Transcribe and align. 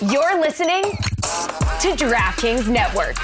You're 0.00 0.40
listening 0.40 0.82
to 0.82 1.88
DraftKings 1.96 2.68
Network. 2.68 3.16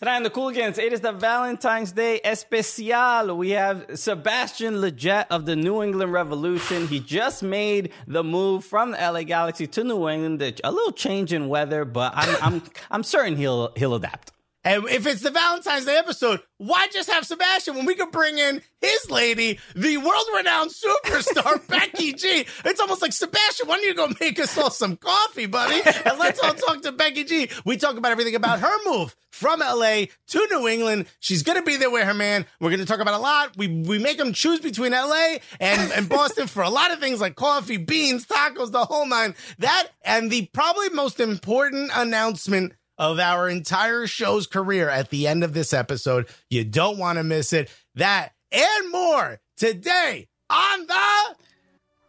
Tonight 0.00 0.16
on 0.16 0.22
the 0.24 0.30
Cooligans, 0.30 0.76
it 0.78 0.92
is 0.92 1.02
the 1.02 1.12
Valentine's 1.12 1.92
Day 1.92 2.20
Especial. 2.24 3.36
We 3.36 3.50
have 3.50 3.86
Sebastian 3.94 4.74
Lletget 4.80 5.26
of 5.30 5.46
the 5.46 5.54
New 5.54 5.84
England 5.84 6.12
Revolution. 6.12 6.88
He 6.88 6.98
just 6.98 7.44
made 7.44 7.92
the 8.08 8.24
move 8.24 8.64
from 8.64 8.90
the 8.90 8.96
LA 8.96 9.22
Galaxy 9.22 9.68
to 9.68 9.84
New 9.84 10.08
England. 10.08 10.60
A 10.64 10.72
little 10.72 10.90
change 10.90 11.32
in 11.32 11.48
weather, 11.48 11.84
but 11.84 12.12
I'm 12.16 12.36
I'm 12.42 12.62
I'm 12.90 13.02
certain 13.04 13.36
he'll 13.36 13.70
he'll 13.76 13.94
adapt. 13.94 14.32
And 14.62 14.84
if 14.90 15.06
it's 15.06 15.22
the 15.22 15.30
Valentine's 15.30 15.86
Day 15.86 15.96
episode, 15.96 16.40
why 16.58 16.88
just 16.92 17.10
have 17.10 17.24
Sebastian 17.24 17.76
when 17.76 17.86
we 17.86 17.94
could 17.94 18.10
bring 18.10 18.36
in 18.36 18.60
his 18.82 19.10
lady, 19.10 19.58
the 19.74 19.96
world 19.96 20.26
renowned 20.36 20.70
superstar 20.70 21.66
Becky 21.68 22.12
G? 22.12 22.44
It's 22.66 22.80
almost 22.80 23.00
like 23.00 23.14
Sebastian, 23.14 23.68
why 23.68 23.76
don't 23.76 23.84
you 23.84 23.94
go 23.94 24.12
make 24.20 24.38
us 24.38 24.58
all 24.58 24.70
some 24.70 24.96
coffee, 24.96 25.46
buddy? 25.46 25.80
And 26.04 26.18
let's 26.18 26.40
all 26.40 26.52
talk 26.52 26.82
to 26.82 26.92
Becky 26.92 27.24
G. 27.24 27.48
We 27.64 27.78
talk 27.78 27.96
about 27.96 28.12
everything 28.12 28.34
about 28.34 28.60
her 28.60 28.76
move 28.84 29.16
from 29.30 29.60
LA 29.60 30.04
to 30.28 30.46
New 30.50 30.68
England. 30.68 31.06
She's 31.20 31.42
going 31.42 31.58
to 31.58 31.64
be 31.64 31.76
there 31.76 31.90
with 31.90 32.04
her 32.04 32.12
man. 32.12 32.44
We're 32.60 32.70
going 32.70 32.80
to 32.80 32.86
talk 32.86 33.00
about 33.00 33.14
a 33.14 33.22
lot. 33.22 33.56
We, 33.56 33.68
we 33.68 33.98
make 33.98 34.18
them 34.18 34.34
choose 34.34 34.60
between 34.60 34.92
LA 34.92 35.36
and, 35.58 35.90
and 35.92 36.08
Boston 36.08 36.46
for 36.46 36.62
a 36.62 36.70
lot 36.70 36.92
of 36.92 37.00
things 37.00 37.20
like 37.20 37.34
coffee, 37.34 37.78
beans, 37.78 38.26
tacos, 38.26 38.72
the 38.72 38.84
whole 38.84 39.06
nine. 39.06 39.34
That 39.58 39.88
and 40.04 40.30
the 40.30 40.50
probably 40.52 40.90
most 40.90 41.20
important 41.20 41.90
announcement 41.94 42.74
of 43.00 43.18
our 43.18 43.48
entire 43.48 44.06
show's 44.06 44.46
career 44.46 44.90
at 44.90 45.08
the 45.08 45.26
end 45.26 45.42
of 45.42 45.54
this 45.54 45.72
episode. 45.72 46.28
You 46.50 46.64
don't 46.64 46.98
want 46.98 47.16
to 47.16 47.24
miss 47.24 47.54
it. 47.54 47.70
That 47.94 48.32
and 48.52 48.92
more 48.92 49.40
today 49.56 50.28
on 50.50 50.86
the 50.86 51.34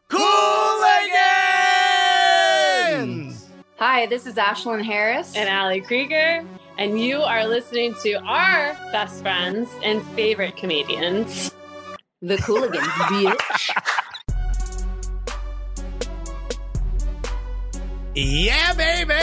Cooligans. 0.09 0.19
Hi, 3.79 4.05
this 4.07 4.27
is 4.27 4.35
Ashlyn 4.35 4.83
Harris. 4.83 5.33
and 5.35 5.47
Ali 5.49 5.79
Krieger, 5.79 6.45
and 6.77 6.99
you 6.99 7.21
are 7.21 7.47
listening 7.47 7.95
to 8.03 8.15
our 8.23 8.73
best 8.91 9.21
friends 9.21 9.69
and 9.83 10.05
favorite 10.09 10.57
comedians. 10.57 11.51
The 12.21 12.35
Cooligans, 12.37 12.81
bitch. 12.83 13.69
Yeah, 18.13 18.73
baby. 18.73 19.13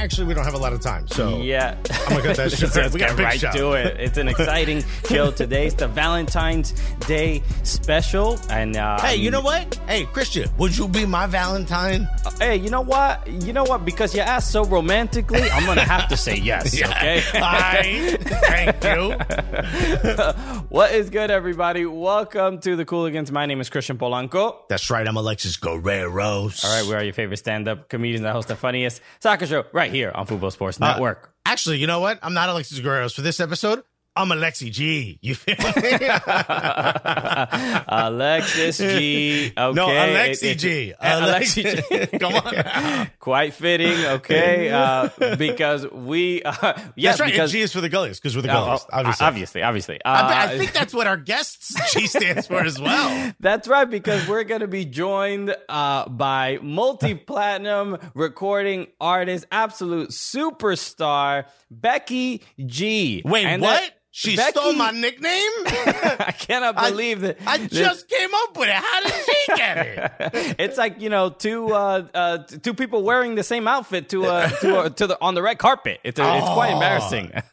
Actually, 0.00 0.28
we 0.28 0.34
don't 0.34 0.44
have 0.44 0.54
a 0.54 0.58
lot 0.58 0.72
of 0.72 0.80
time, 0.80 1.08
so 1.08 1.42
Yeah. 1.42 1.76
I'm 2.06 2.08
gonna 2.10 2.22
cut 2.22 2.36
that 2.36 2.52
shit. 2.56 2.72
Let's 2.74 2.94
We 2.94 3.00
got 3.00 3.10
a 3.10 3.16
get 3.16 3.24
right 3.24 3.40
show. 3.40 3.50
to 3.50 3.72
it. 3.72 3.96
It's 3.98 4.16
an 4.16 4.28
exciting 4.28 4.84
show 5.08 5.30
today. 5.42 5.66
It's 5.66 5.74
the 5.74 5.88
Valentine's 5.88 6.70
Day 7.08 7.42
special. 7.64 8.38
And 8.48 8.76
uh, 8.76 9.00
Hey, 9.00 9.16
you 9.16 9.32
know 9.32 9.40
what? 9.40 9.74
Hey, 9.88 10.04
Christian, 10.04 10.48
would 10.56 10.76
you 10.76 10.86
be 10.86 11.04
my 11.04 11.26
Valentine? 11.26 12.08
Hey, 12.38 12.56
you 12.56 12.70
know 12.70 12.80
what? 12.80 13.26
You 13.26 13.52
know 13.52 13.64
what? 13.64 13.84
Because 13.84 14.14
you 14.14 14.20
asked 14.20 14.52
so 14.52 14.64
romantically, 14.64 15.50
I'm 15.50 15.66
gonna 15.66 15.80
have 15.84 16.08
to 16.10 16.16
say 16.16 16.36
yes. 16.42 16.80
Okay. 16.80 17.22
Right. 17.34 18.16
Thank 18.20 18.84
you. 18.84 20.62
what 20.68 20.92
is 20.92 21.10
good, 21.10 21.32
everybody? 21.32 21.86
Welcome 21.86 22.60
to 22.60 22.76
the 22.76 22.84
Cooligans. 22.84 23.32
My 23.32 23.46
name 23.46 23.60
is 23.60 23.68
Christian 23.68 23.98
Polanco. 23.98 24.58
That's 24.68 24.90
right. 24.90 25.06
I'm 25.06 25.16
Alexis 25.16 25.56
Guerreros. 25.56 26.64
All 26.64 26.80
right, 26.82 26.88
we 26.88 26.94
are 26.94 27.02
your 27.02 27.12
favorite 27.14 27.38
stand-up 27.38 27.88
comedians 27.88 28.22
that 28.22 28.32
host 28.32 28.46
the 28.46 28.54
funniest 28.56 29.02
soccer 29.18 29.46
show 29.46 29.64
right 29.72 29.87
here 29.90 30.12
on 30.14 30.26
Football 30.26 30.50
Sports 30.50 30.80
Uh, 30.80 30.86
Network. 30.88 31.32
Actually, 31.46 31.78
you 31.78 31.86
know 31.86 32.00
what? 32.00 32.18
I'm 32.22 32.34
not 32.34 32.48
Alexis 32.48 32.78
Guerreros 32.80 33.14
for 33.14 33.22
this 33.22 33.40
episode. 33.40 33.82
I'm 34.18 34.30
Alexi 34.30 34.72
G. 34.72 35.20
You 35.22 35.36
feel 35.36 35.54
me? 35.54 35.62
Alexis 37.88 38.78
G. 38.78 39.52
Okay. 39.56 39.74
No, 39.74 39.86
Alexi 39.86 40.42
It- 40.42 40.58
G. 40.58 40.92
Uh, 40.98 41.20
Alexi 41.20 42.10
G. 42.10 42.16
Come 42.18 42.34
on. 42.34 42.52
now. 42.52 43.06
Quite 43.20 43.54
fitting, 43.54 44.04
okay? 44.06 44.70
Uh, 44.70 45.08
because 45.36 45.86
we, 45.92 46.42
uh, 46.42 46.52
yes, 46.96 47.18
That's 47.18 47.20
right. 47.20 47.30
because 47.32 47.52
G 47.52 47.60
is 47.60 47.72
for 47.72 47.80
the 47.80 47.88
gullies 47.88 48.18
because 48.18 48.34
we're 48.34 48.42
the 48.42 48.50
Oh, 48.50 48.64
gullies. 48.64 48.80
oh, 48.92 48.98
obviously. 48.98 49.26
obviously, 49.26 49.62
obviously. 49.62 50.00
I, 50.04 50.20
Uh, 50.20 50.46
I 50.52 50.58
think 50.58 50.72
that's 50.72 50.92
what 50.92 51.06
our 51.06 51.16
guests 51.16 51.76
G 51.92 52.08
stands 52.08 52.48
for 52.48 52.60
as 52.64 52.80
well. 52.80 53.32
That's 53.38 53.68
right, 53.68 53.88
because 53.88 54.26
we're 54.26 54.42
going 54.44 54.62
to 54.62 54.68
be 54.68 54.84
joined 54.84 55.54
uh, 55.68 56.08
by 56.08 56.58
multi 56.60 57.14
platinum 57.14 57.98
recording 58.14 58.88
artist, 59.00 59.46
absolute 59.52 60.10
superstar, 60.10 61.44
Becky 61.70 62.42
G. 62.66 63.22
Wait, 63.24 63.44
And 63.46 63.62
what? 63.62 63.80
that- 63.80 63.94
she 64.10 64.36
Becky- 64.36 64.58
stole 64.58 64.72
my 64.72 64.90
nickname? 64.90 65.30
I 65.66 66.34
cannot 66.38 66.78
I- 66.78 66.90
believe 66.90 67.20
that. 67.20 67.38
I 67.46 67.58
that- 67.58 67.70
just 67.70 68.08
came 68.08 68.30
up 68.34 68.56
with 68.56 68.68
it. 68.68 68.74
How 68.74 69.02
did 69.02 69.12
she 69.12 69.56
get 69.56 69.86
it? 69.86 70.56
it's 70.58 70.78
like 70.78 71.00
you 71.00 71.08
know 71.10 71.30
two 71.30 71.72
uh, 71.72 72.06
uh, 72.14 72.38
two 72.38 72.74
people 72.74 73.02
wearing 73.02 73.34
the 73.34 73.42
same 73.44 73.68
outfit 73.68 74.08
to 74.10 74.24
uh, 74.26 74.48
to 74.48 74.78
uh, 74.78 74.88
to 74.90 75.06
the 75.06 75.18
on 75.20 75.34
the 75.34 75.42
red 75.42 75.58
carpet. 75.58 76.00
It's 76.04 76.18
uh, 76.18 76.38
it's 76.42 76.52
quite 76.52 76.70
Oh. 76.70 76.74
embarrassing. 76.74 77.32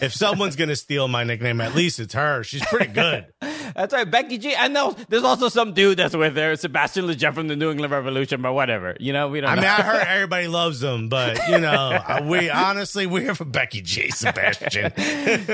if 0.00 0.12
someone's 0.14 0.56
going 0.56 0.68
to 0.68 0.76
steal 0.76 1.08
my 1.08 1.24
nickname, 1.24 1.60
at 1.60 1.74
least 1.74 2.00
it's 2.00 2.14
her. 2.14 2.42
She's 2.42 2.64
pretty 2.66 2.92
good. 2.92 3.26
That's 3.74 3.92
right, 3.92 4.10
Becky 4.10 4.38
G. 4.38 4.54
I 4.56 4.68
know 4.68 4.96
there's 5.08 5.24
also 5.24 5.48
some 5.48 5.74
dude 5.74 5.98
that's 5.98 6.16
with 6.16 6.34
her, 6.36 6.56
Sebastian 6.56 7.06
Lletget 7.06 7.34
from 7.34 7.48
the 7.48 7.54
New 7.56 7.70
England 7.70 7.92
Revolution, 7.92 8.40
but 8.42 8.52
whatever. 8.54 8.96
You 8.98 9.12
know, 9.12 9.28
we 9.28 9.40
don't. 9.40 9.50
I 9.50 9.54
know. 9.56 9.60
mean, 9.60 9.70
I 9.70 9.82
heard 9.82 10.06
everybody 10.06 10.48
loves 10.48 10.80
them, 10.80 11.08
but 11.08 11.38
you 11.48 11.58
know, 11.58 11.98
we 12.24 12.48
honestly 12.50 13.06
we're 13.06 13.20
here 13.22 13.34
for 13.34 13.44
Becky 13.44 13.80
G. 13.82 14.10
Sebastian, 14.10 14.92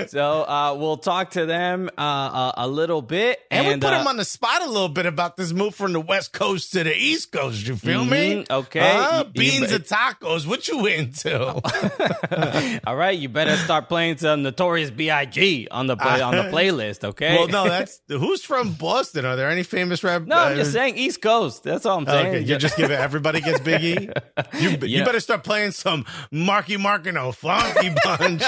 So 0.09 0.44
uh, 0.49 0.75
we'll 0.79 0.97
talk 0.97 1.31
to 1.33 1.47
them 1.47 1.91
uh, 1.97 2.01
uh, 2.01 2.53
a 2.59 2.69
little 2.69 3.03
bit, 3.03 3.41
and, 3.51 3.67
we 3.67 3.75
put 3.75 3.85
uh, 3.93 3.99
them 3.99 4.07
on 4.07 4.17
the 4.17 4.25
spot 4.25 4.63
a 4.63 4.67
little 4.69 4.89
bit 4.89 5.07
about 5.07 5.37
this 5.37 5.53
move 5.53 5.75
from 5.75 5.93
the 5.93 6.01
West 6.01 6.33
Coast 6.33 6.73
to 6.73 6.85
the 6.85 6.95
East 6.97 7.33
Coast. 7.33 7.67
You 7.67 7.77
feel 7.77 8.05
me? 8.05 8.45
Mhm, 8.45 8.51
okay. 8.51 9.25
Beans 9.33 9.71
you- 9.71 9.77
and 9.77 9.85
tacos. 9.85 10.47
What 10.47 10.69
you 10.69 10.87
into? 10.87 12.81
All 12.87 12.97
right, 12.97 13.19
you 13.19 13.29
better 13.29 13.57
start 13.57 13.89
playing 13.89 14.19
some 14.19 14.43
Notorious 14.43 14.91
B.I.G. 14.91 15.69
on 15.71 15.87
the 15.87 15.97
play, 15.97 16.21
on 16.21 16.35
the 16.37 16.43
playlist. 16.53 17.05
Okay. 17.05 17.37
well, 17.37 17.49
no, 17.49 17.65
that's 17.65 18.01
who's 18.09 18.45
from 18.45 18.73
Boston. 18.75 19.25
Are 19.25 19.37
there 19.37 19.51
any 19.51 19.63
famous 19.63 20.03
rap? 20.05 20.23
no, 20.23 20.37
I'm 20.37 20.53
uh, 20.53 20.57
just 20.57 20.73
saying 20.73 20.97
East 20.97 21.21
Coast. 21.23 21.63
That's 21.65 21.87
all 21.87 21.99
I'm 21.99 22.07
saying. 22.07 22.27
Okay, 22.29 22.41
you're 22.41 22.59
just 22.59 22.77
give 22.77 22.91
it. 22.91 22.99
Everybody 22.99 23.41
gets 23.41 23.61
Biggie. 23.61 24.13
You, 24.55 24.71
you 24.71 24.79
Yeah. 24.99 25.05
better 25.05 25.21
start 25.21 25.43
playing 25.43 25.73
some 25.73 26.05
Marky 26.31 26.77
Markino, 26.77 27.35
Funky 27.35 27.91
Bunch. 28.05 28.45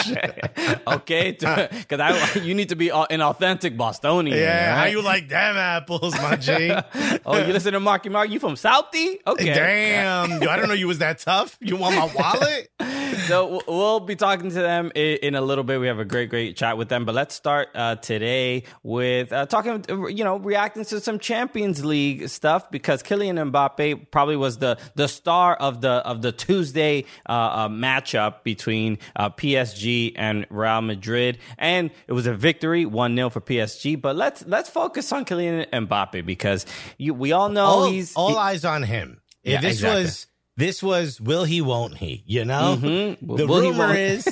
okay, 0.87 1.33
because 1.89 2.01
I 2.01 2.39
you 2.41 2.55
need 2.55 2.71
to 2.71 2.77
be 2.77 2.91
an 2.91 3.21
authentic 3.23 3.77
Bostonian. 3.77 4.37
yeah, 4.37 4.77
how 4.77 4.85
you 4.85 5.03
like 5.03 5.29
them 5.29 5.57
apples, 5.57 6.15
my 6.15 6.37
G? 6.37 6.75
Oh, 7.25 7.39
you 7.39 7.53
listen 7.53 7.73
to 7.73 7.81
Marky 7.81 8.09
Mark? 8.09 8.31
You 8.31 8.39
from 8.39 8.55
Southie? 8.55 9.19
Okay. 9.27 9.47
Damn, 9.47 10.43
yo, 10.43 10.49
I 10.49 10.57
don't 10.57 10.69
know 10.69 10.75
you 10.75 10.87
was 10.87 10.99
that 10.99 11.19
tough. 11.19 11.57
You 11.61 11.77
want 11.77 11.97
my 11.97 12.07
wallet? 12.15 12.71
so 13.27 13.61
we'll 13.67 14.01
be 14.01 14.17
talking 14.17 14.51
to 14.51 14.55
them 14.55 14.93
in, 14.95 15.35
a 15.35 15.41
little 15.41 15.65
bit. 15.65 15.81
We 15.81 15.87
have 15.89 15.99
a 15.99 16.05
great, 16.05 16.31
great 16.31 16.57
chat 16.57 16.79
with 16.79 16.89
them. 16.89 17.05
But 17.05 17.15
let's 17.15 17.35
start 17.35 17.69
uh, 17.75 17.97
today 17.97 18.65
with 18.83 19.33
uh, 19.33 19.47
talking, 19.47 19.85
you 19.89 20.25
know, 20.25 20.37
reacting 20.37 20.85
to 20.85 21.01
some 21.01 21.19
Champions 21.19 21.85
League 21.85 22.29
stuff 22.29 22.71
because 22.71 23.03
Kylian 23.03 23.51
Mbappe 23.51 24.11
probably 24.11 24.37
was 24.37 24.59
the 24.59 24.79
the 24.95 25.09
star 25.09 25.55
of 25.57 25.81
the 25.81 25.91
of 25.91 26.23
the 26.23 26.33
Tuesday 26.33 27.05
uh, 27.29 27.33
uh, 27.33 27.69
matchup 27.69 28.43
between 28.45 28.99
uh, 29.17 29.31
PSG 29.31 30.13
and 30.17 30.47
Real 30.51 30.83
Madrid, 30.83 31.39
and 31.59 31.66
it 31.67 32.13
was 32.13 32.27
a 32.27 32.35
victory, 32.35 32.87
one 32.87 33.15
0 33.17 33.31
for 33.31 33.41
PSG. 33.41 34.01
But 34.01 34.17
let's 34.17 34.45
let's 34.47 34.71
focus 34.71 35.13
on 35.13 35.25
Kylian 35.25 35.67
Mbappe 35.71 36.25
because 36.25 36.67
you, 36.99 37.15
we 37.15 37.33
all 37.33 37.49
know 37.49 37.65
all, 37.65 37.91
he's 37.91 38.15
all 38.15 38.31
he- 38.31 38.37
eyes 38.37 38.65
on 38.65 38.83
him. 38.83 39.21
If 39.45 39.53
Yeah, 39.53 39.61
this 39.61 39.75
exactly. 39.77 40.03
was 40.03 40.27
this 40.57 40.83
was 40.83 41.21
will 41.21 41.45
he 41.45 41.61
won't 41.61 41.99
he? 41.99 42.23
You 42.27 42.45
know, 42.45 42.79
Mhm. 42.81 43.19
the 43.37 43.47
Will 43.47 43.61
rumor 43.61 43.95
is 43.95 44.25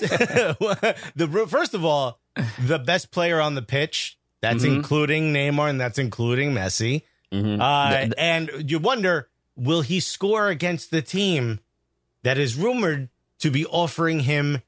the 1.17 1.47
first 1.49 1.75
of 1.75 1.85
all 1.85 2.21
the 2.67 2.79
best 2.79 3.11
player 3.11 3.41
on 3.41 3.55
the 3.55 3.63
pitch. 3.63 4.19
That's 4.41 4.65
Mhm. 4.65 4.77
including 4.77 5.33
Neymar 5.33 5.71
and 5.71 5.81
that's 5.81 5.99
including 5.99 6.53
Messi. 6.53 7.03
Mhm. 7.33 7.61
Uh, 7.61 8.13
and 8.19 8.71
you 8.71 8.79
wonder, 8.79 9.29
will 9.57 9.81
he 9.81 10.01
score 10.01 10.49
against 10.49 10.91
the 10.91 11.01
team 11.03 11.61
that 12.23 12.37
is 12.39 12.55
rumored 12.57 13.09
to 13.39 13.51
be 13.51 13.65
offering 13.67 14.21
him 14.21 14.63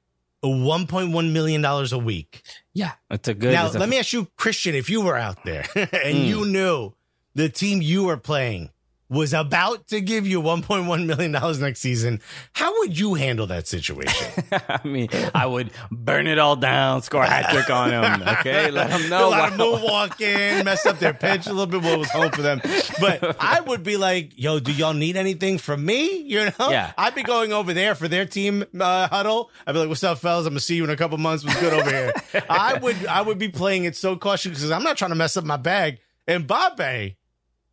$1.1 0.49 1.33
million 1.33 1.65
a 1.65 1.99
week? 1.99 2.43
yeah, 2.75 2.93
That's 3.11 3.29
a 3.29 3.35
good. 3.35 3.53
now, 3.53 3.67
it's 3.67 3.75
let 3.75 3.89
me 3.89 3.99
ask 3.99 4.13
you, 4.13 4.29
Christian, 4.37 4.75
if 4.75 4.89
you 4.91 5.01
were 5.03 5.17
out 5.17 5.45
there 5.45 5.65
and 5.75 5.89
Mm. 6.19 6.27
you 6.29 6.45
knew 6.47 6.93
the 7.35 7.49
team 7.49 7.83
you 7.83 8.05
were 8.05 8.17
playing 8.17 8.71
was 9.09 9.33
about 9.33 9.87
to 9.89 10.01
give 10.01 10.27
you 10.27 10.43
1.1 10.43 11.07
million 11.07 11.33
dollars 11.33 11.61
next 11.61 11.81
season, 11.81 12.21
how 12.55 12.77
would 12.79 12.99
you 12.99 13.15
handle 13.15 13.47
that 13.47 13.69
situation? 13.69 14.45
I 14.53 14.81
mean, 14.85 15.09
I 15.35 15.47
would 15.47 15.71
burn 15.91 16.27
it 16.27 16.39
all 16.39 16.57
down, 16.57 17.03
score 17.03 17.23
a 17.23 17.27
hat 17.29 17.51
trick 17.51 17.71
on 17.71 17.91
him. 17.91 18.23
Okay, 18.29 18.71
let 18.71 18.91
him 18.91 19.09
know. 19.09 19.29
a 19.29 19.31
lot 19.31 19.53
of 19.53 19.59
moonwalking, 19.59 20.65
mess 20.65 20.85
up 20.87 20.99
their 20.99 21.15
pitch 21.15 21.47
a 21.47 21.51
little 21.53 21.67
bit. 21.67 21.83
What 21.83 21.99
was 21.99 22.11
home 22.11 22.31
for 22.33 22.43
them, 22.43 22.61
but 23.01 23.37
I 23.41 23.61
would 23.61 23.83
be 23.83 23.97
like, 23.97 24.33
"Yo, 24.37 24.59
do 24.59 24.73
y'all 24.73 24.95
need 24.95 25.17
anything 25.17 25.59
from 25.59 25.85
me?" 25.85 26.23
You 26.23 26.47
know, 26.59 26.71
Yeah. 26.71 26.93
I'd 26.99 27.15
be 27.15 27.23
going 27.23 27.53
over 27.53 27.73
there 27.73 27.95
for 27.95 28.09
their 28.09 28.27
team 28.27 28.65
uh, 28.79 29.09
huddle. 29.09 29.51
I'd 29.67 29.73
be 29.73 29.79
like, 29.79 29.89
"What's 29.89 30.03
up, 30.05 30.19
fellas? 30.19 30.47
I'm 30.47 30.53
gonna 30.53 30.61
see 30.61 30.77
you 30.77 30.85
in 30.85 30.91
a 30.91 30.97
couple 30.97 31.19
months. 31.19 31.45
What's 31.45 31.61
good 31.61 31.73
over 31.73 31.89
here?" 31.91 32.13
I 32.51 32.75
would, 32.79 33.07
I 33.07 33.23
would 33.23 33.39
be 33.39 33.49
playing 33.49 33.85
it 33.85 33.97
so 33.97 34.17
cautious 34.17 34.51
because 34.51 34.71
I'm 34.71 34.83
not 34.83 34.97
trying 34.97 35.11
to 35.11 35.17
mess 35.17 35.37
up 35.37 35.45
my 35.45 35.57
bag. 35.57 36.01
And 36.29 36.47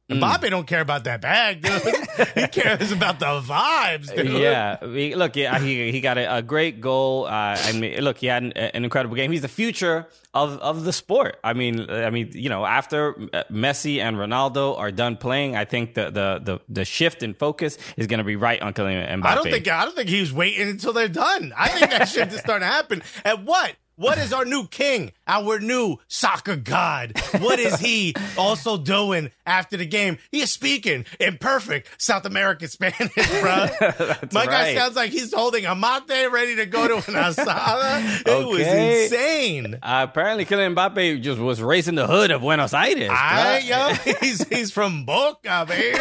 Mbappe. 0.09 0.19
Mm. 0.19 0.21
Mbappe 0.21 0.49
don't 0.49 0.67
care 0.67 0.81
about 0.81 1.05
that 1.05 1.21
bag, 1.21 1.61
dude. 1.61 1.81
he 2.35 2.47
cares 2.47 2.91
about 2.91 3.19
the 3.19 3.25
vibes, 3.41 4.13
dude. 4.13 4.27
Yeah, 4.33 4.77
look, 5.15 5.35
yeah, 5.35 5.57
he 5.59 5.91
he 5.91 6.01
got 6.01 6.17
a, 6.17 6.37
a 6.37 6.41
great 6.41 6.81
goal. 6.81 7.25
Uh, 7.25 7.57
I 7.57 7.71
mean, 7.71 8.01
look, 8.01 8.17
he 8.17 8.27
had 8.27 8.43
an, 8.43 8.51
an 8.51 8.83
incredible 8.83 9.15
game. 9.15 9.31
He's 9.31 9.41
the 9.41 9.47
future 9.47 10.07
of, 10.33 10.59
of 10.59 10.83
the 10.83 10.91
sport. 10.91 11.39
I 11.43 11.53
mean, 11.53 11.89
I 11.89 12.09
mean, 12.09 12.31
you 12.33 12.49
know, 12.49 12.65
after 12.65 13.15
uh, 13.33 13.43
Messi 13.49 13.99
and 13.99 14.17
Ronaldo 14.17 14.77
are 14.77 14.91
done 14.91 15.15
playing, 15.15 15.55
I 15.55 15.63
think 15.63 15.93
the 15.93 16.05
the 16.05 16.41
the, 16.43 16.59
the 16.67 16.85
shift 16.85 17.23
in 17.23 17.33
focus 17.33 17.77
is 17.95 18.07
going 18.07 18.17
to 18.17 18.25
be 18.25 18.35
right 18.35 18.61
on 18.61 18.73
Kylian 18.73 19.07
Mbappe. 19.07 19.25
I 19.25 19.35
don't 19.35 19.49
think 19.49 19.67
I 19.69 19.85
don't 19.85 19.95
think 19.95 20.09
he 20.09 20.19
was 20.19 20.33
waiting 20.33 20.67
until 20.67 20.91
they're 20.91 21.07
done. 21.07 21.53
I 21.57 21.69
think 21.69 21.91
that 21.91 22.09
shit 22.09 22.33
is 22.33 22.39
starting 22.41 22.67
to 22.67 22.73
happen. 22.73 23.03
At 23.23 23.43
what? 23.45 23.73
What 23.95 24.17
is 24.17 24.33
our 24.33 24.43
new 24.43 24.65
king, 24.67 25.11
our 25.27 25.59
new 25.59 25.97
soccer 26.07 26.55
god? 26.55 27.13
What 27.39 27.59
is 27.59 27.79
he 27.79 28.15
also 28.37 28.77
doing 28.77 29.29
after 29.45 29.77
the 29.77 29.85
game? 29.85 30.17
He 30.31 30.41
is 30.41 30.51
speaking 30.51 31.05
in 31.19 31.37
perfect 31.37 32.01
South 32.01 32.25
American 32.25 32.69
Spanish, 32.69 33.13
bro. 33.41 33.67
My 34.31 34.45
guy 34.47 34.73
sounds 34.75 34.95
like 34.95 35.11
he's 35.11 35.31
holding 35.31 35.65
a 35.67 35.75
mate 35.75 36.27
ready 36.31 36.55
to 36.55 36.65
go 36.65 36.87
to 36.87 36.95
an 36.95 37.01
asada. 37.13 38.21
It 38.21 38.27
Okay. 38.27 38.45
was 38.45 39.11
insane. 39.11 39.75
Uh, 39.75 40.07
apparently, 40.09 40.45
Kylian 40.45 40.73
Mbappe 40.75 41.21
just 41.21 41.39
was 41.39 41.61
racing 41.61 41.93
the 41.95 42.07
hood 42.07 42.31
of 42.31 42.41
Buenos 42.41 42.73
Aires. 42.73 43.09
I, 43.11 43.59
yo, 43.59 43.93
he's 44.21 44.47
he's 44.47 44.71
from 44.71 45.05
Boca, 45.05 45.65
baby. 45.67 45.99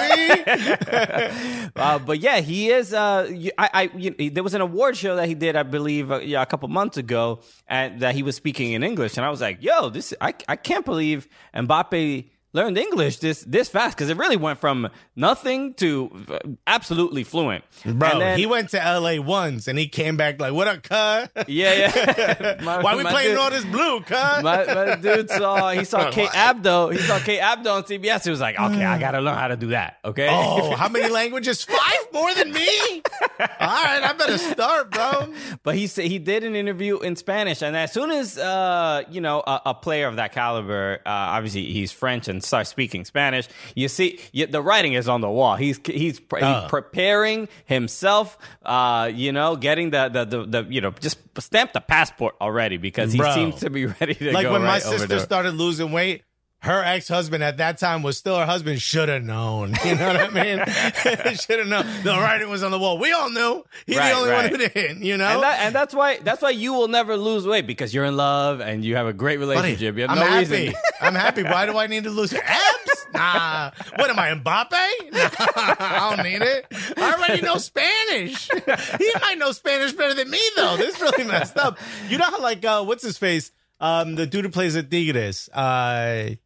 Uh, 1.74 1.98
but 1.98 2.20
yeah, 2.20 2.40
he 2.40 2.70
is. 2.70 2.92
Uh, 2.92 3.28
I, 3.58 3.70
I- 3.74 3.90
you- 3.96 4.30
there 4.30 4.42
was 4.42 4.54
an 4.54 4.60
award 4.60 4.96
show 4.96 5.16
that 5.16 5.26
he 5.26 5.34
did, 5.34 5.56
I 5.56 5.62
believe, 5.62 6.10
uh, 6.12 6.18
yeah, 6.20 6.42
a 6.42 6.46
couple 6.46 6.68
months 6.68 6.96
ago, 6.98 7.40
and 7.66 7.81
that 7.88 8.14
he 8.14 8.22
was 8.22 8.36
speaking 8.36 8.72
in 8.72 8.82
English, 8.82 9.16
and 9.16 9.24
I 9.24 9.30
was 9.30 9.40
like, 9.40 9.62
"Yo, 9.62 9.88
this! 9.88 10.14
I, 10.20 10.34
I 10.48 10.56
can't 10.56 10.84
believe 10.84 11.28
Mbappe 11.54 12.28
learned 12.52 12.76
English 12.78 13.16
this 13.18 13.42
this 13.44 13.68
fast 13.68 13.96
because 13.96 14.10
it 14.10 14.16
really 14.16 14.36
went 14.36 14.58
from 14.60 14.88
nothing 15.16 15.74
to 15.74 16.10
uh, 16.30 16.38
absolutely 16.66 17.24
fluent." 17.24 17.64
Bro, 17.84 18.08
And 18.10 18.20
then- 18.20 18.38
he 18.38 18.46
went 18.46 18.70
to 18.70 18.78
LA 18.78 19.20
once 19.20 19.68
and 19.68 19.78
he 19.78 19.88
came 19.88 20.16
back 20.16 20.40
like, 20.40 20.52
"What 20.52 20.68
up, 20.68 20.82
cuz?" 20.82 21.28
Yeah, 21.48 21.74
yeah. 21.74 22.58
My- 22.62 22.82
Why 22.82 22.96
we 22.96 23.02
playing 23.04 23.30
dude- 23.30 23.38
all 23.38 23.50
this 23.50 23.64
blue, 23.64 24.00
cuz? 24.00 24.12
My, 24.42 24.64
my 24.66 24.96
dude 24.96 25.30
saw 25.30 25.70
he 25.70 25.84
saw 25.84 26.10
Kate 26.10 26.28
Abdo. 26.30 26.92
He 26.92 26.98
saw 26.98 27.18
Kate 27.18 27.40
Abdo 27.40 27.74
on 27.76 27.82
CBS. 27.84 28.24
He 28.24 28.30
was 28.30 28.40
like, 28.40 28.58
"Okay, 28.58 28.84
I 28.84 28.98
gotta 28.98 29.20
learn 29.20 29.36
how 29.36 29.48
to 29.48 29.56
do 29.56 29.68
that." 29.68 29.98
Okay. 30.04 30.28
oh, 30.30 30.74
how 30.76 30.88
many 30.88 31.08
languages? 31.08 31.62
Five 31.64 32.06
more 32.12 32.34
than 32.34 32.52
me? 32.52 33.02
all 33.40 33.46
right, 33.82 34.02
I 34.02 34.12
better 34.16 34.38
start, 34.38 34.90
bro. 34.90 35.32
But 35.62 35.74
he 35.76 35.86
said 35.86 36.06
he 36.06 36.18
did 36.18 36.44
an 36.44 36.54
interview 36.56 36.98
in 37.00 37.16
Spanish, 37.16 37.62
and 37.62 37.76
as 37.76 37.92
soon 37.92 38.10
as 38.10 38.38
uh, 38.38 39.02
you 39.10 39.20
know 39.20 39.40
a, 39.46 39.60
a 39.66 39.74
player 39.74 40.06
of 40.06 40.16
that 40.16 40.32
caliber, 40.32 41.00
uh, 41.06 41.08
obviously 41.08 41.70
he's 41.72 41.92
French 41.92 42.28
and 42.28 42.41
starts 42.44 42.70
speaking 42.70 43.04
Spanish, 43.04 43.48
you 43.74 43.88
see 43.88 44.18
you, 44.32 44.46
the 44.46 44.62
writing 44.62 44.92
is 44.94 45.08
on 45.08 45.20
the 45.20 45.30
wall. 45.30 45.56
He's 45.56 45.80
he's, 45.84 46.20
pre- 46.20 46.40
Uh. 46.42 46.62
he's 46.62 46.70
preparing 46.70 47.48
himself, 47.64 48.38
uh, 48.64 49.10
you 49.12 49.32
know, 49.32 49.56
getting 49.56 49.90
the, 49.90 50.08
the 50.08 50.24
the 50.24 50.44
the 50.62 50.66
you 50.72 50.80
know 50.80 50.90
just 51.00 51.18
stamp 51.38 51.72
the 51.72 51.80
passport 51.80 52.34
already 52.40 52.76
because 52.76 53.12
he 53.12 53.18
Bro. 53.18 53.34
seems 53.34 53.54
to 53.60 53.70
be 53.70 53.86
ready 54.00 54.14
to 54.14 54.32
Like 54.32 54.44
go 54.44 54.52
when 54.52 54.62
my 54.62 54.68
right 54.78 54.86
over 54.86 54.98
sister 54.98 55.18
started 55.20 55.54
losing 55.54 55.92
weight, 55.92 56.22
her 56.62 56.82
ex 56.82 57.08
husband 57.08 57.42
at 57.44 57.56
that 57.58 57.78
time 57.78 58.02
was 58.02 58.16
still 58.18 58.38
her 58.38 58.46
husband. 58.46 58.80
Should 58.80 59.08
have 59.08 59.22
known. 59.24 59.74
You 59.84 59.96
know 59.96 60.06
what 60.06 60.16
I 60.16 60.28
mean? 60.30 60.58
Should 61.36 61.58
have 61.58 61.68
known. 61.68 61.84
The 62.04 62.10
writing 62.12 62.48
was 62.48 62.62
on 62.62 62.70
the 62.70 62.78
wall. 62.78 62.98
We 62.98 63.12
all 63.12 63.30
knew. 63.30 63.64
He's 63.86 63.96
Right, 63.96 64.10
the 64.10 64.16
only 64.16 64.30
right. 64.30 64.50
one 64.50 64.60
who 64.60 64.68
didn't. 64.68 65.02
You 65.02 65.16
know. 65.16 65.26
and, 65.26 65.42
that, 65.42 65.60
and 65.60 65.74
that's 65.74 65.92
why 65.94 66.18
that's 66.18 66.40
why 66.40 66.50
you 66.50 66.72
will 66.72 66.88
never 66.88 67.16
lose 67.16 67.46
weight 67.46 67.66
because 67.66 67.92
you're 67.92 68.04
in 68.04 68.16
love 68.16 68.60
and 68.60 68.84
you 68.84 68.96
have 68.96 69.06
a 69.06 69.12
great 69.12 69.38
Buddy, 69.38 69.50
relationship. 69.50 69.96
You 69.96 70.02
have 70.02 70.10
I'm 70.10 70.18
no 70.18 70.24
happy. 70.26 70.38
reason. 70.66 70.74
I'm 71.00 71.14
happy. 71.14 71.42
Why 71.42 71.66
do 71.66 71.76
I 71.76 71.86
need 71.88 72.04
to 72.04 72.10
lose 72.10 72.32
abs? 72.32 73.06
Nah. 73.12 73.70
What 73.96 74.08
am 74.08 74.18
I, 74.18 74.28
Mbappe? 74.34 75.12
Nah, 75.12 75.28
I 75.56 76.14
don't 76.16 76.24
need 76.24 76.40
it. 76.42 76.66
I 76.96 77.12
already 77.14 77.42
know 77.42 77.56
Spanish. 77.58 78.48
He 78.48 79.10
might 79.20 79.36
know 79.36 79.52
Spanish 79.52 79.92
better 79.92 80.14
than 80.14 80.30
me, 80.30 80.40
though. 80.56 80.76
This 80.78 80.98
really 81.00 81.24
messed 81.24 81.58
up. 81.58 81.76
You 82.08 82.16
know 82.18 82.24
how, 82.24 82.40
like, 82.40 82.64
uh, 82.64 82.82
what's 82.84 83.02
his 83.02 83.18
face? 83.18 83.52
Um, 83.82 84.14
the 84.14 84.28
dude 84.28 84.44
who 84.44 84.50
plays 84.52 84.76
Tigres, 84.84 85.48
uh, 85.48 86.36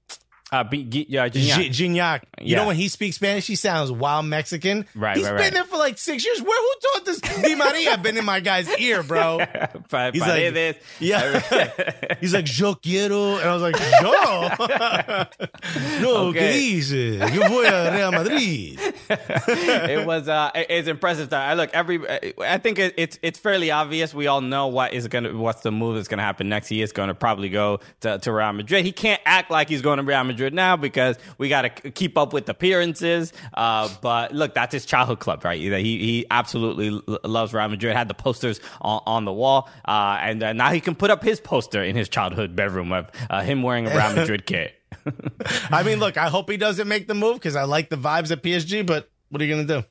Uh, 0.53 0.63
be, 0.63 0.85
G- 0.85 1.07
yeah, 1.09 1.29
Gignac. 1.29 1.57
Gi- 1.57 1.71
Gignac. 1.89 2.21
You 2.41 2.47
Yeah. 2.53 2.59
know 2.59 2.67
when 2.69 2.77
he 2.77 2.87
speaks 2.87 3.17
Spanish, 3.17 3.49
he 3.49 3.57
sounds 3.57 3.91
wild 3.91 4.27
Mexican. 4.27 4.87
Right, 4.95 5.17
He's 5.17 5.25
right, 5.27 5.33
been 5.33 5.41
right. 5.41 5.53
there 5.55 5.65
for 5.65 5.77
like 5.77 5.99
six 5.99 6.25
years. 6.25 6.41
Where 6.41 6.57
who 6.61 6.75
taught 6.93 7.05
this? 7.05 7.21
Di 7.21 7.57
Maria 7.57 7.99
been 7.99 8.17
in 8.17 8.25
my 8.25 8.39
guy's 8.39 8.69
ear, 8.79 9.03
bro. 9.03 9.39
Pa- 9.89 10.13
He's 10.13 10.21
like- 10.21 10.53
paredes. 10.55 10.79
Yeah. 11.01 11.41
He's 12.21 12.33
like, 12.33 12.47
yo 12.59 12.75
quiero. 12.77 13.39
And 13.39 13.49
I 13.49 13.55
was 13.55 13.63
like, 13.63 13.77
yo. 14.01 15.27
no, 16.01 16.17
Okay. 16.29 16.39
¿qué 16.39 16.53
dices? 16.53 17.35
Yo 17.35 17.49
voy 17.49 17.65
a 17.67 17.93
Real 17.93 18.13
Madrid. 18.13 18.79
it 19.09 20.07
was 20.07 20.29
uh 20.29 20.51
it- 20.55 20.67
it's 20.71 20.89
impressive 20.89 21.31
that 21.31 21.49
I 21.51 21.55
look 21.55 21.71
every 21.73 22.01
I 22.41 22.59
think 22.59 22.79
it, 22.79 22.95
it's 22.97 23.19
it's 23.23 23.39
fairly 23.39 23.71
obvious 23.71 24.15
we 24.15 24.27
all 24.27 24.41
know 24.41 24.67
what 24.69 24.93
is 24.95 25.07
going 25.09 25.25
to 25.25 25.33
what's 25.33 25.63
the 25.63 25.71
move 25.73 25.97
that's 25.97 26.09
going 26.09 26.19
to 26.19 26.25
happen 26.25 26.49
next 26.49 26.69
he 26.69 26.83
is 26.83 26.93
going 26.93 27.09
to 27.09 27.15
probably 27.15 27.49
go 27.49 27.81
to, 28.01 28.19
to 28.19 28.33
Real 28.33 28.53
Madrid 28.53 28.85
he 28.85 28.93
can't 28.93 29.21
act 29.27 29.51
like 29.51 29.69
he's 29.69 29.83
going 29.83 29.99
to 29.99 30.03
Real 30.05 30.25
Madrid 30.37 30.53
now 30.53 30.77
because 30.77 31.17
we 31.39 31.49
got 31.49 31.63
to 31.63 31.91
keep 31.91 32.19
up 32.19 32.35
with 32.35 32.47
appearances. 32.49 33.33
Uh 33.55 33.89
but 34.03 34.33
look 34.33 34.53
that's 34.55 34.73
his 34.73 34.85
childhood 34.85 35.19
club 35.19 35.43
right? 35.45 35.59
He 35.59 35.71
he 35.71 36.27
absolutely 36.31 37.01
loves 37.25 37.55
Real 37.55 37.69
Madrid 37.69 37.97
had 37.97 38.09
the 38.09 38.15
posters 38.15 38.61
on, 38.83 39.01
on 39.07 39.25
the 39.25 39.33
wall. 39.33 39.71
Uh 39.87 40.19
and 40.21 40.43
uh, 40.43 40.53
now 40.53 40.71
he 40.71 40.81
can 40.81 40.95
put 40.95 41.11
up 41.11 41.23
his 41.23 41.41
poster 41.41 41.83
in 41.83 41.97
his 41.97 42.09
childhood 42.09 42.55
bedroom 42.55 42.93
of 42.93 43.11
uh, 43.31 43.43
him 43.43 43.63
wearing 43.63 43.87
a 43.87 43.91
Real 43.91 44.15
Madrid 44.15 44.45
kit. 44.53 44.75
I 45.71 45.83
mean, 45.83 45.99
look, 46.01 46.17
I 46.17 46.29
hope 46.29 46.51
he 46.51 46.57
doesn't 46.57 46.87
make 46.87 47.09
the 47.09 47.15
move 47.15 47.37
because 47.37 47.57
I 47.57 47.65
like 47.65 47.89
the 47.91 47.97
vibes 47.97 48.31
at 48.31 48.43
PSG, 48.43 48.85
but 48.87 49.09
what 49.31 49.41
are 49.41 49.45
you 49.45 49.55
going 49.55 49.67
to 49.67 49.81
do? 49.81 49.87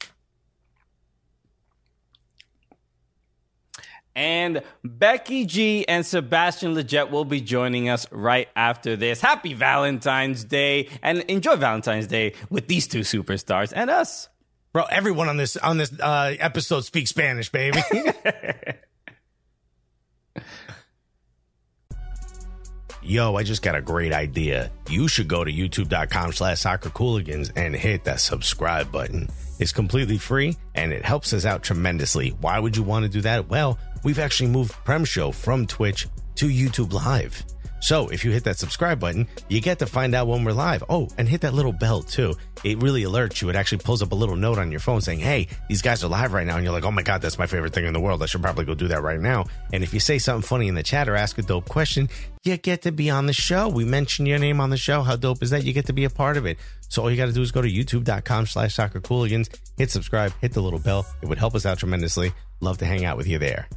And 4.16 4.62
Becky 4.84 5.46
G 5.46 5.86
and 5.88 6.06
Sebastian 6.06 6.74
Lletget 6.74 7.10
will 7.10 7.26
be 7.26 7.42
joining 7.42 7.90
us 7.90 8.10
right 8.12 8.48
after 8.56 8.96
this. 8.96 9.20
Happy 9.20 9.54
Valentine's 9.54 10.46
Day 10.46 10.90
and 11.02 11.20
enjoy 11.24 11.58
Valentine's 11.58 12.08
Day 12.08 12.34
with 12.50 12.68
these 12.68 12.88
two 12.88 13.02
superstars 13.02 13.74
and 13.76 13.90
us. 13.90 14.30
Bro, 14.72 14.86
everyone 14.86 15.28
on 15.30 15.38
this 15.38 15.58
on 15.58 15.78
this 15.78 15.98
uh, 16.00 16.36
episode 16.40 16.86
speaks 16.86 17.10
Spanish, 17.10 17.50
baby. 17.50 17.82
Yo, 23.02 23.36
I 23.36 23.44
just 23.44 23.62
got 23.62 23.76
a 23.76 23.82
great 23.82 24.12
idea. 24.12 24.72
You 24.90 25.08
should 25.08 25.28
go 25.28 25.44
to 25.44 25.52
youtube.com 25.52 26.34
slash 26.34 26.58
soccercooligans 26.58 27.52
and 27.56 27.76
hit 27.76 28.06
that 28.06 28.20
subscribe 28.20 28.92
button. 28.92 29.30
It's 29.60 29.72
completely 29.72 30.18
free 30.18 30.56
and 30.74 30.92
it 30.92 31.06
helps 31.06 31.34
us 31.34 31.46
out 31.46 31.64
tremendously. 31.64 32.30
Why 32.42 32.60
would 32.60 32.76
you 32.76 32.84
want 32.84 33.04
to 33.04 33.10
do 33.10 33.22
that? 33.22 33.50
Well, 33.50 33.80
we've 34.04 34.20
actually 34.20 34.50
moved 34.50 34.72
Prem 34.84 35.06
Show 35.06 35.32
from 35.32 35.68
Twitch 35.68 36.08
to 36.36 36.48
YouTube 36.48 36.94
Live. 36.94 37.44
So 37.86 38.08
if 38.08 38.26
you 38.26 38.32
hit 38.32 38.46
that 38.46 38.58
subscribe 38.58 39.00
button, 39.00 39.28
you 39.48 39.62
get 39.62 39.78
to 39.78 39.86
find 39.86 40.16
out 40.16 40.26
when 40.26 40.44
we're 40.44 40.54
live. 40.54 40.84
Oh, 40.90 41.08
and 41.20 41.30
hit 41.30 41.42
that 41.42 41.54
little 41.54 41.72
bell 41.72 42.02
too. 42.02 42.34
It 42.64 42.82
really 42.82 43.04
alerts 43.04 43.44
you. 43.44 43.50
It 43.50 43.56
actually 43.56 43.78
pulls 43.78 44.02
up 44.02 44.12
a 44.12 44.16
little 44.16 44.36
note 44.36 44.58
on 44.58 44.72
your 44.72 44.80
phone 44.80 45.02
saying, 45.02 45.20
hey, 45.20 45.50
these 45.70 45.84
guys 45.84 46.04
are 46.04 46.08
live 46.08 46.34
right 46.34 46.48
now. 46.48 46.56
And 46.56 46.64
you're 46.64 46.74
like, 46.74 46.84
oh 46.84 46.92
my 46.92 47.04
God, 47.04 47.22
that's 47.22 47.38
my 47.38 47.46
favorite 47.46 47.74
thing 47.74 47.86
in 47.86 47.94
the 47.94 48.00
world. 48.00 48.24
I 48.24 48.26
should 48.26 48.42
probably 48.42 48.66
go 48.66 48.74
do 48.74 48.88
that 48.88 49.04
right 49.04 49.20
now. 49.20 49.46
And 49.72 49.84
if 49.84 49.94
you 49.94 50.00
say 50.00 50.18
something 50.18 50.48
funny 50.48 50.68
in 50.68 50.74
the 50.74 50.82
chat 50.82 51.08
or 51.08 51.16
ask 51.16 51.38
a 51.38 51.44
dope 51.44 51.70
question, 51.70 52.10
you 52.44 52.58
get 52.58 52.82
to 52.84 52.92
be 52.92 53.12
on 53.12 53.28
the 53.28 53.34
show. 53.34 53.68
We 53.68 53.86
mention 53.86 54.26
your 54.26 54.40
name 54.40 54.60
on 54.60 54.72
the 54.72 54.78
show. 54.78 55.04
How 55.04 55.16
dope 55.16 55.44
is 55.44 55.52
that? 55.52 55.64
You 55.64 55.74
get 55.74 55.86
to 55.86 55.94
be 55.94 56.06
a 56.06 56.10
part 56.10 56.38
of 56.38 56.48
it. 56.48 56.58
So 56.90 57.02
all 57.04 57.12
you 57.12 57.18
got 57.18 57.26
to 57.26 57.34
do 57.34 57.42
is 57.42 57.52
go 57.52 57.62
to 57.62 57.70
youtube.com 57.70 58.46
slash 58.46 58.76
soccercooligans, 58.76 59.50
hit 59.78 59.92
subscribe, 59.92 60.34
hit 60.42 60.54
the 60.54 60.62
little 60.62 60.80
bell. 60.80 61.06
It 61.22 61.28
would 61.30 61.38
help 61.38 61.56
us 61.56 61.66
out 61.66 61.78
tremendously. 61.80 62.32
Love 62.62 62.78
to 62.80 62.86
hang 62.86 63.04
out 63.06 63.18
with 63.18 63.28
you 63.28 63.38
there. 63.40 63.68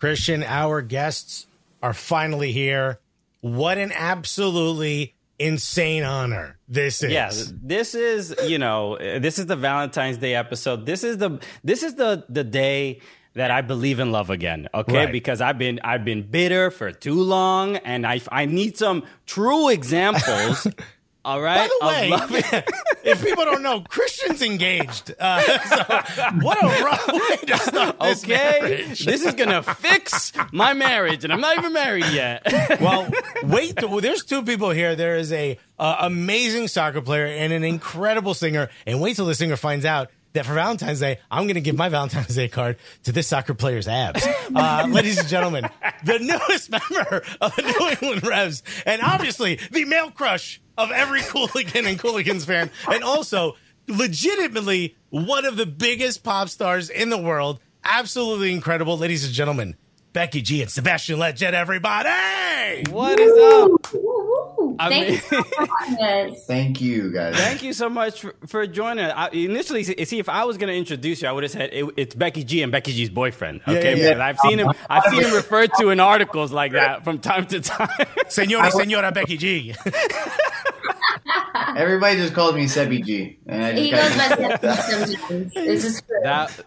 Christian, 0.00 0.42
our 0.42 0.82
guests 0.82 1.46
are 1.82 1.94
finally 1.94 2.52
here. 2.52 3.00
What 3.40 3.78
an 3.78 3.92
absolutely 3.92 5.14
insane 5.38 6.02
honor 6.02 6.58
this 6.68 7.02
is. 7.02 7.12
Yeah, 7.12 7.30
this 7.62 7.94
is, 7.94 8.34
you 8.46 8.58
know, 8.58 8.96
this 9.00 9.38
is 9.38 9.46
the 9.46 9.56
Valentine's 9.56 10.18
Day 10.18 10.34
episode. 10.34 10.86
This 10.86 11.02
is 11.04 11.18
the 11.18 11.40
this 11.64 11.82
is 11.82 11.94
the 11.94 12.24
the 12.28 12.44
day 12.44 13.00
that 13.34 13.50
I 13.50 13.60
believe 13.60 14.00
in 14.00 14.12
love 14.12 14.30
again. 14.30 14.66
Okay, 14.72 14.96
Right. 14.96 15.12
because 15.12 15.40
I've 15.40 15.58
been 15.58 15.80
I've 15.84 16.04
been 16.04 16.22
bitter 16.22 16.70
for 16.70 16.90
too 16.92 17.22
long, 17.22 17.76
and 17.76 18.06
I 18.06 18.20
I 18.32 18.46
need 18.46 18.76
some 18.76 19.04
true 19.26 19.68
examples 19.68 20.66
All 21.26 21.42
right. 21.42 21.68
By 21.80 22.26
the 22.26 22.32
way, 22.32 22.64
if 23.10 23.20
people 23.24 23.44
don't 23.44 23.62
know, 23.62 23.80
Christian's 23.80 24.42
engaged. 24.42 25.12
Uh, 25.18 25.40
so 25.64 26.36
what 26.40 26.62
a 26.62 26.84
rough 26.84 27.08
way 27.12 27.36
to 27.48 27.58
start 27.58 27.98
this 27.98 28.22
okay, 28.22 28.58
marriage. 28.62 29.04
this 29.04 29.24
is 29.26 29.34
gonna 29.34 29.60
fix 29.60 30.32
my 30.52 30.72
marriage, 30.72 31.24
and 31.24 31.32
I'm 31.32 31.40
not 31.40 31.58
even 31.58 31.72
married 31.72 32.06
yet. 32.12 32.42
well, 32.80 33.10
wait. 33.42 33.76
till- 33.76 34.00
There's 34.00 34.24
two 34.24 34.44
people 34.44 34.70
here. 34.70 34.94
There 34.94 35.16
is 35.16 35.32
a 35.32 35.58
uh, 35.80 35.96
amazing 36.02 36.68
soccer 36.68 37.00
player 37.02 37.26
and 37.26 37.52
an 37.52 37.64
incredible 37.64 38.32
singer. 38.34 38.68
And 38.86 39.00
wait 39.00 39.16
till 39.16 39.26
the 39.26 39.34
singer 39.34 39.56
finds 39.56 39.84
out 39.84 40.10
that 40.36 40.46
for 40.46 40.54
Valentine's 40.54 41.00
Day, 41.00 41.18
I'm 41.30 41.44
going 41.44 41.56
to 41.56 41.60
give 41.60 41.76
my 41.76 41.88
Valentine's 41.88 42.34
Day 42.34 42.48
card 42.48 42.76
to 43.04 43.12
this 43.12 43.26
soccer 43.26 43.54
player's 43.54 43.88
abs. 43.88 44.26
Uh, 44.54 44.86
ladies 44.88 45.18
and 45.18 45.28
gentlemen, 45.28 45.68
the 46.04 46.18
newest 46.18 46.70
member 46.70 47.22
of 47.40 47.54
the 47.56 47.62
New 47.62 47.88
England 47.90 48.26
Revs, 48.26 48.62
and 48.86 49.02
obviously 49.02 49.58
the 49.72 49.84
male 49.84 50.10
crush 50.10 50.62
of 50.78 50.90
every 50.92 51.20
Cooligan 51.20 51.86
and 51.86 51.98
Cooligans 51.98 52.44
fan, 52.46 52.70
and 52.90 53.02
also 53.02 53.56
legitimately 53.88 54.96
one 55.10 55.44
of 55.44 55.56
the 55.56 55.66
biggest 55.66 56.22
pop 56.22 56.48
stars 56.48 56.88
in 56.88 57.10
the 57.10 57.18
world. 57.18 57.60
Absolutely 57.84 58.52
incredible, 58.52 58.96
ladies 58.96 59.24
and 59.24 59.34
gentlemen. 59.34 59.76
Becky 60.12 60.40
G 60.40 60.62
and 60.62 60.70
Sebastian 60.70 61.18
Legend, 61.18 61.54
everybody! 61.54 62.84
what 62.90 63.18
is 63.20 63.32
up? 63.38 64.05
I 64.78 64.88
Thank 64.88 65.08
mean- 65.08 65.14
you 65.14 66.34
so 66.34 66.40
Thank 66.46 66.80
you, 66.80 67.12
guys. 67.12 67.36
Thank 67.36 67.62
you 67.62 67.72
so 67.72 67.88
much 67.88 68.20
for, 68.22 68.34
for 68.46 68.66
joining. 68.66 69.04
I, 69.06 69.28
initially, 69.30 69.82
see 69.84 70.18
if 70.18 70.28
I 70.28 70.44
was 70.44 70.56
going 70.56 70.68
to 70.68 70.76
introduce 70.76 71.22
you, 71.22 71.28
I 71.28 71.32
would 71.32 71.42
have 71.44 71.52
said 71.52 71.70
it, 71.72 71.84
it's 71.96 72.14
Becky 72.14 72.44
G 72.44 72.62
and 72.62 72.70
Becky 72.72 72.92
G's 72.92 73.10
boyfriend. 73.10 73.60
Okay, 73.66 73.74
yeah, 73.74 73.88
yeah. 73.96 74.08
because 74.14 74.20
I've 74.20 74.38
seen 74.40 74.58
him. 74.58 74.68
I've 74.90 75.04
seen 75.04 75.22
him 75.22 75.32
referred 75.34 75.70
to 75.78 75.90
in 75.90 76.00
articles 76.00 76.52
like 76.52 76.72
that 76.72 77.04
from 77.04 77.18
time 77.18 77.46
to 77.46 77.60
time. 77.60 77.88
Senora, 78.28 78.70
Senora 78.70 79.12
Becky 79.12 79.36
G. 79.36 79.74
Everybody 81.76 82.16
just 82.16 82.34
calls 82.34 82.54
me 82.54 82.64
Sebi 82.66 83.04
G. 83.04 83.38
And 83.46 83.64
I 83.64 83.72
just 83.72 83.82
He 83.82 83.90
goes 83.90 84.16
by 84.16 84.24
used 84.26 84.36
to 84.36 84.58
that. 84.62 84.84
sometimes. 84.84 85.54
This 85.54 85.84
is 85.84 86.02
true. 86.02 86.20
that 86.22 86.60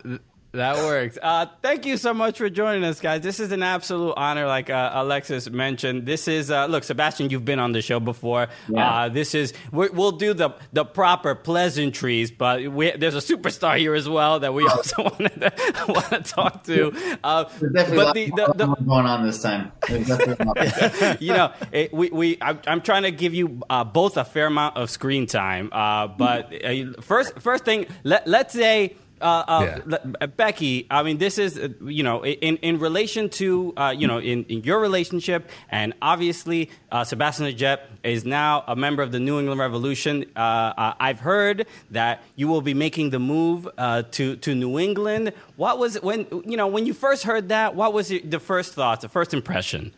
that 0.52 0.78
works. 0.78 1.18
Uh, 1.22 1.46
thank 1.62 1.86
you 1.86 1.96
so 1.98 2.14
much 2.14 2.38
for 2.40 2.50
joining 2.50 2.84
us, 2.84 3.00
guys. 3.00 3.22
This 3.22 3.40
is 3.40 3.52
an 3.52 3.62
absolute 3.62 4.14
honor, 4.18 4.48
like 4.48 4.70
uh, 4.70 4.92
Alexis 4.96 5.50
mentioned. 5.50 6.06
This 6.06 6.28
is 6.28 6.50
uh, 6.50 6.66
look, 6.66 6.84
Sebastian, 6.84 7.30
you've 7.30 7.46
been 7.46 7.60
on 7.60 7.72
the 7.72 7.82
show 7.82 8.00
before. 8.00 8.48
Yeah. 8.68 8.90
Uh, 8.90 9.10
this 9.10 9.36
is 9.36 9.54
we 9.72 9.90
we'll 9.90 10.14
do 10.14 10.34
the 10.34 10.52
the 10.74 10.86
proper 10.86 11.36
pleasantries, 11.36 12.32
but 12.32 12.68
we, 12.72 12.92
there's 12.92 13.16
a 13.16 13.20
superstar 13.20 13.78
here 13.78 13.94
as 13.94 14.10
well 14.10 14.40
that 14.40 14.54
we 14.54 14.68
also 14.68 15.04
wanted 15.04 15.40
to, 15.40 15.86
want 15.88 16.10
to 16.10 16.20
talk 16.22 16.64
to. 16.64 17.20
Uh, 17.24 17.44
definitely 17.44 18.32
but 18.32 18.56
the, 18.58 18.66
the, 18.66 18.66
the 18.66 18.76
going 18.84 19.06
on 19.06 19.26
this 19.26 19.42
time. 19.42 19.72
There's 19.88 20.08
definitely 20.08 20.46
a 20.46 20.48
lot. 20.48 21.22
you 21.22 21.34
know, 21.34 21.54
it, 21.72 21.94
we, 21.94 22.10
we 22.10 22.38
I'm, 22.42 22.60
I'm 22.66 22.82
trying 22.82 23.04
to 23.04 23.12
give 23.12 23.36
you 23.36 23.62
uh, 23.70 23.84
both 23.84 24.18
a 24.18 24.26
fair 24.26 24.48
amount 24.48 24.78
of 24.78 24.90
screen 24.90 25.28
time. 25.28 25.70
Uh, 25.72 26.08
but 26.08 26.54
uh, 26.66 27.02
first, 27.02 27.40
first 27.40 27.66
thing, 27.66 27.86
let 28.04 28.28
let's 28.28 28.54
say. 28.54 28.96
Uh, 29.22 29.44
uh, 29.48 29.80
Yeah. 29.88 30.28
Becky, 30.38 30.88
I 30.90 31.04
mean, 31.04 31.18
this 31.18 31.38
is 31.38 31.58
uh, 31.58 31.70
you 31.84 32.04
know 32.04 32.24
in 32.26 32.58
in 32.58 32.80
relation 32.80 33.30
to 33.30 33.74
uh, 33.78 33.94
you 33.96 34.08
know 34.08 34.20
in, 34.20 34.46
in 34.46 34.64
your 34.64 34.80
relationship, 34.80 35.50
and 35.70 35.94
obviously 36.02 36.70
uh, 36.92 37.04
Sebastian 37.04 37.46
Lletget 37.48 37.80
is 38.04 38.26
now 38.26 38.64
a 38.68 38.76
member 38.76 39.04
of 39.04 39.12
the 39.12 39.20
New 39.20 39.40
England 39.40 39.60
Revolution. 39.60 40.26
I've 40.36 41.20
heard 41.20 41.68
that 41.92 42.24
you 42.36 42.48
will 42.48 42.62
be 42.62 42.74
making 42.74 43.10
the 43.10 43.20
move 43.20 43.68
uh, 43.78 44.04
to 44.12 44.36
to 44.38 44.56
New 44.56 44.80
England. 44.80 45.34
What 45.58 45.80
was 45.80 45.96
when 46.02 46.26
you 46.46 46.58
know 46.58 46.68
when 46.68 46.86
you 46.86 46.94
first 46.94 47.24
heard 47.24 47.50
that? 47.50 47.76
What 47.76 47.94
was 47.94 48.10
the 48.10 48.40
first 48.40 48.74
thoughts, 48.74 49.02
the 49.02 49.10
first 49.10 49.34
impression? 49.34 49.94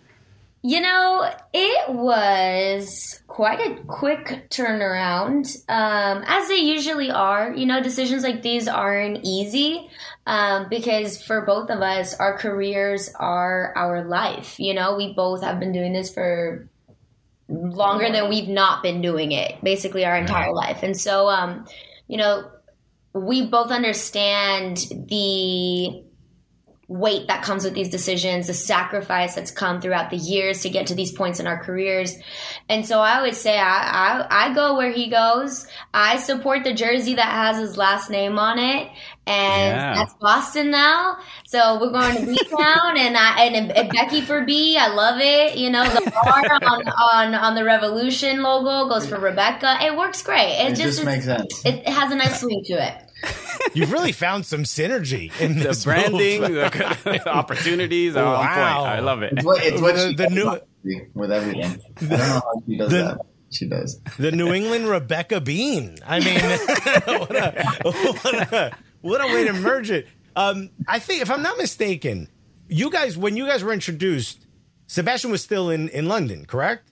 You 0.63 0.79
know, 0.79 1.27
it 1.53 1.89
was 1.89 3.19
quite 3.27 3.59
a 3.59 3.81
quick 3.85 4.47
turnaround, 4.51 5.57
um, 5.67 6.23
as 6.27 6.47
they 6.49 6.57
usually 6.57 7.09
are. 7.09 7.51
You 7.51 7.65
know, 7.65 7.81
decisions 7.81 8.21
like 8.21 8.43
these 8.43 8.67
aren't 8.67 9.21
easy 9.23 9.89
um, 10.27 10.67
because 10.69 11.23
for 11.23 11.41
both 11.47 11.71
of 11.71 11.81
us, 11.81 12.13
our 12.13 12.37
careers 12.37 13.09
are 13.19 13.73
our 13.75 14.03
life. 14.03 14.59
You 14.59 14.75
know, 14.75 14.95
we 14.97 15.13
both 15.13 15.41
have 15.41 15.59
been 15.59 15.71
doing 15.71 15.93
this 15.93 16.13
for 16.13 16.69
longer 17.49 18.11
than 18.11 18.29
we've 18.29 18.47
not 18.47 18.83
been 18.83 19.01
doing 19.01 19.31
it, 19.31 19.63
basically 19.63 20.05
our 20.05 20.15
entire 20.15 20.53
life. 20.53 20.83
And 20.83 20.95
so, 20.95 21.27
um, 21.27 21.65
you 22.07 22.17
know, 22.17 22.49
we 23.13 23.47
both 23.47 23.71
understand 23.71 24.77
the 25.09 26.03
weight 26.91 27.27
that 27.27 27.41
comes 27.41 27.63
with 27.63 27.73
these 27.73 27.87
decisions, 27.89 28.47
the 28.47 28.53
sacrifice 28.53 29.33
that's 29.33 29.49
come 29.49 29.79
throughout 29.79 30.09
the 30.09 30.17
years 30.17 30.61
to 30.61 30.69
get 30.69 30.87
to 30.87 30.95
these 30.95 31.11
points 31.13 31.39
in 31.39 31.47
our 31.47 31.63
careers. 31.63 32.17
And 32.67 32.85
so 32.85 32.99
I 32.99 33.21
would 33.21 33.35
say 33.35 33.57
I, 33.57 34.25
I, 34.27 34.49
I 34.49 34.53
go 34.53 34.75
where 34.75 34.91
he 34.91 35.09
goes. 35.09 35.67
I 35.93 36.17
support 36.17 36.65
the 36.65 36.73
jersey 36.73 37.13
that 37.15 37.31
has 37.31 37.57
his 37.57 37.77
last 37.77 38.09
name 38.09 38.37
on 38.37 38.59
it. 38.59 38.89
And 39.25 39.77
Yeah. 39.77 39.93
that's 39.95 40.13
Boston 40.15 40.71
now. 40.71 41.17
So 41.47 41.79
we're 41.79 41.91
going 41.91 42.15
to 42.17 42.25
B 42.25 42.37
Town 42.49 42.97
and 42.97 43.15
I 43.15 43.43
and, 43.45 43.71
and 43.71 43.89
Becky 43.91 44.19
for 44.21 44.43
B. 44.43 44.77
I 44.77 44.87
love 44.89 45.21
it. 45.21 45.57
You 45.57 45.69
know, 45.69 45.85
the 45.85 46.11
R 46.25 46.59
on, 46.63 46.87
on 46.89 47.35
on 47.35 47.55
the 47.55 47.63
Revolution 47.63 48.41
logo 48.41 48.89
goes 48.89 49.07
for 49.07 49.17
Rebecca. 49.19 49.77
It 49.81 49.95
works 49.95 50.21
great. 50.23 50.57
It, 50.59 50.73
It 50.73 50.75
just, 50.75 50.97
just 50.97 51.05
makes 51.05 51.25
sense. 51.25 51.65
It 51.65 51.87
has 51.87 52.11
a 52.11 52.15
nice 52.15 52.41
swing 52.41 52.63
to 52.65 52.73
it. 52.73 52.95
You've 53.73 53.91
really 53.91 54.11
found 54.11 54.45
some 54.45 54.63
synergy 54.63 55.31
in 55.39 55.57
the 55.57 55.65
this 55.69 55.83
branding, 55.85 56.41
move. 56.41 56.53
the 56.71 57.29
opportunities 57.33 58.15
are 58.15 58.25
on 58.35 58.45
point. 58.45 58.57
Wow. 58.57 58.83
I 58.85 58.99
love 58.99 59.21
it. 59.23 59.33
It's 59.33 59.45
what, 59.45 59.63
it's 59.63 59.81
what 59.81 59.95
The- 59.95 60.09
she 60.09 60.15
the 60.15 60.23
does 60.25 60.33
new- 60.83 61.07
with 61.13 61.31
everything. 61.31 61.63
I 61.63 61.99
don't 61.99 62.09
know 62.09 62.17
how 62.17 62.61
she 62.67 62.77
does 62.77 62.89
The- 62.91 62.97
that. 62.97 63.17
She 63.53 63.67
does. 63.67 63.99
the 64.17 64.31
New 64.31 64.53
England 64.53 64.87
Rebecca 64.87 65.41
Bean. 65.41 65.97
I 66.07 66.19
mean, 66.21 66.39
what, 67.19 67.35
a, 67.35 67.81
what, 67.83 68.53
a, 68.53 68.77
what 69.01 69.21
a 69.21 69.33
way 69.33 69.43
to 69.45 69.51
merge 69.53 69.91
it. 69.91 70.07
Um, 70.37 70.69
I 70.87 70.99
think, 70.99 71.21
if 71.21 71.29
I'm 71.29 71.41
not 71.43 71.57
mistaken, 71.57 72.29
you 72.69 72.89
guys, 72.89 73.17
when 73.17 73.35
you 73.35 73.45
guys 73.45 73.61
were 73.61 73.73
introduced, 73.73 74.47
Sebastian 74.87 75.31
was 75.31 75.41
still 75.43 75.69
in, 75.69 75.89
in 75.89 76.07
London, 76.07 76.45
correct? 76.45 76.90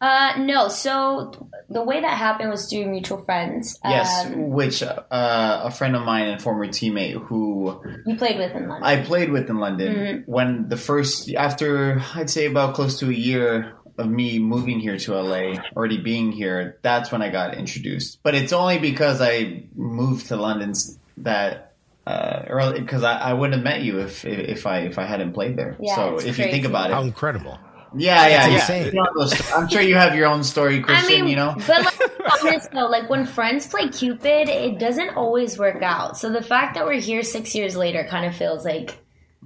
Uh, 0.00 0.34
no. 0.38 0.68
So 0.68 1.48
the 1.68 1.82
way 1.82 2.00
that 2.00 2.16
happened 2.16 2.50
was 2.50 2.68
through 2.70 2.86
mutual 2.86 3.24
friends. 3.24 3.78
Yes, 3.84 4.26
Um, 4.26 4.50
which 4.50 4.82
uh, 4.82 5.02
a 5.10 5.70
friend 5.70 5.96
of 5.96 6.02
mine 6.02 6.28
and 6.28 6.40
former 6.40 6.66
teammate 6.68 7.14
who 7.26 7.82
you 8.06 8.16
played 8.16 8.38
with 8.38 8.52
in 8.54 8.68
London. 8.68 8.82
I 8.84 9.02
played 9.02 9.30
with 9.30 9.50
in 9.50 9.56
London 9.58 9.94
Mm-hmm. 9.94 10.30
when 10.30 10.68
the 10.68 10.76
first 10.76 11.32
after 11.34 12.00
I'd 12.14 12.30
say 12.30 12.46
about 12.46 12.74
close 12.74 13.00
to 13.00 13.08
a 13.08 13.12
year 13.12 13.74
of 13.98 14.08
me 14.08 14.38
moving 14.38 14.78
here 14.78 14.96
to 14.96 15.14
LA, 15.20 15.54
already 15.76 15.98
being 15.98 16.30
here, 16.30 16.78
that's 16.82 17.10
when 17.10 17.20
I 17.20 17.30
got 17.30 17.56
introduced. 17.56 18.20
But 18.22 18.36
it's 18.36 18.52
only 18.52 18.78
because 18.78 19.20
I 19.20 19.64
moved 19.74 20.28
to 20.28 20.36
London 20.36 20.70
s- 20.70 20.96
that 21.16 21.74
uh, 22.06 22.44
early 22.46 22.80
because 22.80 23.02
I, 23.02 23.18
I 23.18 23.32
wouldn't 23.32 23.54
have 23.56 23.64
met 23.64 23.82
you 23.82 23.98
if 23.98 24.24
if 24.24 24.66
I 24.66 24.78
if 24.82 24.98
I 25.00 25.04
hadn't 25.04 25.32
played 25.32 25.56
there. 25.58 25.76
Yeah, 25.80 25.96
so 25.96 26.14
it's 26.14 26.24
if 26.24 26.38
you 26.38 26.44
think 26.44 26.62
crazy. 26.62 26.66
about 26.68 26.90
How 26.92 27.02
it, 27.02 27.06
incredible. 27.06 27.58
Yeah, 27.96 28.26
yeah, 28.26 28.48
That's 28.48 28.70
yeah. 28.70 28.76
insane. 28.76 28.94
You 28.94 29.02
know 29.02 29.28
I'm 29.54 29.68
sure 29.68 29.80
you 29.80 29.94
have 29.94 30.14
your 30.14 30.26
own 30.26 30.44
story, 30.44 30.78
I 30.78 30.82
Christian. 30.82 31.08
mean, 31.22 31.28
you 31.28 31.36
know, 31.36 31.54
but 31.66 31.84
like, 31.84 31.98
be 31.98 32.24
honest 32.42 32.70
though, 32.72 32.86
like 32.90 33.08
when 33.08 33.26
friends 33.26 33.66
play 33.66 33.88
Cupid, 33.88 34.48
it 34.48 34.78
doesn't 34.78 35.10
always 35.16 35.58
work 35.58 35.82
out. 35.82 36.16
So 36.16 36.30
the 36.30 36.42
fact 36.42 36.74
that 36.74 36.84
we're 36.86 37.00
here 37.00 37.22
six 37.22 37.54
years 37.54 37.76
later 37.76 38.06
kind 38.08 38.26
of 38.26 38.34
feels 38.34 38.64
like 38.64 38.98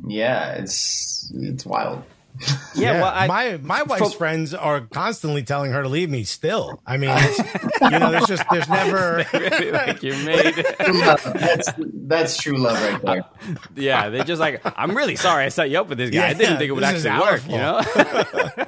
yeah, 0.07 0.53
it's 0.55 1.33
it's 1.35 1.67
wild. 1.67 2.03
Yeah, 2.75 3.03
well, 3.03 3.13
I, 3.15 3.27
my 3.27 3.57
my 3.59 3.83
wife's 3.83 4.11
from- 4.11 4.19
friends 4.19 4.55
are 4.55 4.81
constantly 4.81 5.43
telling 5.43 5.73
her 5.73 5.83
to 5.83 5.89
leave 5.89 6.11
me. 6.11 6.25
Still, 6.25 6.81
I 6.87 6.97
mean, 6.97 7.11
it's, 7.15 7.39
you 7.81 7.99
know, 7.99 8.11
there's 8.11 8.27
just 8.27 8.45
there's 8.51 8.69
never. 8.69 9.25
really 9.33 9.71
like 9.71 10.03
you 10.03 10.13
made 10.25 10.55
that's 10.79 11.71
that's 11.77 12.37
true 12.37 12.57
love 12.59 12.81
right 12.83 13.03
there. 13.03 13.25
Yeah, 13.77 14.09
they're 14.09 14.25
just 14.25 14.41
like, 14.41 14.63
I'm 14.65 14.97
really 14.97 15.17
sorry 15.17 15.45
I 15.45 15.49
set 15.51 15.71
you 15.71 15.79
up 15.81 15.89
with 15.89 15.99
this 15.99 16.11
guy. 16.11 16.29
I 16.31 16.35
didn't 16.35 16.59
think 16.59 16.71
it 16.71 16.73
would 16.73 16.85
actually 16.85 17.11
work, 17.21 17.43
you 17.47 17.57
know? 17.57 17.81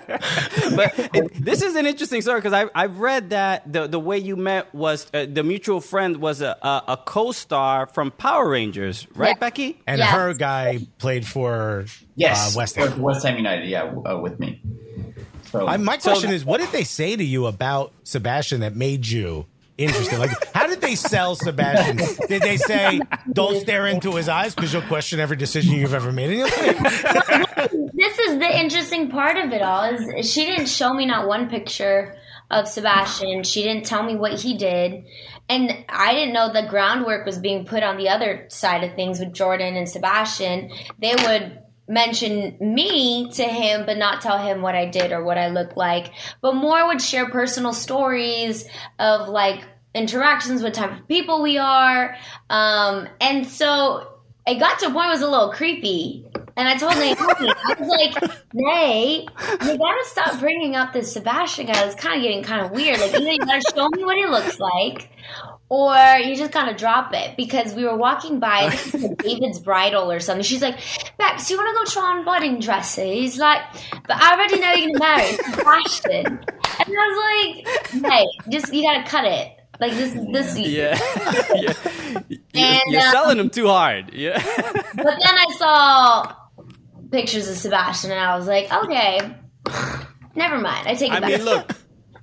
but 0.77 0.93
it, 1.15 1.45
this 1.45 1.63
is 1.63 1.75
an 1.77 1.87
interesting 1.87 2.21
story 2.23 2.41
because 2.41 2.53
I've, 2.53 2.71
I've 2.75 2.99
read 2.99 3.31
that 3.31 3.71
the, 3.73 3.87
the 3.87 3.99
way 4.01 4.19
you 4.19 4.37
met 4.37 4.75
was 4.75 5.07
uh, 5.15 5.27
the 5.31 5.43
mutual 5.43 5.81
friend 5.81 6.17
was 6.19 6.41
a, 6.41 6.57
a, 6.63 6.83
a 6.89 6.97
co 7.05 7.33
star 7.33 7.87
from 7.87 8.11
Power 8.11 8.49
Rangers, 8.49 9.07
right, 9.15 9.29
Yeah. 9.29 9.35
Becky? 9.35 9.81
And 9.87 9.99
Yes. 9.99 10.13
her 10.13 10.35
guy 10.35 10.81
played 10.99 11.27
for 11.27 11.87
Yes, 12.17 12.55
uh, 12.55 12.59
West 12.59 12.77
West, 12.77 12.91
Ham. 12.93 13.01
West 13.03 13.25
Ham 13.27 13.37
United. 13.37 13.69
Yeah, 13.69 13.85
uh, 13.85 14.19
with 14.19 14.39
me. 14.41 14.61
So 15.51 15.67
I, 15.67 15.77
my 15.77 15.99
So- 15.99 16.11
question 16.11 16.33
is, 16.33 16.45
what 16.45 16.61
did 16.61 16.71
they 16.71 16.85
say 16.85 17.17
to 17.17 17.25
you 17.25 17.47
about 17.47 17.93
Sebastian 18.03 18.61
that 18.61 18.75
made 18.75 19.07
you 19.07 19.47
interested? 19.79 20.19
Like, 20.19 20.31
how 20.55 20.67
did 20.67 20.81
they 20.81 20.95
sell 20.95 21.35
Sebastian? 21.35 21.97
Did 22.29 22.43
they 22.43 22.57
say, 22.57 23.01
"Don't 23.33 23.61
stare 23.61 23.87
into 23.89 24.15
his 24.15 24.29
eyes 24.29 24.55
because 24.55 24.73
you'll 24.73 24.83
question 24.83 25.19
every 25.21 25.37
decision 25.37 25.73
you've 25.75 25.95
ever 25.95 26.13
made 26.13 26.31
in 26.31 26.39
your 26.39 26.47
life"? 26.49 27.73
this 27.95 28.19
is 28.19 28.39
the 28.39 28.61
interesting 28.61 29.11
part 29.11 29.37
of 29.37 29.53
it 29.53 29.63
all 29.63 29.85
is 29.85 30.31
she 30.31 30.45
didn't 30.45 30.69
show 30.69 30.93
me 30.93 31.07
not 31.07 31.29
one 31.29 31.49
picture 31.49 32.17
of 32.51 32.69
Sebastian. 32.69 33.43
She 33.43 33.63
didn't 33.63 33.87
tell 33.87 34.03
me 34.03 34.17
what 34.17 34.39
he 34.39 34.57
did. 34.57 35.05
And 35.49 35.85
I 35.89 36.15
didn't 36.15 36.35
know 36.35 36.53
the 36.53 36.67
groundwork 36.69 37.25
was 37.25 37.39
being 37.39 37.65
put 37.65 37.83
on 37.83 37.97
the 37.97 38.09
other 38.09 38.47
side 38.49 38.85
of 38.85 38.95
things 38.95 39.21
with 39.21 39.33
Jordan 39.33 39.77
and 39.77 39.89
Sebastian. 39.89 40.71
They 40.99 41.15
would 41.15 41.59
mention 41.87 42.57
me 42.61 43.31
to 43.33 43.45
him, 43.45 43.85
but 43.87 43.99
not 43.99 44.23
tell 44.23 44.39
him 44.39 44.63
what 44.63 44.75
I 44.75 44.87
did 44.87 45.13
or 45.13 45.23
what 45.23 45.39
I 45.39 45.49
looked 45.49 45.77
like, 45.77 46.13
but 46.41 46.55
more 46.55 46.87
would 46.87 47.03
share 47.03 47.29
personal 47.29 47.73
stories 47.73 48.67
of 48.99 49.29
like 49.29 49.65
interactions 49.95 50.63
with 50.63 50.73
type 50.73 50.99
of 50.99 51.07
people 51.07 51.43
we 51.43 51.59
are. 51.59 52.17
Um, 52.49 53.09
and 53.21 53.47
so 53.47 54.09
it 54.47 54.59
got 54.59 54.79
to 54.81 54.87
a 54.87 54.91
point 54.91 55.07
it 55.07 55.11
was 55.11 55.23
a 55.23 55.29
little 55.29 55.53
creepy. 55.53 56.27
And 56.57 56.69
I 56.69 56.77
told 56.77 56.95
Naomi, 56.95 57.17
I 57.19 57.77
was 57.79 57.89
like, 57.89 58.33
Nay, 58.53 59.27
you 59.63 59.79
gotta 59.79 60.05
stop 60.05 60.39
bringing 60.39 60.77
up 60.77 60.93
this 60.93 61.13
Sebastian 61.13 61.67
guy. 61.67 61.85
It's 61.85 61.97
kind 61.97 62.17
of 62.17 62.23
getting 62.23 62.45
kind 62.45 62.65
of 62.65 62.71
weird. 62.71 63.01
Like, 63.01 63.15
either 63.15 63.33
you 63.33 63.39
gotta 63.39 63.63
show 63.75 63.89
me 63.89 64.05
what 64.05 64.17
he 64.17 64.27
looks 64.27 64.61
like, 64.61 65.11
or 65.69 65.97
you 66.19 66.37
just 66.37 66.53
kind 66.53 66.71
of 66.71 66.77
drop 66.77 67.13
it. 67.13 67.37
Because 67.37 67.75
we 67.75 67.85
were 67.85 67.97
walking 67.97 68.39
by 68.39 68.67
I 68.67 68.71
think 68.71 69.05
it 69.05 69.09
was 69.09 69.17
David's 69.19 69.61
bridal 69.61 70.11
or 70.11 70.21
something. 70.21 70.45
She's 70.45 70.63
like, 70.63 70.79
Bex, 71.19 71.51
you 71.51 71.57
wanna 71.57 71.73
go 71.73 71.85
try 71.87 72.19
on 72.19 72.25
wedding 72.25 72.61
dresses? 72.61 73.05
He's 73.05 73.39
like, 73.39 73.63
but 74.07 74.17
I 74.17 74.35
already 74.35 74.61
know 74.61 74.73
you're 74.75 74.97
gonna 74.97 75.17
marry 75.17 75.33
Sebastian. 75.33 76.27
And 76.27 76.89
I 76.89 77.09
was 77.09 77.95
like, 77.95 78.03
Nay, 78.03 78.27
just, 78.49 78.73
you 78.73 78.83
gotta 78.83 79.09
cut 79.09 79.25
it. 79.25 79.53
Like, 79.81 79.93
this 79.93 80.15
is 80.15 80.27
this 80.31 80.59
Yeah, 80.59 80.99
yeah. 81.55 81.73
You're, 82.29 82.41
And, 82.55 82.81
you're 82.87 83.01
uh, 83.01 83.11
selling 83.11 83.39
them 83.39 83.51
too 83.51 83.67
hard. 83.67 84.15
Yeah. 84.15 84.41
But 84.95 85.19
then 85.19 85.35
I 85.37 85.47
saw 85.59 86.35
pictures 87.15 87.49
of 87.49 87.57
Sebastian 87.57 88.11
and 88.11 88.21
I 88.21 88.37
was 88.37 88.47
like, 88.49 88.73
okay, 88.73 89.21
never 90.35 90.59
mind. 90.59 90.89
I 90.89 90.95
take 90.95 91.11
it 91.13 91.15
I 91.17 91.21
back. 91.21 91.31
mean, 91.31 91.45
look, 91.45 91.71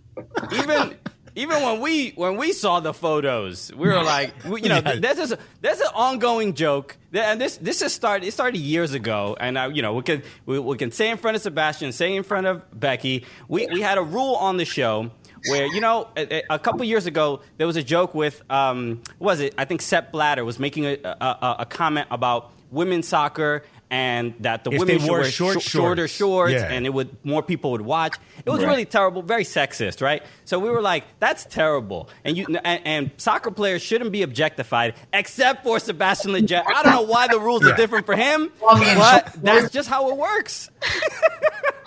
even 0.54 0.96
even 1.36 1.64
when 1.64 1.80
we 1.80 2.10
when 2.12 2.36
we 2.36 2.52
saw 2.52 2.82
the 2.82 2.94
photos, 2.94 3.72
we 3.74 3.88
were 3.88 4.04
like, 4.04 4.34
we, 4.44 4.62
you 4.64 4.70
know, 4.70 4.82
Yeah. 4.86 4.96
there's 5.00 5.16
this 5.18 5.34
there's 5.62 5.80
an 5.80 5.88
ongoing 5.96 6.54
joke, 6.56 6.98
and 7.14 7.40
this 7.40 7.56
this 7.58 7.82
is 7.82 7.94
started 7.94 8.28
it 8.28 8.34
started 8.34 8.58
years 8.60 8.94
ago, 8.94 9.38
and 9.40 9.58
uh, 9.58 9.70
you 9.74 9.82
know, 9.82 9.94
we 9.94 10.02
can 10.04 10.24
we, 10.46 10.60
we 10.60 10.78
can 10.78 10.92
say 10.92 11.10
in 11.10 11.18
front 11.18 11.36
of 11.38 11.42
Sebastian, 11.42 11.94
say 11.94 12.16
in 12.16 12.24
front 12.24 12.48
of 12.48 12.64
Becky. 12.78 13.26
We 13.48 13.68
we 13.68 13.80
had 13.82 13.98
a 13.98 14.04
rule 14.04 14.36
on 14.36 14.58
the 14.58 14.66
show. 14.66 15.12
Where 15.50 15.66
you 15.66 15.82
know, 15.82 16.08
a, 16.16 16.44
a 16.52 16.60
couple 16.60 16.84
years 16.86 17.08
ago, 17.08 17.42
there 17.58 17.66
was 17.66 17.76
a 17.76 17.82
joke 17.82 18.14
with, 18.14 18.44
um, 18.52 19.02
what 19.18 19.32
was 19.32 19.40
it? 19.40 19.56
I 19.58 19.66
think 19.66 19.82
Sepp 19.82 20.12
Blatter 20.12 20.46
was 20.46 20.60
making 20.60 20.86
a, 20.86 20.98
a, 21.04 21.26
a, 21.26 21.56
a 21.62 21.66
comment 21.66 22.10
about 22.12 22.52
women's 22.70 23.08
soccer 23.08 23.64
and 23.92 24.34
that 24.40 24.64
the 24.64 24.72
If 24.72 24.80
women 24.80 24.96
they 24.96 25.00
should 25.02 25.10
wore 25.10 25.20
wear 25.20 25.30
short 25.30 25.62
sh- 25.62 25.66
shorter 25.70 26.08
shorts. 26.08 26.14
shorts, 26.14 26.54
Yeah. 26.54 26.72
and 26.72 26.86
it 26.86 26.94
would 26.94 27.10
more 27.26 27.44
people 27.44 27.72
would 27.72 27.82
watch. 27.82 28.16
It 28.46 28.50
was 28.50 28.62
Right. 28.62 28.70
really 28.70 28.86
terrible, 28.86 29.22
very 29.22 29.44
sexist, 29.44 30.02
right? 30.02 30.24
So 30.46 30.58
we 30.60 30.70
were 30.70 30.82
like, 30.82 31.04
that's 31.20 31.44
terrible. 31.46 32.10
And 32.24 32.38
you 32.38 32.46
and, 32.64 32.82
and 32.86 33.12
soccer 33.18 33.52
players 33.52 33.82
shouldn't 33.84 34.12
be 34.14 34.24
objectified, 34.24 34.96
except 35.14 35.64
for 35.64 35.78
Sebastian 35.80 36.32
Lletget. 36.32 36.64
I 36.66 36.84
don't 36.84 36.94
know 36.94 37.02
why 37.04 37.28
the 37.28 37.40
rules 37.40 37.64
Yeah. 37.66 37.74
are 37.74 37.76
different 37.78 38.06
for 38.06 38.16
him, 38.16 38.50
but 38.62 39.34
that's 39.44 39.72
just 39.72 39.90
how 39.90 40.10
it 40.10 40.18
works. 40.18 40.70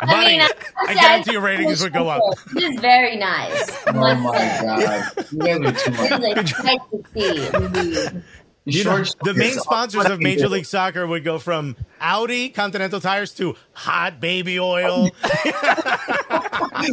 I 0.00 0.06
mean, 0.28 0.40
Buddy, 0.40 0.54
I 0.88 0.94
guarantee 0.94 1.32
your 1.32 1.40
ratings 1.40 1.80
would 1.82 1.94
go 1.94 2.08
up. 2.08 2.20
This 2.52 2.64
is 2.74 2.80
very 2.80 3.16
nice. 3.16 3.70
Oh 3.86 3.92
my 3.94 4.14
god, 4.60 5.26
you 5.32 5.38
guys 5.38 5.60
are 5.60 5.72
too 5.72 5.90
This 5.90 6.20
much. 6.20 6.44
is 6.44 6.52
a 6.52 6.62
sight 6.62 6.80
to 6.90 8.12
see. 8.12 8.20
Indeed. 8.66 8.78
You 8.78 8.84
know, 8.84 9.04
the 9.22 9.34
main 9.34 9.52
sponsors 9.52 10.06
of 10.06 10.20
Major 10.20 10.48
League 10.48 10.66
Soccer 10.66 11.06
would 11.06 11.24
go 11.24 11.38
from 11.38 11.76
Audi 12.00 12.48
Continental 12.48 13.00
Tires 13.00 13.32
to 13.34 13.56
Hot 13.72 14.20
Baby 14.20 14.58
Oil. 14.58 15.10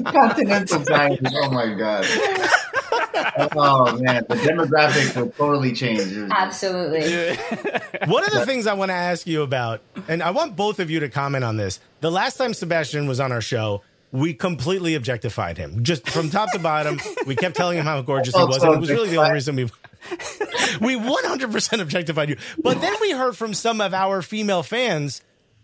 Continental 0.06 0.84
Tires. 0.84 1.20
Oh 1.34 1.52
my 1.52 1.74
god. 1.74 2.06
Oh 3.56 3.98
man, 4.00 4.26
the 4.28 4.36
demographic 4.36 5.16
would 5.16 5.36
totally 5.36 5.74
change. 5.74 6.30
Absolutely. 6.32 7.36
One 8.08 8.24
of 8.26 8.32
the 8.34 8.46
things 8.46 8.68
I 8.68 8.74
want 8.74 8.90
to 8.90 8.96
ask 8.96 9.28
you 9.28 9.42
about, 9.42 9.82
and 10.08 10.22
I 10.22 10.32
want 10.32 10.56
both 10.56 10.80
of 10.80 10.90
you 10.90 11.00
to 11.02 11.10
comment 11.10 11.44
on 11.44 11.58
this. 11.58 11.80
The 12.02 12.12
last 12.12 12.38
time 12.38 12.54
Sebastian 12.54 13.08
was 13.08 13.20
on 13.20 13.32
our 13.32 13.42
show, 13.42 13.82
we 14.12 14.34
completely 14.34 14.96
objectified 14.96 15.58
him, 15.58 15.84
just 15.84 16.10
from 16.10 16.30
top 16.30 16.52
to 16.52 16.60
bottom. 16.60 17.00
We 17.26 17.36
kept 17.36 17.56
telling 17.56 17.78
him 17.78 17.86
how 17.86 18.02
gorgeous 18.02 18.36
he 18.36 18.42
oh, 18.42 18.48
was, 18.48 18.62
and 18.64 18.74
it 18.74 18.80
was 18.80 18.90
really 18.90 19.10
the 19.10 19.18
only 19.18 19.32
reason 19.32 19.56
we. 19.56 19.70
We 20.82 20.96
100% 20.96 21.82
objectified 21.82 22.30
you. 22.30 22.38
But 22.58 22.82
then 22.82 22.94
we 23.02 23.12
heard 23.12 23.38
from 23.38 23.54
some 23.54 23.82
of 23.82 23.94
our 23.94 24.22
female 24.22 24.64
fans. 24.64 25.22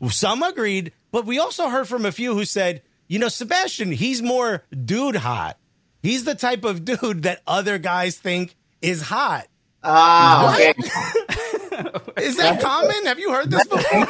Some 0.09 0.43
agreed, 0.43 0.91
but 1.11 1.25
we 1.25 1.39
also 1.39 1.69
heard 1.69 1.87
from 1.87 2.05
a 2.05 2.11
few 2.11 2.33
who 2.33 2.45
said, 2.45 2.83
you 3.07 3.17
know, 3.19 3.29
Sebastian, 3.29 3.91
he's 3.91 4.21
more 4.21 4.63
dude 4.85 5.15
hot. 5.15 5.57
He's 6.03 6.23
the 6.23 6.35
type 6.35 6.63
of 6.63 6.85
dude 6.85 7.23
that 7.23 7.41
other 7.47 7.77
guys 7.79 8.17
think 8.17 8.55
is 8.81 9.01
hot. 9.01 9.47
Ah, 9.83 10.53
okay. 10.53 10.73
Is 12.17 12.37
that 12.37 12.59
common? 12.61 13.05
Have 13.05 13.19
you 13.19 13.31
heard 13.31 13.49
this 13.49 13.65
before? 13.67 14.07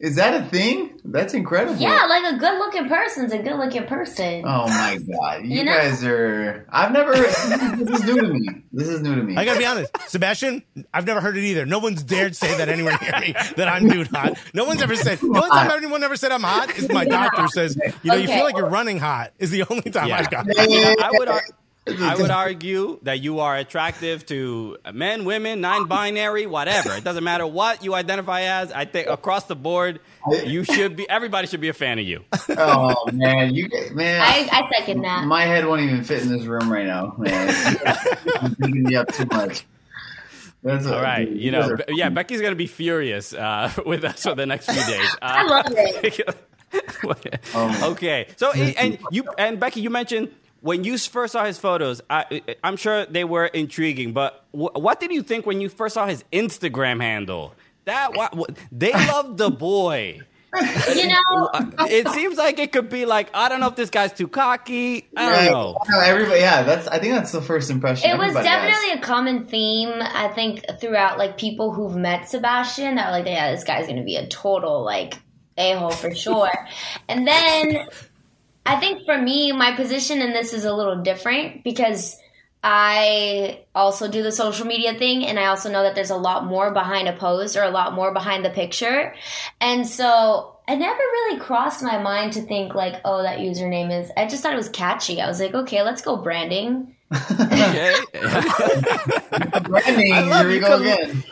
Is 0.00 0.16
that 0.16 0.34
a 0.42 0.44
thing? 0.46 0.91
That's 1.12 1.34
incredible. 1.34 1.76
Yeah, 1.76 2.06
like 2.08 2.34
a 2.34 2.38
good 2.38 2.58
looking 2.58 2.88
person's 2.88 3.32
a 3.32 3.38
good 3.38 3.56
looking 3.56 3.84
person. 3.86 4.42
Oh 4.46 4.66
my 4.66 4.98
god, 4.98 5.44
you, 5.44 5.58
You 5.58 5.64
know- 5.64 5.74
guys 5.76 6.02
are. 6.04 6.66
I've 6.70 6.90
never. 6.92 7.12
This 7.12 7.38
is, 7.44 8.04
new 8.04 8.20
to 8.20 8.28
me. 8.28 8.48
This 8.72 8.88
is 8.88 9.02
new 9.02 9.14
to 9.14 9.22
me. 9.22 9.36
I 9.36 9.44
gotta 9.44 9.58
be 9.58 9.66
honest, 9.66 9.90
Sebastian. 10.08 10.62
I've 10.92 11.06
never 11.06 11.20
heard 11.20 11.36
it 11.36 11.44
either. 11.44 11.66
No 11.66 11.78
one's 11.78 12.02
dared 12.02 12.34
say 12.34 12.56
that 12.56 12.68
anywhere 12.68 12.98
near 13.02 13.20
me 13.20 13.32
that 13.56 13.68
I'm 13.68 13.88
dude 13.88 14.08
hot. 14.08 14.38
No 14.54 14.64
one's 14.64 14.80
ever 14.82 14.96
said. 14.96 15.18
The 15.18 15.26
only 15.26 15.48
time 15.50 15.70
anyone 15.70 16.02
ever 16.02 16.16
said 16.16 16.32
I'm 16.32 16.42
hot 16.42 16.76
is 16.78 16.88
my 16.88 17.04
doctor 17.04 17.46
says, 17.48 17.76
you 18.02 18.10
know, 18.10 18.16
you 18.16 18.26
feel 18.26 18.44
like 18.44 18.56
you're 18.56 18.68
running 18.70 18.98
hot. 18.98 19.32
Is 19.38 19.50
the 19.50 19.64
only 19.70 19.90
time 19.90 20.08
Yeah. 20.08 20.18
I've 20.18 20.30
got. 20.30 20.46
I 20.58 21.10
would 21.12 21.28
ar- 21.28 21.44
I 21.86 22.14
would 22.16 22.30
argue 22.44 22.98
that 23.02 23.20
you 23.20 23.40
are 23.40 23.56
attractive 23.56 24.24
to 24.26 24.76
men, 24.92 25.24
women, 25.24 25.60
non-binary, 25.60 26.46
whatever. 26.46 26.92
It 26.92 27.02
doesn't 27.02 27.24
matter 27.24 27.46
what 27.46 27.82
you 27.84 27.94
identify 27.94 28.42
as. 28.42 28.70
I 28.72 28.84
think 28.84 29.08
across 29.08 29.44
the 29.44 29.56
board, 29.56 30.00
you 30.44 30.62
should 30.62 30.94
be. 30.96 31.08
Everybody 31.10 31.48
should 31.48 31.60
be 31.60 31.68
a 31.68 31.74
fan 31.74 31.98
of 31.98 32.04
you. 32.04 32.24
Oh 32.54 32.94
man, 33.12 33.54
you 33.54 33.68
man. 33.92 34.20
I, 34.20 34.48
I 34.52 34.70
second 34.78 35.02
that. 35.02 35.24
my 35.26 35.42
head 35.42 35.66
won't 35.66 35.80
even 35.80 36.04
fit 36.04 36.22
in 36.22 36.28
this 36.28 36.44
room 36.44 36.70
right 36.70 36.86
now, 36.86 37.14
man. 37.18 37.48
You're 38.24 38.50
beating 38.58 38.82
me 38.84 38.94
up 38.96 39.08
too 39.12 39.26
much. 39.32 39.64
That's 40.62 40.86
All 40.86 41.00
right, 41.00 41.24
dude, 41.28 41.40
you 41.40 41.50
know, 41.50 41.76
Be- 41.76 41.94
yeah, 41.94 42.08
Becky's 42.10 42.40
gonna 42.40 42.54
be 42.54 42.66
furious 42.66 43.32
uh, 43.32 43.72
with 43.86 44.04
us 44.04 44.22
for 44.22 44.34
the 44.34 44.46
next 44.46 44.66
few 44.70 44.84
days. 44.84 45.10
Uh, 45.14 45.16
I 45.22 45.42
love 45.44 45.66
it. 45.76 47.54
Um, 47.54 47.84
okay, 47.92 48.28
so 48.36 48.52
and 48.52 48.98
you 49.10 49.24
and 49.38 49.58
Becky, 49.58 49.80
you 49.80 49.90
mentioned 49.90 50.30
when 50.62 50.84
you 50.84 50.96
first 50.98 51.32
saw 51.32 51.44
his 51.44 51.58
photos. 51.58 52.00
I, 52.08 52.42
I'm 52.64 52.76
sure 52.76 53.04
they 53.06 53.24
were 53.24 53.46
intriguing, 53.46 54.12
but 54.12 54.44
wh- 54.52 54.74
what 54.74 54.98
did 55.00 55.12
you 55.12 55.22
think 55.22 55.44
when 55.44 55.60
you 55.60 55.68
first 55.68 55.94
saw 55.94 56.06
his 56.06 56.24
Instagram 56.32 57.00
handle? 57.02 57.54
That 57.84 58.14
what, 58.16 58.34
what 58.34 58.56
they 58.72 58.92
love 59.12 59.36
the 59.36 59.50
boy. 59.50 60.20
You 60.94 61.08
know, 61.08 61.48
Uh, 61.54 61.86
it 61.88 62.06
seems 62.10 62.36
like 62.36 62.58
it 62.58 62.72
could 62.72 62.90
be 62.90 63.06
like 63.06 63.30
I 63.34 63.48
don't 63.48 63.58
know 63.60 63.68
if 63.68 63.74
this 63.74 63.88
guy's 63.88 64.12
too 64.12 64.28
cocky. 64.28 65.08
I 65.16 65.22
yeah, 65.30 65.44
don't 65.46 65.52
know. 65.52 65.76
no, 65.88 65.98
everybody. 66.00 66.40
Yeah, 66.40 66.62
that's. 66.62 66.86
I 66.88 66.98
think 66.98 67.14
that's 67.14 67.32
the 67.32 67.40
first 67.40 67.70
impression. 67.70 68.10
it 68.10 68.18
was 68.18 68.28
everybody 68.36 68.48
has. 68.48 68.70
definitely 68.70 69.00
a 69.00 69.02
common 69.02 69.46
theme, 69.46 69.92
I 70.00 70.28
think, 70.28 70.64
throughout 70.78 71.16
like 71.18 71.38
people 71.38 71.72
who've 71.72 71.96
met 71.96 72.28
Sebastian 72.28 72.96
that 72.96 73.06
were 73.06 73.12
like, 73.18 73.26
yeah, 73.26 73.50
this 73.50 73.64
guy's 73.64 73.86
gonna 73.86 74.04
be 74.04 74.16
a 74.16 74.26
total 74.28 74.84
like 74.84 75.14
a 75.56 75.72
hole 75.74 75.90
for 75.90 76.14
sure. 76.14 76.50
and 77.08 77.26
then 77.26 77.86
I 78.64 78.78
think 78.78 79.04
for 79.04 79.18
me, 79.18 79.52
my 79.52 79.74
position 79.74 80.20
in 80.20 80.32
this 80.32 80.52
is 80.52 80.64
a 80.64 80.72
little 80.72 81.02
different 81.02 81.64
because 81.64 82.16
I 82.64 83.64
also 83.74 84.08
do 84.08 84.22
the 84.22 84.30
social 84.30 84.66
media 84.66 84.94
thing 84.94 85.26
and 85.26 85.38
I 85.38 85.46
also 85.46 85.70
know 85.70 85.82
that 85.82 85.96
there's 85.96 86.10
a 86.10 86.16
lot 86.16 86.44
more 86.46 86.72
behind 86.72 87.08
a 87.08 87.12
post 87.12 87.56
or 87.56 87.64
a 87.64 87.70
lot 87.70 87.92
more 87.92 88.12
behind 88.12 88.44
the 88.44 88.50
picture. 88.50 89.14
And 89.60 89.86
so 89.86 90.56
it 90.68 90.76
never 90.76 90.96
really 90.96 91.40
crossed 91.40 91.82
my 91.82 91.98
mind 91.98 92.34
to 92.34 92.42
think 92.42 92.74
like, 92.74 93.00
oh, 93.04 93.22
that 93.22 93.40
username 93.40 93.90
is 94.00 94.10
I 94.16 94.28
just 94.28 94.44
thought 94.44 94.52
it 94.52 94.56
was 94.56 94.68
catchy. 94.68 95.20
I 95.20 95.26
was 95.26 95.40
like, 95.40 95.54
okay, 95.54 95.82
let's 95.82 96.02
go 96.02 96.16
branding. 96.16 96.94
Okay. 97.40 97.94
Branding. 99.64 100.12
I 100.14 100.20
love 100.22 100.46
Here 100.46 100.48
we 100.48 100.60
go 100.60 100.80
again. 100.80 101.24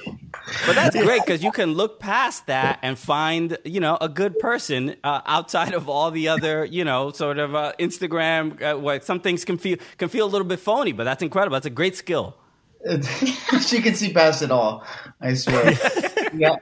But 0.66 0.74
that's 0.74 0.96
great 0.96 1.24
because 1.24 1.42
you 1.42 1.52
can 1.52 1.74
look 1.74 2.00
past 2.00 2.46
that 2.46 2.78
and 2.82 2.98
find, 2.98 3.56
you 3.64 3.80
know, 3.80 3.96
a 4.00 4.08
good 4.08 4.38
person 4.38 4.96
uh, 5.04 5.20
outside 5.26 5.74
of 5.74 5.88
all 5.88 6.10
the 6.10 6.28
other, 6.28 6.64
you 6.64 6.84
know, 6.84 7.12
sort 7.12 7.38
of 7.38 7.54
uh, 7.54 7.72
Instagram. 7.78 8.60
Uh, 8.60 8.78
where 8.78 9.00
some 9.00 9.20
things 9.20 9.44
can 9.44 9.58
feel 9.58 9.76
can 9.98 10.08
feel 10.08 10.26
a 10.26 10.30
little 10.30 10.46
bit 10.46 10.60
phony, 10.60 10.92
but 10.92 11.04
that's 11.04 11.22
incredible. 11.22 11.54
That's 11.54 11.66
a 11.66 11.70
great 11.70 11.96
skill. 11.96 12.36
she 13.60 13.82
can 13.82 13.94
see 13.94 14.12
past 14.12 14.42
it 14.42 14.50
all. 14.50 14.84
I 15.20 15.34
swear. 15.34 15.72
yeah, 16.34 16.56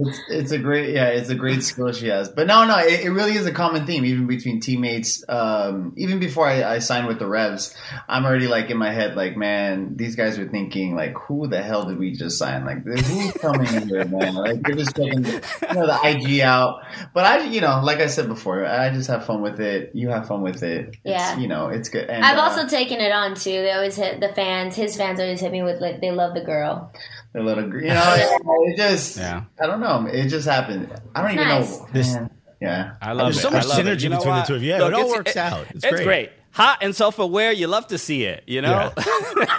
it's 0.00 0.20
it's 0.28 0.52
a 0.52 0.58
great 0.58 0.94
yeah, 0.94 1.08
it's 1.08 1.28
a 1.28 1.34
great 1.34 1.62
skill 1.62 1.92
she 1.92 2.08
has. 2.08 2.28
But 2.28 2.46
no, 2.46 2.66
no, 2.66 2.78
it, 2.78 3.00
it 3.04 3.10
really 3.10 3.32
is 3.32 3.46
a 3.46 3.52
common 3.52 3.86
theme, 3.86 4.04
even 4.04 4.26
between 4.26 4.60
teammates. 4.60 5.24
Um, 5.28 5.92
even 5.96 6.18
before 6.20 6.46
I, 6.46 6.62
I 6.74 6.78
signed 6.78 7.06
with 7.06 7.18
the 7.18 7.26
Revs, 7.26 7.74
I'm 8.08 8.24
already 8.24 8.46
like 8.46 8.70
in 8.70 8.76
my 8.76 8.92
head, 8.92 9.16
like, 9.16 9.36
man, 9.36 9.96
these 9.96 10.14
guys 10.16 10.38
are 10.38 10.48
thinking 10.48 10.94
like, 10.94 11.14
who 11.14 11.48
the 11.48 11.62
hell 11.62 11.84
did 11.84 11.98
we 11.98 12.12
just 12.12 12.38
sign? 12.38 12.64
Like, 12.64 12.84
who's 12.84 13.32
coming 13.32 13.72
in 13.74 13.88
here, 13.88 14.04
man? 14.04 14.34
Like, 14.34 14.62
they're 14.62 14.76
just 14.76 14.96
checking 14.96 15.22
the, 15.22 15.66
you 15.68 15.74
know, 15.74 15.86
the 15.86 15.98
IG 16.04 16.40
out. 16.40 16.82
But 17.12 17.24
I, 17.24 17.44
you 17.44 17.60
know, 17.60 17.80
like 17.82 17.98
I 17.98 18.06
said 18.06 18.28
before, 18.28 18.64
I 18.64 18.90
just 18.90 19.08
have 19.08 19.26
fun 19.26 19.42
with 19.42 19.60
it. 19.60 19.90
You 19.94 20.08
have 20.10 20.28
fun 20.28 20.42
with 20.42 20.62
it. 20.62 20.88
It's, 20.88 20.98
Yeah. 21.04 21.38
you 21.38 21.48
know, 21.48 21.68
it's 21.68 21.88
good. 21.88 22.08
And, 22.08 22.24
I've 22.24 22.38
uh, 22.38 22.42
also 22.42 22.66
taken 22.66 23.00
it 23.00 23.12
on 23.12 23.34
too. 23.34 23.50
They 23.50 23.72
always 23.72 23.96
hit 23.96 24.20
the 24.20 24.32
fans. 24.34 24.76
His 24.76 24.96
fans 24.96 25.18
always 25.20 25.40
hit 25.40 25.50
me 25.52 25.62
with 25.62 25.80
like 25.80 26.00
they 26.00 26.10
love 26.10 26.34
the 26.34 26.42
girl. 26.44 26.92
A 27.34 27.40
little, 27.40 27.68
gr- 27.68 27.80
you 27.80 27.88
know, 27.88 28.14
it, 28.16 28.42
it 28.72 28.76
just, 28.76 29.16
Yeah. 29.16 29.44
I 29.60 29.66
don't 29.66 29.80
know. 29.80 30.06
It 30.06 30.28
just 30.28 30.46
happened. 30.48 30.92
I 31.14 31.22
don't 31.22 31.32
even 31.32 31.48
nice. 31.48 31.78
know. 31.78 31.88
This- 31.92 32.16
yeah. 32.60 32.94
I 33.00 33.12
love 33.12 33.26
There's 33.26 33.38
it. 33.38 33.42
so 33.42 33.50
much 33.50 33.64
I 33.64 33.68
love 33.68 33.78
it. 33.78 33.82
synergy 33.86 34.02
You 34.02 34.08
know 34.08 34.16
between 34.18 34.34
the 34.36 34.42
two 34.42 34.54
of 34.56 34.62
you. 34.64 34.70
Yeah, 34.70 34.86
it 34.88 34.92
all 34.94 35.08
works 35.08 35.36
out. 35.36 35.66
It's 35.70 35.84
great. 36.02 36.30
Hot 36.50 36.78
and 36.80 36.96
self 36.96 37.18
aware. 37.20 37.52
You 37.52 37.68
love 37.68 37.86
to 37.88 37.98
see 37.98 38.24
it. 38.24 38.42
You 38.48 38.62
know. 38.62 38.92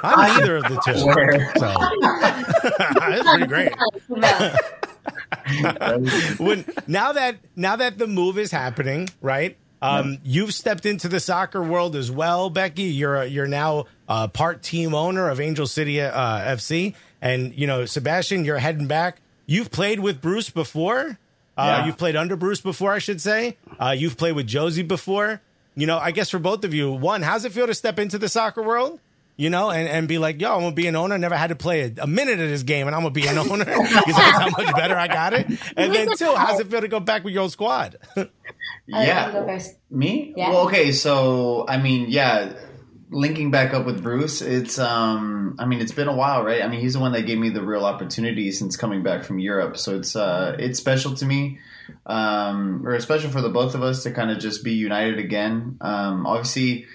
I'm 0.03 0.37
neither 0.39 0.57
of 0.57 0.63
the 0.63 0.81
two. 0.83 0.97
So 1.59 1.73
it's 3.13 3.29
pretty 3.29 3.45
great. 3.47 3.71
when 6.39 6.65
now 6.87 7.13
that 7.13 7.37
now 7.55 7.75
that 7.77 7.97
the 7.97 8.07
move 8.07 8.37
is 8.37 8.51
happening, 8.51 9.07
right? 9.21 9.57
Um, 9.81 10.17
You've 10.23 10.53
stepped 10.53 10.85
into 10.85 11.07
the 11.07 11.21
soccer 11.21 11.63
world 11.63 11.95
as 11.95 12.11
well, 12.11 12.49
Becky. 12.49 12.83
You're 12.83 13.15
a, 13.15 13.25
you're 13.27 13.47
now 13.47 13.85
a 14.09 14.27
part 14.27 14.61
team 14.61 14.93
owner 14.93 15.29
of 15.29 15.39
Angel 15.39 15.67
City 15.67 16.01
uh, 16.01 16.11
FC, 16.55 16.95
and 17.21 17.53
you 17.55 17.67
know 17.67 17.85
Sebastian, 17.85 18.45
you're 18.45 18.57
heading 18.59 18.87
back. 18.87 19.21
You've 19.45 19.71
played 19.71 19.99
with 19.99 20.21
Bruce 20.21 20.49
before. 20.49 21.17
Uh, 21.57 21.63
Yeah. 21.79 21.85
You've 21.87 21.97
played 21.97 22.15
under 22.15 22.35
Bruce 22.35 22.61
before, 22.61 22.93
I 22.93 22.99
should 22.99 23.19
say. 23.19 23.57
Uh, 23.79 23.95
you've 23.97 24.15
played 24.17 24.33
with 24.35 24.47
Jozy 24.47 24.87
before. 24.87 25.41
You 25.75 25.87
know, 25.87 25.97
I 25.97 26.11
guess 26.11 26.29
for 26.29 26.39
both 26.39 26.63
of 26.65 26.73
you, 26.73 26.91
one, 26.91 27.21
how's 27.21 27.45
it 27.45 27.51
feel 27.51 27.67
to 27.67 27.73
step 27.73 27.99
into 27.99 28.17
the 28.17 28.29
soccer 28.29 28.61
world? 28.61 28.99
You 29.37 29.49
know, 29.49 29.69
and, 29.71 29.87
and 29.87 30.05
be 30.07 30.17
like, 30.17 30.41
yo, 30.41 30.53
I'm 30.53 30.61
gonna 30.61 30.75
be 30.75 30.87
an 30.87 30.97
owner. 30.97 31.17
Never 31.17 31.35
had 31.37 31.47
to 31.47 31.55
play 31.55 31.83
a, 31.97 32.03
a 32.03 32.07
minute 32.07 32.41
of 32.41 32.49
this 32.49 32.63
game, 32.63 32.87
and 32.87 32.95
I'm 32.95 33.01
gonna 33.03 33.13
be 33.13 33.25
an 33.27 33.37
owner 33.37 33.63
because 33.65 34.03
that's 34.05 34.37
how 34.37 34.49
much 34.49 34.75
better 34.75 34.97
I 34.97 35.07
got 35.07 35.31
it. 35.33 35.47
And 35.77 35.95
then 35.95 36.09
two, 36.17 36.33
how's 36.35 36.59
it 36.59 36.67
feel 36.67 36.81
to 36.81 36.89
go 36.89 36.99
back 36.99 37.23
with 37.23 37.33
your 37.33 37.43
old 37.43 37.51
squad? 37.53 37.97
Yeah. 38.87 39.27
you 39.27 39.33
go 39.33 39.45
first. 39.45 39.75
Me? 39.91 40.33
Yeah. 40.35 40.49
Well, 40.49 40.65
okay, 40.67 40.91
so 40.91 41.63
I 41.67 41.77
mean, 41.77 42.07
yeah, 42.09 42.53
linking 43.11 43.51
back 43.51 43.73
up 43.73 43.85
with 43.85 44.03
Bruce, 44.03 44.41
it's 44.41 44.79
um 44.79 45.55
I 45.59 45.65
mean, 45.65 45.81
it's 45.81 45.91
been 45.91 46.07
a 46.07 46.15
while, 46.15 46.43
right? 46.43 46.63
I 46.63 46.67
mean, 46.67 46.79
he's 46.79 46.93
the 46.93 46.99
one 46.99 47.13
that 47.13 47.23
gave 47.23 47.37
me 47.37 47.49
the 47.49 47.63
real 47.63 47.85
opportunity 47.85 48.51
since 48.51 48.77
coming 48.77 49.03
back 49.03 49.23
from 49.23 49.39
Europe. 49.39 49.77
So 49.77 49.95
it's 49.95 50.15
uh 50.15 50.55
it's 50.59 50.79
special 50.79 51.15
to 51.15 51.25
me. 51.25 51.59
Um 52.05 52.85
or 52.85 52.99
special 52.99 53.31
for 53.31 53.41
the 53.41 53.49
both 53.49 53.75
of 53.75 53.83
us 53.83 54.03
to 54.03 54.11
kind 54.11 54.31
of 54.31 54.39
just 54.39 54.63
be 54.63 54.73
united 54.73 55.19
again. 55.19 55.77
Um 55.81 56.25
obviously 56.25 56.85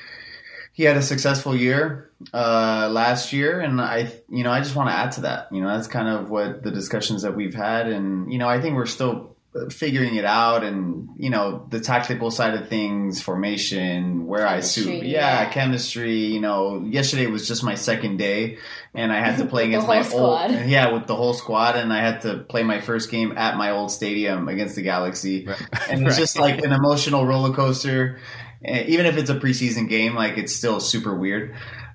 he 0.72 0.82
had 0.82 0.96
a 0.96 1.02
successful 1.02 1.54
year 1.54 2.10
uh, 2.32 2.88
last 2.90 3.32
year, 3.32 3.60
and 3.60 3.80
I, 3.80 4.12
you 4.28 4.42
know, 4.42 4.50
I 4.50 4.58
just 4.58 4.74
want 4.74 4.88
to 4.88 4.92
add 4.92 5.12
to 5.12 5.20
that. 5.20 5.46
You 5.52 5.60
know, 5.60 5.68
that's 5.68 5.86
kind 5.86 6.08
of 6.08 6.30
what 6.30 6.64
the 6.64 6.72
discussions 6.72 7.22
that 7.22 7.36
we've 7.36 7.54
had, 7.54 7.86
and 7.86 8.32
you 8.32 8.38
know, 8.38 8.48
I 8.48 8.60
think 8.60 8.74
we're 8.74 8.86
still 8.86 9.33
figuring 9.70 10.16
it 10.16 10.24
out, 10.24 10.64
and 10.64 11.08
you 11.16 11.30
know, 11.30 11.66
the 11.70 11.80
tactical 11.80 12.30
side 12.30 12.54
of 12.54 12.68
things, 12.68 13.20
formation, 13.22 14.26
where 14.26 14.46
I 14.46 14.60
suit, 14.60 15.04
yeah, 15.04 15.42
yeah. 15.42 15.50
chemistry. 15.50 16.26
You 16.26 16.40
know, 16.40 16.84
yesterday 16.84 17.26
was 17.26 17.46
just 17.46 17.62
my 17.62 17.74
second 17.76 18.16
day, 18.16 18.58
and 18.94 19.12
I 19.12 19.20
had 19.20 19.38
to 19.38 19.44
play 19.46 19.66
against 19.68 19.86
my 19.86 20.02
squad. 20.02 20.50
old, 20.50 20.60
yeah, 20.66 20.92
with 20.92 21.06
the 21.06 21.14
whole 21.14 21.34
squad, 21.34 21.76
and 21.76 21.92
I 21.92 22.00
had 22.00 22.22
to 22.22 22.38
play 22.38 22.62
my 22.62 22.80
first 22.80 23.10
game 23.10 23.32
at 23.36 23.56
my 23.56 23.70
old 23.70 23.90
stadium 23.90 24.48
against 24.48 24.74
the 24.74 24.82
Galaxy, 24.82 25.46
and 25.88 26.04
it's 26.06 26.16
just 26.16 26.38
like 26.38 26.62
an 26.62 26.72
emotional 26.72 27.24
roller 27.24 27.54
coaster. 27.54 28.18
Eh, 28.64 28.84
Even 28.88 29.06
if 29.06 29.16
it's 29.16 29.30
a 29.30 29.34
preseason 29.34 29.88
game, 29.88 30.14
like 30.14 30.36
it's 30.38 30.54
still 30.54 30.80
super 30.80 31.14
weird. 31.14 31.54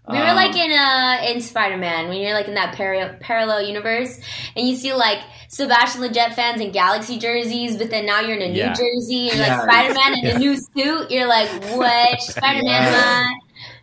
We 0.09 0.17
were 0.17 0.23
Um, 0.25 0.35
like 0.35 0.55
in 0.55 0.71
uh 0.71 1.21
in 1.29 1.41
Spider 1.41 1.77
Man 1.77 2.09
when 2.09 2.17
you're 2.19 2.33
like 2.33 2.47
in 2.47 2.55
that 2.55 2.75
par- 2.75 3.17
parallel 3.19 3.61
universe 3.61 4.19
and 4.55 4.67
you 4.67 4.75
see 4.75 4.93
like 4.93 5.19
Sebastian 5.49 6.01
Lletget 6.01 6.33
fans 6.33 6.59
in 6.61 6.71
Galaxy 6.71 7.19
jerseys, 7.19 7.77
but 7.77 7.89
then 7.91 8.05
now 8.05 8.19
you're 8.21 8.35
in 8.37 8.41
a 8.41 8.53
Yeah. 8.53 8.69
new 8.69 8.75
jersey 8.75 9.29
and 9.29 9.37
you're 9.37 9.45
Yeah. 9.47 9.61
like 9.61 9.69
Spider 9.69 9.93
Man 9.93 10.13
in 10.19 10.35
a 10.35 10.39
new 10.43 10.55
suit. 10.57 11.11
You're 11.11 11.27
like, 11.27 11.49
what 11.75 12.21
Spider 12.21 12.63
Man? 12.63 12.93
Yeah. 12.93 13.29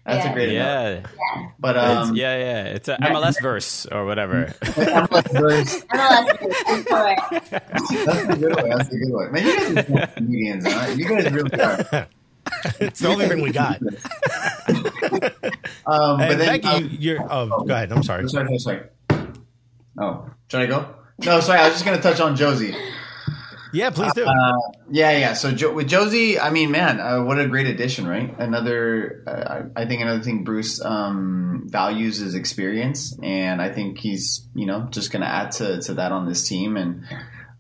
That's 0.05 0.25
Yeah. 0.25 0.31
a 0.31 0.35
great 0.35 0.53
yeah. 0.53 0.89
yeah. 1.01 1.49
But 1.59 1.77
It's- 1.77 2.09
um, 2.09 2.17
yeah. 2.17 2.37
Yeah. 2.39 2.65
It's 2.75 2.89
a 2.89 2.97
MLS 3.01 3.41
verse 3.43 3.87
or 3.91 4.05
whatever. 4.07 4.53
that's 4.61 4.77
MLS. 4.79 5.87
Correct. 6.87 7.33
a 7.33 8.37
good 8.37 8.55
one. 8.55 8.69
That's 8.71 8.89
a 8.93 8.97
good 8.97 9.13
one. 9.13 9.33
Man, 9.33 9.45
you 9.47 9.75
guys 9.75 9.91
are 9.91 10.07
comedians, 10.09 10.73
huh? 10.73 10.93
You 10.97 11.09
guys 11.09 11.33
really 11.33 11.61
are. 11.61 12.07
it's 12.79 13.01
the 13.01 13.09
only 13.09 13.27
thing 13.29 13.43
we 13.43 13.51
got. 13.51 13.81
Um, 15.87 16.19
but 16.19 16.39
then, 16.39 16.61
Becky, 16.61 16.67
um, 16.67 16.83
you, 16.85 16.99
you're. 16.99 17.33
Oh, 17.33 17.65
go 17.65 17.75
ahead. 17.75 17.93
I'm 17.93 18.03
sorry. 18.03 18.23
I'm 18.23 18.29
sorry, 18.29 18.49
I'm 18.49 18.59
sorry. 18.59 18.81
Oh, 19.99 20.29
should 20.51 20.61
I 20.61 20.67
go? 20.67 20.95
No, 21.25 21.41
sorry. 21.41 21.61
I 21.61 21.65
was 21.65 21.75
just 21.75 21.85
gonna 21.85 22.03
touch 22.03 22.21
on 22.21 22.37
Jozy. 22.37 22.77
Yeah, 23.73 23.91
please 23.91 24.13
do. 24.15 24.25
Uh, 24.25 24.53
yeah, 24.91 25.11
yeah. 25.19 25.33
So 25.35 25.53
jo- 25.53 25.73
with 25.73 25.89
Jozy, 25.89 26.41
I 26.41 26.51
mean, 26.51 26.71
man, 26.71 26.99
uh, 26.99 27.23
what 27.23 27.39
a 27.39 27.47
great 27.47 27.67
addition, 27.67 28.07
right? 28.07 28.35
Another, 28.39 29.23
uh, 29.27 29.65
I 29.77 29.83
I 29.83 29.87
think 29.87 30.01
another 30.01 30.23
thing 30.23 30.45
Bruce 30.45 30.83
um, 30.83 31.67
values 31.67 32.21
is 32.21 32.35
experience, 32.35 33.17
and 33.23 33.61
I 33.61 33.71
think 33.71 33.99
he's, 33.99 34.49
you 34.55 34.67
know, 34.67 34.89
just 34.91 35.11
going 35.11 35.23
to 35.23 35.29
add 35.29 35.53
to 35.53 35.81
to 35.83 35.95
that 35.95 36.13
on 36.13 36.27
this 36.27 36.49
team. 36.49 36.77
And 36.77 37.05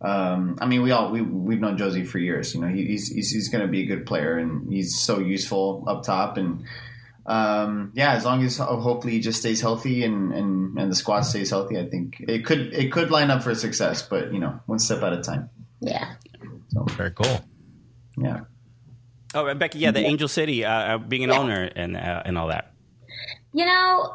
um, 0.01 0.57
I 0.61 0.67
mean, 0.67 0.83
we 0.83 0.91
all 0.91 1.11
we 1.11 1.23
we've 1.23 1.61
known 1.61 1.77
Jozy 1.77 2.07
for 2.07 2.19
years. 2.19 2.55
You 2.55 2.61
know, 2.61 2.69
he, 2.69 2.87
he's 2.87 3.09
he's, 3.09 3.31
he's 3.31 3.49
going 3.49 3.63
to 3.63 3.69
be 3.69 3.83
a 3.83 3.87
good 3.87 4.07
player, 4.07 4.39
and 4.39 4.73
he's 4.73 4.99
so 4.99 5.19
useful 5.19 5.85
up 5.87 6.05
top, 6.05 6.37
and. 6.39 6.65
Um, 7.27 7.93
yeah, 7.95 8.13
as 8.13 8.25
long 8.25 8.45
as 8.45 8.57
hopefully 8.59 9.15
he 9.15 9.21
just 9.21 9.41
stays 9.41 9.61
healthy 9.61 10.05
and, 10.05 10.33
and, 10.33 10.79
and 10.79 10.91
the 10.91 10.95
squad 10.95 11.23
stays 11.23 11.51
healthy, 11.51 11.79
I 11.79 11.89
think 11.89 12.17
it 12.21 12.45
could 12.45 12.73
it 12.73 12.93
could 12.93 13.11
line 13.11 13.31
up 13.31 13.43
for 13.43 13.55
success. 13.55 14.03
But 14.03 14.33
you 14.33 14.39
know, 14.39 14.61
one 14.67 14.79
step 14.79 15.03
at 15.03 15.13
a 15.13 15.23
time. 15.23 15.51
Yeah. 15.81 16.15
So. 16.69 16.85
Very 16.85 17.11
cool. 17.11 17.45
Yeah. 18.17 18.41
Oh, 19.35 19.47
and 19.47 19.59
Becky, 19.59 19.81
yeah, 19.81 19.91
the 19.91 20.01
Angel 20.01 20.29
City, 20.29 20.65
uh, 20.65 20.71
uh, 20.71 20.99
being 20.99 21.25
an 21.25 21.31
owner 21.31 21.71
and 21.75 21.97
uh, 21.97 22.23
and 22.25 22.39
all 22.39 22.49
that. 22.49 22.73
You 23.53 23.67
know, 23.67 24.15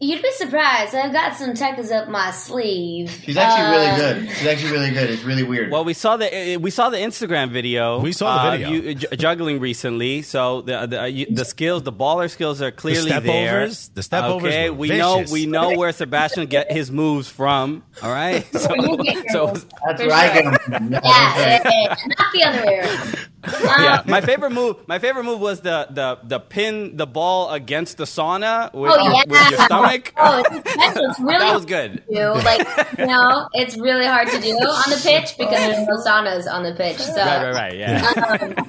you'd 0.00 0.22
be 0.22 0.30
surprised. 0.32 0.94
I've 0.94 1.12
got 1.12 1.36
some 1.36 1.54
techers 1.54 1.90
up 1.90 2.08
my 2.08 2.30
sleeve. 2.30 3.10
She's 3.24 3.36
actually 3.36 3.66
Uh, 3.66 3.70
really 3.72 3.96
good. 4.26 4.36
She's 4.36 4.46
actually 4.46 4.72
really 4.72 4.90
good. 4.92 5.10
It's 5.10 5.24
really 5.24 5.42
weird. 5.42 5.70
Well, 5.72 5.84
we 5.84 5.94
saw 5.94 6.16
the 6.16 6.54
uh, 6.56 6.58
we 6.60 6.70
saw 6.70 6.88
the 6.90 6.98
Instagram 6.98 7.50
video. 7.50 8.00
We 8.00 8.12
saw 8.12 8.44
the 8.44 8.48
uh, 8.48 8.50
video. 8.52 8.70
you, 8.70 8.94
j- 8.94 9.16
juggling 9.16 9.58
recently, 9.60 10.22
so 10.22 10.62
the 10.62 10.86
the, 10.86 11.02
uh, 11.02 11.04
you, 11.06 11.26
the 11.30 11.44
skills, 11.44 11.82
the 11.82 11.92
baller 11.92 12.30
skills 12.30 12.62
are 12.62 12.70
clearly 12.70 13.10
step 13.10 13.24
there. 13.24 13.62
overs- 13.62 13.88
the 13.88 14.02
step 14.02 14.24
overs 14.24 14.52
Okay, 14.52 14.70
were 14.70 14.76
we 14.76 14.88
know 14.90 15.24
we 15.30 15.46
know 15.46 15.76
where 15.76 15.92
Sebastian 15.92 16.46
get 16.46 16.70
his 16.70 16.90
moves 16.92 17.28
from. 17.28 17.82
All 18.02 18.10
right, 18.10 18.44
so, 18.52 18.68
so. 19.32 19.46
That's 19.84 20.00
where 20.02 20.12
I 20.12 20.32
sure. 20.34 20.52
get 20.52 20.66
them. 20.70 20.92
Yeah, 20.92 21.00
Yeah, 21.02 21.58
right. 21.58 21.62
yeah, 21.64 21.70
yeah. 21.74 21.96
not 22.18 22.32
the 22.32 22.42
other 22.44 22.66
way 22.66 22.78
around. 22.78 23.18
yeah, 23.82 23.94
Um, 24.04 24.10
my 24.10 24.20
favorite 24.20 24.50
move. 24.50 24.76
My 24.86 24.98
favorite 24.98 25.24
move 25.24 25.40
was 25.40 25.60
the 25.60 25.86
the 25.90 26.18
the 26.24 26.38
pin 26.40 26.96
the 26.96 27.06
ball 27.06 27.50
against 27.50 27.96
the 27.96 28.04
sauna 28.04 28.72
with, 28.74 28.92
Oh, 28.94 28.96
yeah. 29.12 29.22
with 29.26 29.50
your 29.50 29.60
stomach. 29.60 29.87
Oh, 30.16 30.42
it's, 30.50 30.62
it's 30.76 31.20
really 31.20 31.38
that 31.38 31.54
was 31.54 31.64
hard 31.64 31.68
good. 31.68 32.02
to 32.08 32.14
do. 32.14 32.32
Like, 32.44 32.98
you 32.98 33.06
know, 33.06 33.48
it's 33.54 33.78
really 33.78 34.06
hard 34.06 34.28
to 34.28 34.40
do 34.40 34.50
on 34.56 34.90
the 34.90 35.00
pitch 35.02 35.36
because 35.38 35.58
there's 35.58 35.86
no 35.86 35.96
saunas 35.96 36.50
on 36.50 36.62
the 36.62 36.74
pitch. 36.74 36.98
So, 36.98 37.14
Right, 37.16 37.44
right, 37.44 37.54
right. 37.54 37.74
Yeah. 37.74 38.64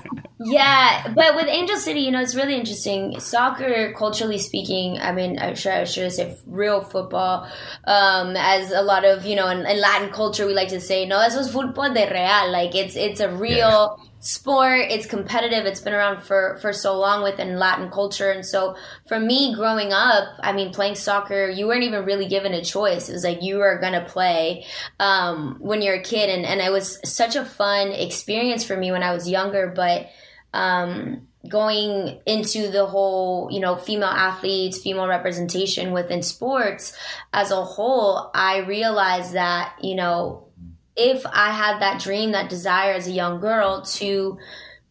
yeah, 0.45 1.13
but 1.15 1.35
with 1.35 1.47
Angel 1.47 1.75
City, 1.77 2.01
you 2.01 2.11
know, 2.11 2.21
it's 2.21 2.35
really 2.35 2.55
interesting. 2.55 3.19
Soccer, 3.19 3.93
culturally 3.97 4.37
speaking, 4.37 4.97
I 4.99 5.11
mean, 5.11 5.37
I 5.39 5.53
should, 5.53 5.71
I 5.73 5.83
should 5.83 6.11
say 6.11 6.37
real 6.47 6.81
football, 6.81 7.49
um, 7.85 8.35
as 8.37 8.71
a 8.71 8.81
lot 8.81 9.05
of, 9.05 9.25
you 9.25 9.35
know, 9.35 9.47
in, 9.49 9.65
in 9.65 9.81
Latin 9.81 10.09
culture, 10.11 10.45
we 10.45 10.53
like 10.53 10.69
to 10.69 10.79
say, 10.79 11.05
no, 11.05 11.19
eso 11.19 11.39
es 11.39 11.51
fútbol 11.53 11.93
de 11.93 12.09
real. 12.09 12.51
Like, 12.51 12.75
it's, 12.75 12.95
it's 12.95 13.19
a 13.19 13.29
real 13.29 13.99
sport. 14.19 14.81
It's 14.89 15.05
competitive. 15.05 15.65
It's 15.65 15.79
been 15.79 15.93
around 15.93 16.21
for, 16.23 16.57
for 16.61 16.73
so 16.73 16.99
long 16.99 17.23
within 17.23 17.57
Latin 17.57 17.89
culture. 17.89 18.31
And 18.31 18.45
so 18.45 18.75
for 19.07 19.19
me 19.19 19.55
growing 19.55 19.93
up, 19.93 20.27
I 20.41 20.51
mean, 20.51 20.73
playing 20.73 20.95
soccer, 20.95 21.49
you 21.49 21.67
weren't 21.67 21.83
even 21.83 22.03
really 22.03 22.27
given 22.27 22.53
a 22.53 22.63
choice. 22.63 23.07
It 23.07 23.13
was 23.13 23.23
like 23.23 23.41
you 23.41 23.57
were 23.57 23.79
going 23.79 23.93
to 23.93 24.05
play 24.05 24.65
um, 24.99 25.55
when 25.59 25.81
you're 25.81 25.95
a 25.95 26.03
kid. 26.03 26.29
And, 26.29 26.45
and 26.45 26.59
it 26.59 26.71
was 26.71 26.99
such 27.09 27.35
a 27.35 27.45
fun 27.45 27.91
experience 27.91 28.63
for 28.65 28.75
me 28.75 28.91
when 28.91 29.03
I 29.03 29.13
was 29.13 29.29
younger. 29.29 29.71
But 29.73 30.09
um, 30.53 31.27
going 31.47 32.19
into 32.25 32.69
the 32.69 32.85
whole, 32.85 33.47
you 33.51 33.61
know, 33.61 33.77
female 33.77 34.09
athletes, 34.09 34.81
female 34.81 35.07
representation 35.07 35.93
within 35.93 36.21
sports 36.21 36.93
as 37.31 37.51
a 37.51 37.63
whole, 37.63 38.31
I 38.33 38.57
realized 38.57 39.33
that, 39.33 39.75
you 39.81 39.95
know, 39.95 40.48
if 40.95 41.25
I 41.25 41.51
had 41.51 41.81
that 41.81 42.01
dream, 42.01 42.31
that 42.31 42.49
desire 42.49 42.93
as 42.93 43.07
a 43.07 43.11
young 43.11 43.39
girl 43.39 43.83
to 43.83 44.37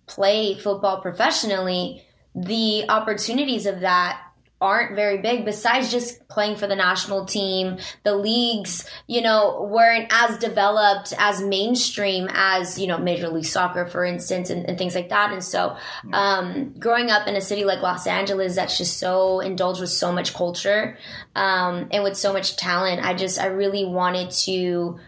play 0.07 0.59
football 0.59 1.01
professionally, 1.01 2.03
the 2.35 2.89
opportunities 2.89 3.67
of 3.67 3.81
that 3.81 4.23
aren't 4.61 4.97
very 4.97 5.19
big 5.19 5.45
besides 5.45 5.91
just 5.91 6.27
playing 6.29 6.57
for 6.57 6.67
the 6.67 6.75
national 6.75 7.25
team. 7.27 7.79
The 8.03 8.17
leagues 8.17 8.89
you 9.07 9.23
know 9.23 9.69
weren't 9.71 10.09
as 10.11 10.39
developed 10.39 11.15
as 11.19 11.41
mainstream 11.41 12.29
as 12.33 12.79
you 12.79 12.89
know 12.89 12.99
major 12.99 13.29
league 13.29 13.45
soccer 13.45 13.87
for 13.87 14.05
instance 14.05 14.51
and, 14.51 14.69
and 14.69 14.77
things 14.77 14.95
like 14.95 15.11
that. 15.11 15.33
And 15.33 15.45
so 15.45 15.77
um, 16.13 16.75
growing 16.79 17.11
up 17.11 17.29
in 17.29 17.37
a 17.37 17.41
city 17.41 17.65
like 17.65 17.83
los 17.83 18.07
angeles 18.07 18.57
that's 18.57 18.79
just 18.79 18.99
so 18.99 19.41
indulged 19.41 19.81
with 19.81 19.91
so 19.91 20.11
much 20.11 20.35
culture 20.35 20.99
um, 21.37 21.89
and 21.93 22.03
with 22.03 22.17
so 22.17 22.33
much 22.33 22.57
talent 22.57 23.05
i 23.05 23.15
just 23.15 23.39
i 23.39 23.47
really 23.47 23.85
wanted 23.85 24.31
to 24.31 24.99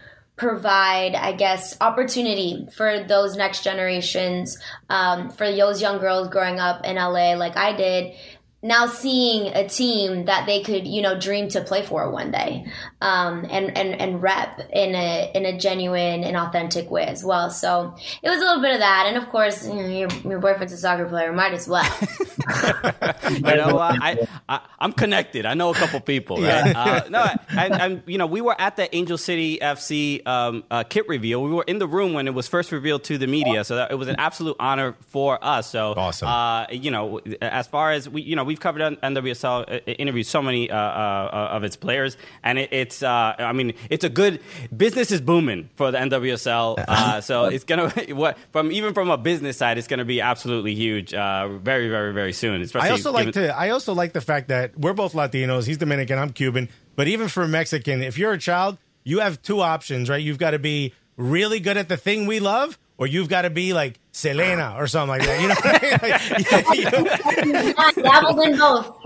provide, 0.41 1.13
I 1.13 1.33
guess, 1.33 1.77
opportunity 1.79 2.67
for 2.73 3.03
those 3.03 3.37
next 3.37 3.63
generations, 3.63 4.57
um, 4.89 5.29
for 5.29 5.45
those 5.51 5.79
young 5.79 5.99
girls 5.99 6.29
growing 6.29 6.59
up 6.59 6.83
in 6.83 6.95
LA 6.95 7.35
like 7.35 7.55
I 7.55 7.73
did. 7.73 8.15
now 8.63 8.87
seeing 8.87 9.53
a 9.53 9.67
team 9.67 10.25
that 10.25 10.47
they 10.47 10.63
could, 10.63 10.87
you 10.87 11.03
know, 11.03 11.19
dream 11.19 11.47
to 11.49 11.61
play 11.61 11.83
for 11.83 12.11
one 12.11 12.31
day, 12.31 12.65
um, 13.01 13.45
and 13.49 13.77
and 13.77 13.99
and 13.99 14.21
rep 14.21 14.59
in 14.71 14.95
a 14.95 15.31
in 15.35 15.45
a 15.45 15.57
genuine 15.57 16.23
and 16.23 16.35
authentic 16.35 16.89
way 16.89 17.05
as 17.05 17.23
well. 17.23 17.49
So 17.49 17.95
it 18.21 18.29
was 18.29 18.39
a 18.39 18.43
little 18.43 18.61
bit 18.61 18.73
of 18.73 18.79
that, 18.79 19.05
and 19.07 19.17
of 19.17 19.29
course, 19.29 19.65
you 19.65 19.75
know, 19.75 19.87
your 19.87 20.09
your 20.23 20.39
boyfriend's 20.39 20.73
a 20.73 20.77
soccer 20.77 21.05
player, 21.05 21.31
might 21.31 21.53
as 21.53 21.67
well. 21.67 21.83
you 23.29 23.39
know, 23.39 23.77
uh, 23.77 23.97
I, 24.01 24.27
I 24.49 24.61
I'm 24.79 24.93
connected. 24.93 25.45
I 25.45 25.53
know 25.53 25.69
a 25.69 25.75
couple 25.75 25.99
people. 25.99 26.41
Right? 26.41 26.75
Uh, 26.75 27.03
no, 27.09 27.25
and, 27.49 27.73
and 27.73 28.03
you 28.05 28.17
know, 28.17 28.25
we 28.25 28.41
were 28.41 28.59
at 28.59 28.75
the 28.75 28.93
Angel 28.95 29.17
City 29.17 29.59
FC 29.61 30.25
um, 30.27 30.63
uh, 30.71 30.83
kit 30.83 31.07
reveal. 31.07 31.43
We 31.43 31.51
were 31.51 31.65
in 31.67 31.79
the 31.79 31.87
room 31.87 32.13
when 32.13 32.27
it 32.27 32.33
was 32.33 32.47
first 32.47 32.71
revealed 32.71 33.03
to 33.05 33.17
the 33.17 33.27
media, 33.27 33.63
so 33.63 33.75
that, 33.75 33.91
it 33.91 33.95
was 33.95 34.07
an 34.07 34.15
absolute 34.17 34.55
honor 34.59 34.95
for 35.01 35.43
us. 35.43 35.69
So 35.69 35.93
Awesome. 36.01 36.27
Uh, 36.27 36.65
you 36.71 36.91
know, 36.91 37.19
as 37.41 37.67
far 37.67 37.91
as 37.91 38.09
we, 38.09 38.21
you 38.21 38.35
know, 38.35 38.43
we've 38.43 38.59
covered 38.59 38.81
on 38.81 38.95
NWSL 38.97 39.71
uh, 39.71 39.91
interviews 39.91 40.27
so 40.27 40.41
many 40.41 40.69
uh, 40.69 40.75
uh, 40.75 41.49
of 41.51 41.63
its 41.63 41.75
players, 41.75 42.17
and 42.43 42.57
it, 42.57 42.71
it's, 42.91 43.03
uh, 43.03 43.35
I 43.39 43.53
mean, 43.53 43.73
it's 43.89 44.03
a 44.03 44.09
good 44.09 44.41
business 44.75 45.11
is 45.11 45.21
booming 45.21 45.69
for 45.75 45.91
the 45.91 45.97
NWSL. 45.97 46.83
Uh, 46.87 47.21
so 47.21 47.45
it's 47.45 47.63
gonna 47.63 47.89
what 48.09 48.37
from 48.51 48.71
even 48.71 48.93
from 48.93 49.09
a 49.09 49.17
business 49.17 49.57
side, 49.57 49.77
it's 49.77 49.87
gonna 49.87 50.05
be 50.05 50.21
absolutely 50.21 50.75
huge, 50.75 51.13
uh, 51.13 51.47
very, 51.47 51.89
very, 51.89 52.13
very 52.13 52.33
soon. 52.33 52.65
I 52.75 52.89
also 52.89 53.11
like 53.11 53.27
given- 53.27 53.43
to. 53.43 53.57
I 53.57 53.69
also 53.69 53.93
like 53.93 54.13
the 54.13 54.21
fact 54.21 54.49
that 54.49 54.77
we're 54.77 54.93
both 54.93 55.13
Latinos. 55.13 55.65
He's 55.65 55.77
Dominican. 55.77 56.19
I'm 56.19 56.31
Cuban. 56.31 56.69
But 56.95 57.07
even 57.07 57.27
for 57.29 57.43
a 57.43 57.47
Mexican, 57.47 58.03
if 58.03 58.17
you're 58.17 58.33
a 58.33 58.37
child, 58.37 58.77
you 59.03 59.19
have 59.19 59.41
two 59.41 59.61
options, 59.61 60.09
right? 60.09 60.21
You've 60.21 60.37
got 60.37 60.51
to 60.51 60.59
be 60.59 60.93
really 61.17 61.59
good 61.59 61.77
at 61.77 61.87
the 61.87 61.97
thing 61.97 62.25
we 62.25 62.39
love, 62.39 62.77
or 62.97 63.07
you've 63.07 63.29
got 63.29 63.43
to 63.43 63.49
be 63.49 63.73
like 63.73 63.99
Selena 64.11 64.75
or 64.77 64.87
something 64.87 65.17
like 65.17 65.25
that. 65.25 65.41
You 65.41 65.47
know, 65.47 65.55
what 65.55 65.81
I 65.81 66.75
mean? 66.75 66.83
Like, 66.83 67.75
I 67.77 67.91
dabbled 68.01 68.39
in 68.45 68.57
both. 68.57 68.97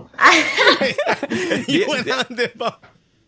you, 1.68 1.82
you 1.82 1.88
went 1.88 2.10
on 2.10 2.26
the 2.36 2.52
boat. 2.56 2.74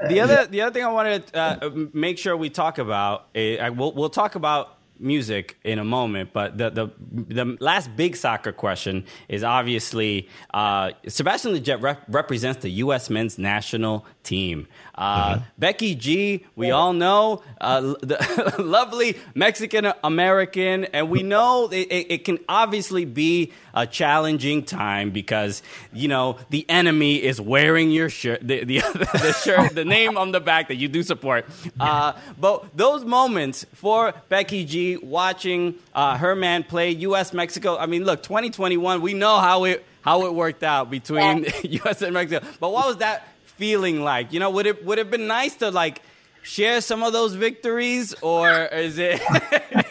The 0.08 0.20
other 0.20 0.46
the 0.48 0.62
other 0.62 0.74
thing 0.74 0.84
I 0.84 0.92
wanted 0.92 1.28
to 1.28 1.40
uh, 1.40 1.70
make 1.94 2.18
sure 2.18 2.36
we 2.38 2.50
talk 2.50 2.78
about, 2.78 3.28
uh, 3.36 3.40
I- 3.40 3.70
we'll, 3.72 3.94
we'll 3.94 4.10
talk 4.10 4.36
about 4.36 4.74
music 5.00 5.58
in 5.64 5.78
a 5.78 5.84
moment, 5.84 6.32
but 6.34 6.58
the 6.58 6.70
the 6.72 6.88
the 7.36 7.58
last 7.60 7.96
big 7.96 8.16
soccer 8.16 8.52
question 8.52 9.06
is 9.30 9.44
obviously 9.44 10.28
uh, 10.54 10.92
Sebastian 11.08 11.54
Lletget 11.54 11.82
rep- 11.84 12.04
represents 12.08 12.62
the 12.64 12.70
U.S. 12.86 13.10
men's 13.10 13.38
national 13.38 14.06
team. 14.24 14.68
Uh, 14.98 15.40
Becky 15.58 15.94
G, 15.94 16.44
we 16.56 16.72
all 16.72 16.94
know, 16.94 17.44
uh, 17.62 17.82
the 17.82 18.56
lovely 18.60 19.18
Mexican 19.36 19.92
American, 20.04 20.86
and 20.86 21.10
we 21.10 21.22
know 21.22 21.70
it, 21.70 21.88
it, 21.92 22.12
it 22.12 22.26
can 22.26 22.40
obviously 22.50 23.06
be 23.06 23.54
a 23.74 23.86
challenging 23.86 24.64
time 24.64 25.12
because 25.12 25.62
you 25.94 26.08
know 26.08 26.38
the 26.50 26.66
enemy 26.68 27.22
is 27.22 27.40
wearing 27.40 27.92
your 27.92 28.10
shirt, 28.10 28.40
the 28.42 28.64
the, 28.64 28.80
the 29.14 29.34
shirt, 29.44 29.76
the 29.76 29.86
name 29.86 30.18
on 30.18 30.32
the 30.32 30.40
back 30.40 30.70
that 30.70 30.78
you 30.78 30.88
do 30.88 31.04
support. 31.04 31.46
Uh, 31.80 32.14
but 32.40 32.66
those 32.76 33.06
moments 33.06 33.66
for 33.74 34.14
Becky 34.30 34.66
G 34.66 34.98
watching 34.98 35.76
uh, 35.94 36.18
her 36.18 36.36
man 36.36 36.64
play 36.64 36.90
U.S. 36.92 37.34
Mexico. 37.34 37.78
I 37.78 37.86
mean, 37.86 38.04
look, 38.04 38.24
2021, 38.24 39.02
we 39.02 39.14
know 39.14 39.38
how 39.38 39.66
it 39.66 39.86
how 40.02 40.26
it 40.26 40.34
worked 40.34 40.64
out 40.64 40.90
between 40.90 41.46
U.S. 41.64 42.02
and 42.02 42.14
Mexico. 42.14 42.46
But 42.60 42.72
what 42.72 42.88
was 42.88 42.98
that 42.98 43.28
feeling 43.58 44.02
like? 44.02 44.34
You 44.34 44.40
know, 44.40 44.50
would 44.52 44.66
it 44.66 44.86
would 44.86 44.98
have 44.98 45.12
been 45.12 45.28
nice 45.28 45.56
to 45.58 45.72
like 45.72 46.02
share 46.44 46.82
some 46.82 47.04
of 47.04 47.14
those 47.14 47.34
victories, 47.36 48.14
or 48.22 48.50
is 48.50 48.98
it 48.98 49.22
is 49.22 49.22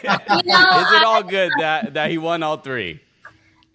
it 0.03 1.03
all 1.03 1.23
good 1.23 1.51
that 1.59 1.93
that 1.93 2.09
he 2.09 2.17
won 2.17 2.43
all 2.43 2.57
three? 2.57 3.01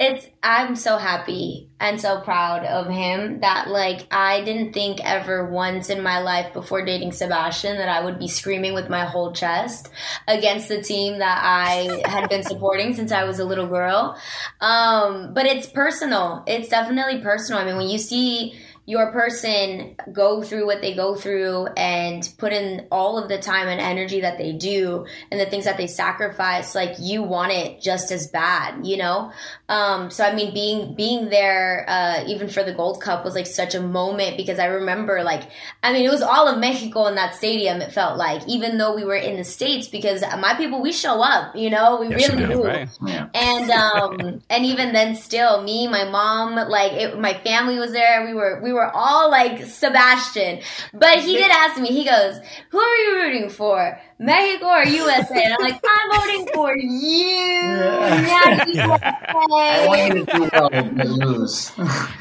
it's 0.02 0.26
I'm 0.42 0.74
so 0.74 0.98
happy 0.98 1.68
and 1.78 2.00
so 2.00 2.20
proud 2.20 2.64
of 2.64 2.88
him 2.88 3.40
that 3.40 3.68
like 3.68 4.06
I 4.10 4.42
didn't 4.42 4.72
think 4.72 4.98
ever 5.04 5.48
once 5.48 5.90
in 5.90 6.02
my 6.02 6.18
life 6.18 6.52
before 6.52 6.84
dating 6.84 7.12
Sebastian 7.12 7.76
that 7.76 7.88
I 7.88 8.04
would 8.04 8.18
be 8.18 8.26
screaming 8.26 8.74
with 8.74 8.90
my 8.90 9.04
whole 9.04 9.32
chest 9.32 9.90
against 10.26 10.68
the 10.68 10.82
team 10.82 11.20
that 11.20 11.40
I 11.40 12.02
had 12.04 12.28
been 12.28 12.42
supporting 12.42 12.94
since 12.94 13.12
I 13.12 13.22
was 13.24 13.38
a 13.38 13.44
little 13.44 13.68
girl. 13.68 14.18
Um, 14.60 15.32
but 15.34 15.46
it's 15.46 15.68
personal. 15.68 16.42
It's 16.48 16.68
definitely 16.68 17.20
personal. 17.20 17.62
I 17.62 17.64
mean, 17.64 17.76
when 17.76 17.88
you 17.88 17.98
see 17.98 18.58
your 18.84 19.12
person 19.12 19.94
go 20.12 20.42
through 20.42 20.66
what 20.66 20.80
they 20.80 20.92
go 20.94 21.14
through 21.14 21.66
and 21.76 22.28
put 22.38 22.52
in 22.52 22.84
all 22.90 23.16
of 23.16 23.28
the 23.28 23.38
time 23.38 23.68
and 23.68 23.80
energy 23.80 24.22
that 24.22 24.38
they 24.38 24.52
do 24.52 25.06
and 25.30 25.40
the 25.40 25.46
things 25.46 25.64
that 25.66 25.76
they 25.76 25.86
sacrifice 25.86 26.74
like 26.74 26.96
you 26.98 27.22
want 27.22 27.52
it 27.52 27.80
just 27.80 28.10
as 28.10 28.26
bad 28.26 28.84
you 28.84 28.96
know 28.96 29.30
um, 29.68 30.10
so 30.10 30.24
i 30.24 30.34
mean 30.34 30.52
being 30.52 30.94
being 30.96 31.28
there 31.28 31.84
uh, 31.88 32.24
even 32.26 32.48
for 32.48 32.64
the 32.64 32.72
gold 32.74 33.00
cup 33.00 33.24
was 33.24 33.36
like 33.36 33.46
such 33.46 33.76
a 33.76 33.80
moment 33.80 34.36
because 34.36 34.58
i 34.58 34.66
remember 34.66 35.22
like 35.22 35.48
i 35.84 35.92
mean 35.92 36.04
it 36.04 36.10
was 36.10 36.22
all 36.22 36.48
of 36.48 36.58
mexico 36.58 37.06
in 37.06 37.14
that 37.14 37.36
stadium 37.36 37.80
it 37.80 37.92
felt 37.92 38.18
like 38.18 38.42
even 38.48 38.78
though 38.78 38.96
we 38.96 39.04
were 39.04 39.14
in 39.14 39.36
the 39.36 39.44
states 39.44 39.86
because 39.86 40.22
my 40.40 40.54
people 40.56 40.82
we 40.82 40.92
show 40.92 41.22
up 41.22 41.54
you 41.54 41.70
know 41.70 42.00
we 42.00 42.08
Yes, 42.08 42.28
really 42.28 42.46
do, 42.46 42.52
do 42.54 42.64
right. 42.64 42.88
Yeah. 43.06 43.28
and 43.32 43.70
um 43.70 44.42
and 44.50 44.66
even 44.66 44.92
then 44.92 45.14
still 45.14 45.62
me 45.62 45.86
my 45.86 46.04
mom 46.04 46.56
like 46.68 46.92
it, 46.92 47.18
my 47.18 47.34
family 47.44 47.78
was 47.78 47.92
there 47.92 48.26
we 48.26 48.34
were 48.34 48.60
we 48.62 48.71
were 48.72 48.90
all 48.94 49.30
like 49.30 49.64
sebastian. 49.66 50.60
But 50.92 51.18
he 51.20 51.36
did 51.36 51.50
ask 51.50 51.80
me 51.80 51.88
he 51.88 52.04
goes 52.04 52.40
who 52.70 52.78
are 52.78 52.96
you 52.96 53.14
rooting 53.16 53.50
for 53.50 54.00
mexico 54.22 54.66
or 54.66 54.84
usa 54.84 55.42
and 55.44 55.54
i'm 55.54 55.60
like 55.62 55.80
i'm 55.86 56.20
voting 56.20 56.48
for 56.54 56.76
you 56.76 57.62
not 57.62 58.68
I 59.34 59.86
want 59.86 60.00
USA. 60.00 60.06
you 60.18 60.24
to 60.24 60.32
do 60.32 60.48
well 60.52 60.70
but 60.70 61.06
lose. 61.06 61.72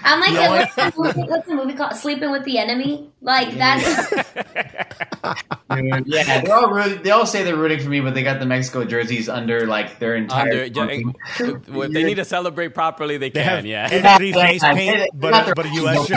i'm 0.03 0.19
like 0.19 0.29
You 0.31 0.35
know 0.35 0.51
what's 0.51 0.75
the 0.75 0.93
movie, 0.97 1.21
what's 1.29 1.47
the 1.47 1.55
movie 1.55 1.73
called 1.73 1.95
sleeping 1.95 2.31
with 2.31 2.43
the 2.45 2.57
enemy 2.57 3.09
like 3.21 3.51
that's 3.57 4.09
Dude, 5.69 6.07
yeah, 6.07 6.41
they 6.41 6.49
all 6.51 6.71
root, 6.71 7.03
they 7.03 7.11
all 7.11 7.25
say 7.25 7.43
they're 7.43 7.55
rooting 7.55 7.79
for 7.79 7.89
me, 7.89 8.01
but 8.01 8.13
they 8.13 8.23
got 8.23 8.39
the 8.39 8.45
Mexico 8.45 8.83
jerseys 8.83 9.29
under 9.29 9.65
like 9.67 9.99
their 9.99 10.15
entire. 10.15 10.63
Under, 10.75 11.61
well, 11.69 11.83
if 11.83 11.91
they 11.93 12.03
need 12.03 12.15
to 12.15 12.25
celebrate 12.25 12.69
properly, 12.73 13.17
they 13.17 13.29
They 13.29 13.43
can. 13.43 13.55
have 13.57 13.65
yeah. 13.65 13.89
N3 13.89 14.33
face 14.33 14.63
paint, 14.63 15.09
but 15.13 15.29
not 15.31 15.55
but 15.55 15.65
a 15.67 15.69
U.S. 15.69 16.11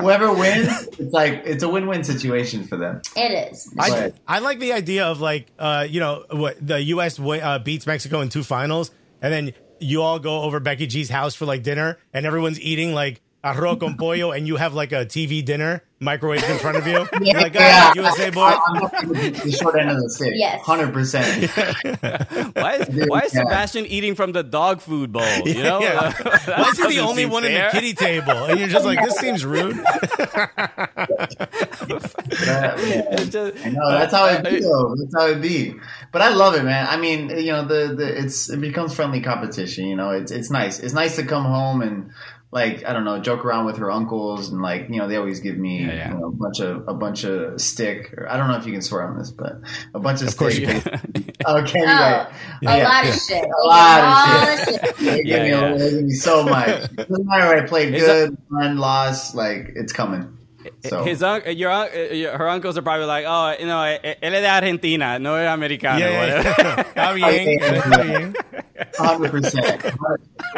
shirt. 0.00 0.20
Whoever 0.20 0.32
wins, 0.32 0.88
it's 0.98 1.12
like 1.12 1.42
it's 1.44 1.62
a 1.62 1.68
win-win 1.68 2.04
situation 2.04 2.64
for 2.64 2.76
them. 2.76 3.00
it 3.16 3.52
is 3.52 3.72
I, 3.78 4.12
I 4.26 4.38
like 4.40 4.58
the 4.58 4.72
idea 4.72 5.06
of 5.06 5.20
like 5.20 5.46
uh, 5.58 5.86
you 5.88 6.00
know 6.00 6.24
what 6.30 6.64
the 6.66 6.82
U.S. 6.82 7.18
wa- 7.18 7.34
uh, 7.36 7.58
beats 7.58 7.86
Mexico 7.86 8.20
in 8.20 8.28
two 8.28 8.42
finals, 8.42 8.90
and 9.22 9.32
then 9.32 9.52
you 9.78 10.02
all 10.02 10.18
go 10.18 10.42
over 10.42 10.60
Becky 10.60 10.86
G's 10.86 11.08
house 11.08 11.34
for 11.34 11.46
like 11.46 11.62
dinner, 11.62 11.98
and 12.12 12.26
everyone's 12.26 12.60
eating 12.60 12.92
like 12.94 13.20
arroz 13.42 13.78
con 13.80 13.96
pollo, 13.96 14.32
and 14.32 14.46
you 14.46 14.56
have 14.56 14.74
like 14.74 14.92
a 14.92 15.06
TV 15.06 15.44
dinner 15.44 15.82
microwave 15.98 16.42
in 16.48 16.58
front 16.58 16.76
of 16.78 16.86
you. 16.86 17.06
You're 17.20 17.40
like, 17.40 17.54
oh, 17.56 17.58
Yeah. 17.60 17.90
Ah, 17.90 17.92
USA 17.94 18.30
boy. 18.30 18.40
I- 18.42 18.60
I'm 18.98 19.12
the 19.12 19.56
short 19.58 19.78
end 19.78 19.90
of 19.90 19.96
the 20.00 20.08
stick. 20.10 20.32
Yes. 20.34 20.62
hundred 20.64 20.92
percent. 20.92 21.50
Why 22.56 22.74
is, 22.76 22.88
why 23.08 23.20
is 23.22 23.34
Yeah. 23.34 23.40
Sebastian 23.42 23.86
eating 23.86 24.14
from 24.14 24.32
the 24.32 24.42
dog 24.42 24.80
food 24.80 25.12
bowl? 25.12 25.22
You 25.46 25.62
know, 25.62 25.80
Yeah. 25.80 26.12
Why 26.22 26.68
is 26.70 26.78
he 26.78 26.96
the 26.96 26.98
only 27.00 27.22
seem 27.22 27.30
one 27.30 27.44
in 27.44 27.52
the 27.52 27.68
kitty 27.72 27.92
table? 27.94 28.32
And 28.44 28.58
you're 28.58 28.68
just 28.68 28.84
like, 28.84 29.02
this 29.02 29.16
seems 29.16 29.44
rude. 29.44 29.76
It's 32.32 33.28
just- 33.30 33.66
I 33.66 33.70
know 33.70 33.90
that's 33.90 34.12
how 34.12 34.26
it 34.26 34.44
be. 34.44 34.60
Though. 34.60 34.94
That's 34.96 35.14
how 35.14 35.26
it 35.28 35.40
be. 35.40 35.74
But 36.12 36.22
I 36.22 36.28
love 36.30 36.54
it, 36.54 36.64
man. 36.64 36.86
I 36.88 36.96
mean, 36.96 37.30
you 37.30 37.52
know, 37.52 37.64
the, 37.66 37.94
the 37.94 38.18
it's 38.24 38.50
it 38.50 38.60
becomes 38.60 38.94
friendly 38.94 39.20
competition. 39.20 39.86
You 39.86 39.96
know, 39.96 40.10
it's 40.10 40.30
it's 40.32 40.50
nice. 40.50 40.78
It's 40.80 40.94
nice 40.94 41.16
to 41.16 41.24
come 41.24 41.44
home 41.44 41.82
and 41.82 42.10
like 42.52 42.84
I 42.84 42.92
don't 42.92 43.04
know, 43.04 43.20
joke 43.20 43.44
around 43.44 43.66
with 43.66 43.76
her 43.78 43.90
uncles 43.90 44.48
and 44.50 44.60
like 44.60 44.88
you 44.90 44.96
know 44.98 45.06
they 45.06 45.16
always 45.16 45.38
give 45.40 45.56
me 45.56 45.84
Yeah, 45.84 45.92
yeah. 45.94 46.12
You 46.14 46.18
know, 46.20 46.26
a 46.26 46.32
bunch 46.32 46.60
of 46.60 46.88
a 46.88 46.94
bunch 46.94 47.24
of 47.24 47.60
stick. 47.60 48.12
Or, 48.16 48.28
I 48.28 48.36
don't 48.36 48.48
know 48.48 48.56
if 48.56 48.66
you 48.66 48.72
can 48.72 48.82
swear 48.82 49.02
on 49.04 49.16
this, 49.18 49.30
but 49.30 49.52
a 49.94 50.00
bunch 50.00 50.22
of, 50.22 50.28
Of 50.28 50.36
course 50.36 50.54
stick. 50.56 50.68
you 50.68 50.72
okay, 51.46 51.80
oh, 51.80 51.84
right. 51.86 52.26
a 52.62 52.76
Yeah. 52.78 52.88
lot 52.88 53.06
of 53.06 53.14
shit 53.14 53.44
A 53.44 53.66
lot 53.66 54.00
of 54.00 54.58
of 54.58 54.64
shit 54.68 54.96
They 54.98 55.16
give 55.22 55.26
Yeah, 55.26 55.42
me 55.44 55.48
yeah. 55.50 55.68
a- 55.74 55.78
they 55.78 55.90
give 55.90 56.02
me 56.04 56.10
so 56.12 56.42
much. 56.42 56.66
Doesn't 56.96 57.26
matter 57.26 57.56
if 57.56 57.64
I 57.64 57.66
play 57.68 57.94
Is 57.94 58.02
good, 58.02 58.36
won, 58.50 58.78
lost. 58.78 59.34
Like 59.36 59.72
it's 59.76 59.92
coming. 59.92 60.36
So 60.86 61.04
His 61.04 61.22
un- 61.22 61.42
your, 61.56 61.70
un- 61.70 61.88
uh, 61.94 61.98
your 62.12 62.36
her 62.36 62.48
uncles 62.48 62.76
are 62.76 62.82
probably 62.82 63.06
like, 63.06 63.24
oh, 63.26 63.54
you 63.58 63.66
know, 63.66 63.78
él 63.78 64.16
es 64.22 64.42
de 64.42 64.46
Argentina, 64.48 65.18
no 65.18 65.34
es 65.36 65.48
americano. 65.48 65.98
Yeah, 65.98 66.20
whatever. 66.20 66.48
yeah. 66.48 66.84
Está 66.94 67.14
bien, 67.14 68.34
bien. 68.34 68.34
hundred 68.98 69.30
percent. 69.30 69.82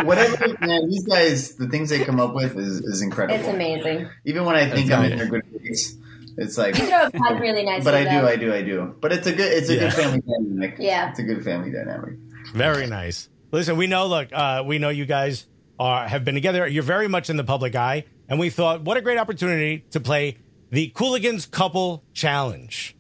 Whatever, 0.05 0.57
man. 0.61 0.89
These 0.89 1.05
guys, 1.05 1.57
the 1.57 1.69
things 1.69 1.91
they 1.91 2.05
come 2.05 2.21
up 2.21 2.35
with 2.35 2.57
is, 2.57 2.81
is 2.81 3.03
incredible. 3.03 3.39
it's 3.39 3.49
amazing 3.49 4.09
Even 4.25 4.45
when 4.45 4.57
I 4.57 4.69
think 4.69 4.89
That's 4.89 4.99
I'm 4.99 5.05
in 5.07 5.13
amazing. 5.13 5.31
their 5.31 5.41
good 5.41 5.61
grace, 5.61 5.97
it's 6.39 6.57
like. 6.59 6.79
you 6.79 6.87
throw 6.87 7.37
a 7.37 7.41
really 7.41 7.65
nice 7.65 7.85
But 7.85 7.95
I 7.95 8.05
though. 8.05 8.23
do, 8.23 8.27
I 8.27 8.37
do, 8.37 8.55
I 8.55 8.63
do. 8.63 8.95
But 9.01 9.13
it's 9.13 9.27
a 9.27 9.33
good, 9.33 9.53
it's 9.53 9.69
a 9.69 9.75
Yeah. 9.75 9.81
good 9.81 9.93
family 9.93 10.21
dynamic. 10.23 10.77
Yeah. 10.79 11.11
it's 11.11 11.19
a 11.19 11.23
good 11.23 11.45
family 11.45 11.71
dynamic. 11.71 12.15
Very 12.55 12.87
nice. 12.87 13.29
Listen, 13.51 13.77
we 13.77 13.87
know. 13.87 14.07
Look, 14.07 14.29
uh, 14.33 14.63
we 14.67 14.79
know 14.79 14.89
you 14.89 15.05
guys 15.05 15.47
are 15.79 16.09
have 16.09 16.25
been 16.25 16.35
together. 16.35 16.67
You're 16.67 16.83
very 16.83 17.07
much 17.09 17.29
in 17.29 17.37
the 17.37 17.45
public 17.45 17.75
eye, 17.77 18.05
and 18.33 18.41
we 18.41 18.49
thought, 18.49 18.81
what 18.81 18.97
a 18.97 19.03
great 19.03 19.19
opportunity 19.19 19.85
to 19.91 20.01
play 20.01 20.39
the 20.71 20.91
Cooligans 20.97 21.51
Couple 21.51 22.03
Challenge. 22.15 22.97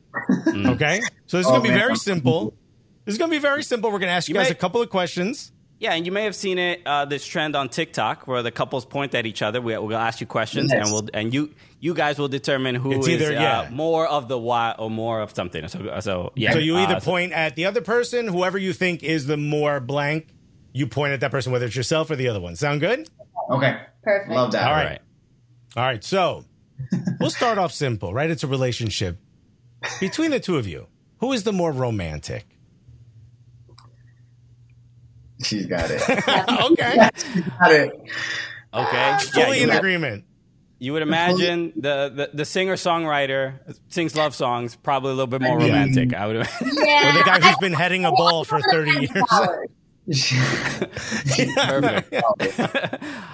okay, 0.66 1.00
so 1.26 1.38
this 1.38 1.46
is 1.46 1.50
Oh, 1.50 1.52
gonna 1.52 1.62
be 1.62 1.70
man. 1.70 1.78
very 1.78 1.96
simple. 1.96 2.52
This 3.06 3.14
is 3.14 3.18
gonna 3.18 3.30
be 3.30 3.38
very 3.38 3.62
simple. 3.62 3.90
We're 3.90 3.98
gonna 3.98 4.12
ask 4.12 4.28
you, 4.28 4.34
You 4.34 4.40
guys 4.40 4.50
may- 4.50 4.52
a 4.52 4.58
couple 4.58 4.82
of 4.82 4.90
questions. 4.90 5.52
Yeah, 5.80 5.94
and 5.94 6.04
you 6.06 6.12
may 6.12 6.24
have 6.24 6.36
seen 6.36 6.58
it 6.58 6.82
uh, 6.86 7.06
this 7.06 7.26
trend 7.26 7.56
on 7.56 7.68
TikTok 7.70 8.28
where 8.28 8.42
the 8.42 8.50
couples 8.52 8.84
point 8.84 9.14
at 9.16 9.24
each 9.26 9.40
other. 9.42 9.60
We, 9.62 9.76
we'll 9.78 9.96
ask 9.96 10.20
you 10.20 10.26
questions, 10.28 10.70
Yes. 10.70 10.84
and 10.84 10.92
we'll 10.92 11.08
and 11.14 11.32
you 11.34 11.54
you 11.80 11.94
guys 11.94 12.18
will 12.18 12.28
determine 12.28 12.74
who 12.76 12.92
It's 12.92 13.08
is 13.08 13.14
either- 13.22 13.32
yeah. 13.32 13.60
uh, 13.60 13.70
more 13.70 14.06
of 14.06 14.28
the 14.28 14.38
why 14.38 14.74
or 14.78 14.90
more 14.90 15.20
of 15.22 15.34
something. 15.34 15.66
So 15.66 15.98
so 16.00 16.32
yeah. 16.36 16.52
So 16.52 16.58
you 16.58 16.76
either 16.76 16.96
uh, 16.96 17.00
point 17.00 17.32
at 17.32 17.56
the 17.56 17.64
other 17.64 17.80
person, 17.80 18.28
whoever 18.28 18.58
you 18.58 18.72
think 18.74 19.02
is 19.02 19.26
the 19.26 19.36
more 19.38 19.80
blank, 19.80 20.28
you 20.74 20.86
point 20.86 21.14
at 21.14 21.20
that 21.20 21.30
person, 21.32 21.50
whether 21.52 21.66
it's 21.66 21.74
yourself 21.74 22.10
or 22.10 22.16
the 22.16 22.28
other 22.28 22.40
one. 22.40 22.54
Sound 22.54 22.80
good? 22.80 23.08
Okay. 23.50 23.80
Perfect. 24.04 24.30
Love 24.30 24.52
that. 24.52 24.62
All 24.68 24.68
All 24.74 24.84
right. 24.84 25.00
Right. 25.76 25.82
All 25.82 25.88
right. 25.88 26.04
So 26.04 26.44
we'll 27.20 27.30
start 27.30 27.58
off 27.58 27.72
simple, 27.72 28.12
right? 28.12 28.30
It's 28.30 28.44
a 28.44 28.48
relationship 28.48 29.18
between 30.00 30.30
the 30.30 30.40
two 30.40 30.56
of 30.56 30.66
you. 30.66 30.86
Who 31.18 31.32
is 31.32 31.44
the 31.44 31.52
more 31.52 31.70
romantic? 31.72 32.46
She's 35.42 35.66
got 35.66 35.90
it. 35.90 36.02
okay. 36.72 36.96
got 37.58 37.72
it. 37.72 37.92
Okay. 38.74 39.18
Fully 39.32 39.58
you, 39.58 39.64
in 39.64 39.70
agreement. 39.70 40.24
you 40.78 40.92
would 40.92 41.02
imagine 41.02 41.72
the, 41.76 42.12
the, 42.14 42.30
the 42.32 42.44
singer 42.44 42.74
songwriter 42.74 43.54
sings 43.88 44.16
love 44.16 44.34
songs, 44.34 44.76
probably 44.76 45.10
a 45.10 45.14
little 45.14 45.26
bit 45.26 45.42
more 45.42 45.58
mean- 45.58 45.68
romantic. 45.68 46.14
I 46.14 46.26
would 46.26 46.36
imagine. 46.36 46.70
Yeah. 46.74 47.10
Or 47.10 47.18
the 47.18 47.24
guy 47.24 47.40
who's 47.40 47.56
been 47.58 47.72
heading 47.72 48.04
a 48.04 48.12
ball 48.12 48.44
for 48.44 48.60
30 48.60 48.90
years. 48.92 49.10
Perfect. 51.56 52.14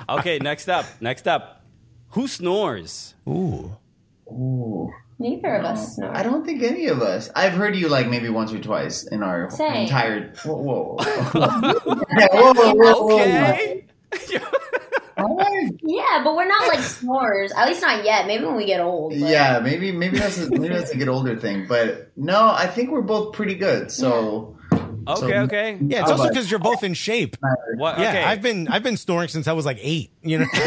okay, 0.09 0.39
next 0.39 0.69
up. 0.69 0.85
Next 1.01 1.27
up. 1.27 1.58
Who 2.11 2.27
snores? 2.29 3.15
Ooh. 3.29 3.77
Ooh. 4.31 4.93
Neither 5.19 5.57
of 5.57 5.65
us 5.65 5.97
snore. 5.97 6.17
I 6.17 6.23
don't 6.23 6.45
think 6.45 6.63
any 6.63 6.87
of 6.87 7.03
us. 7.03 7.31
I've 7.35 7.53
heard 7.53 7.75
you 7.77 7.89
like 7.89 8.09
maybe 8.09 8.29
once 8.29 8.53
or 8.53 8.61
twice 8.61 9.05
in 9.05 9.23
our 9.23 9.51
Same. 9.51 9.83
entire. 9.83 10.33
Whoa, 10.45 10.55
whoa. 10.57 10.97
yeah, 12.17 12.29
whoa, 12.33 12.53
whoa, 12.55 12.75
whoa, 12.75 13.07
whoa. 13.07 13.21
Okay. 13.23 13.85
All 15.19 15.37
right. 15.37 15.71
Yeah, 15.83 16.21
but 16.23 16.37
we're 16.37 16.47
not 16.47 16.69
like 16.69 16.79
snorers. 16.79 17.51
At 17.53 17.67
least 17.67 17.83
not 17.83 18.05
yet. 18.05 18.29
Maybe 18.29 18.45
when 18.45 18.55
we 18.55 18.67
get 18.67 18.81
old. 18.81 19.11
but- 19.11 19.19
Yeah, 19.19 19.59
maybe 19.59 19.91
maybe 19.91 20.19
that's 20.19 20.39
a, 20.39 20.49
maybe 20.51 20.69
that's 20.69 20.93
a 20.93 20.97
get 20.97 21.09
older 21.09 21.37
thing, 21.37 21.67
but 21.69 22.13
no, 22.17 22.49
I 22.53 22.69
think 22.69 22.91
we're 22.93 23.03
both 23.03 23.35
pretty 23.35 23.57
good. 23.57 23.91
So 23.91 24.57
Okay, 25.09 25.39
okay. 25.39 25.79
Yeah, 25.81 26.01
it's 26.03 26.11
How 26.11 26.17
also 26.17 26.29
because 26.29 26.51
you're 26.51 26.61
both 26.61 26.83
in 26.85 26.93
shape. 26.95 27.37
What, 27.77 27.99
Yeah, 27.99 28.09
okay. 28.11 28.25
I've 28.25 28.43
been 28.43 28.69
I've 28.69 28.83
been 28.83 28.97
snoring 28.97 29.29
since 29.29 29.49
I 29.49 29.53
was 29.53 29.65
like 29.65 29.79
eight. 29.81 30.11
You 30.23 30.39
know. 30.41 30.47
oh, 30.55 30.59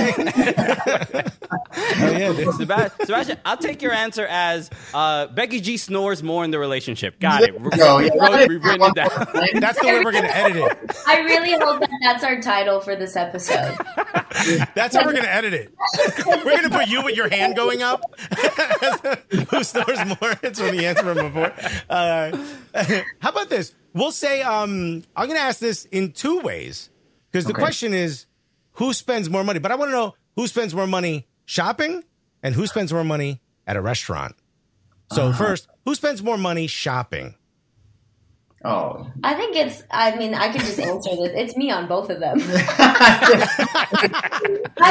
yeah, 1.73 2.33
dude. 2.33 2.47
Sebas- 2.47 2.91
Sebastian, 3.05 3.37
I'll 3.45 3.57
take 3.57 3.81
your 3.81 3.91
answer 3.91 4.25
as 4.27 4.69
uh, 4.93 5.27
Becky 5.27 5.59
G 5.61 5.77
snores 5.77 6.23
more 6.23 6.43
in 6.43 6.51
the 6.51 6.57
relationship. 6.59 7.19
Got 7.19 7.43
it. 7.43 7.53
There 7.53 7.63
you 7.63 7.69
go. 7.77 7.97
We 7.97 8.05
Yeah, 8.05 8.11
wrote- 8.19 8.31
that 8.31 8.49
we 8.49 8.55
is 8.57 8.63
written 8.63 8.87
it 8.87 8.95
down. 8.95 9.09
That's 9.61 9.79
the 9.79 9.87
way 9.87 10.01
we're 10.03 10.11
gonna 10.11 10.27
edit 10.27 10.57
it. 10.57 10.95
I 11.05 11.19
really 11.19 11.51
hope 11.51 11.79
that 11.81 11.89
that's 12.01 12.23
our 12.23 12.41
title 12.41 12.79
for 12.81 12.95
this 12.95 13.15
episode. 13.15 13.75
That's 14.75 14.95
how 14.95 15.05
we're 15.05 15.13
gonna 15.13 15.27
edit 15.27 15.53
it. 15.53 15.73
We're 16.25 16.55
gonna 16.55 16.69
put 16.69 16.87
you 16.87 17.03
with 17.03 17.15
your 17.15 17.29
hand 17.29 17.55
going 17.55 17.83
up. 17.83 18.01
Who 19.51 19.63
snores 19.63 19.99
more? 20.05 20.33
It's 20.41 20.59
from 20.59 20.75
the 20.75 20.85
answer 20.87 21.03
from 21.13 21.31
before. 21.31 21.53
Uh, 21.89 22.35
how 23.19 23.29
about 23.29 23.49
this? 23.49 23.75
We'll 23.93 24.11
say 24.11 24.41
um, 24.41 25.03
I'm 25.15 25.27
gonna 25.27 25.39
ask 25.39 25.59
this 25.59 25.85
in 25.85 26.11
two 26.13 26.39
ways 26.39 26.89
because 27.31 27.45
the 27.45 27.51
Okay. 27.51 27.61
question 27.61 27.93
is 27.93 28.25
who 28.73 28.93
spends 28.93 29.29
more 29.29 29.43
money. 29.43 29.59
But 29.59 29.71
I 29.71 29.75
want 29.75 29.89
to 29.89 29.93
know 29.93 30.15
who 30.35 30.47
spends 30.47 30.73
more 30.73 30.87
money 30.87 31.27
shopping 31.45 32.03
and 32.41 32.55
who 32.55 32.65
spends 32.67 32.91
more 32.93 33.03
money 33.03 33.41
at 33.67 33.75
a 33.75 33.81
restaurant. 33.81 34.35
So 35.11 35.33
first, 35.33 35.67
who 35.85 35.93
spends 35.93 36.23
more 36.23 36.37
money 36.37 36.67
shopping? 36.67 37.35
Oh, 38.63 39.07
I 39.23 39.33
think 39.33 39.55
it's. 39.57 39.83
I 39.91 40.15
mean, 40.15 40.35
I 40.35 40.51
could 40.51 40.61
just 40.61 40.79
answer 40.79 41.09
this. 41.15 41.31
It's 41.33 41.57
me 41.57 41.71
on 41.71 41.87
both 41.87 42.09
of 42.11 42.19
them. 42.19 42.37
I 42.43 42.43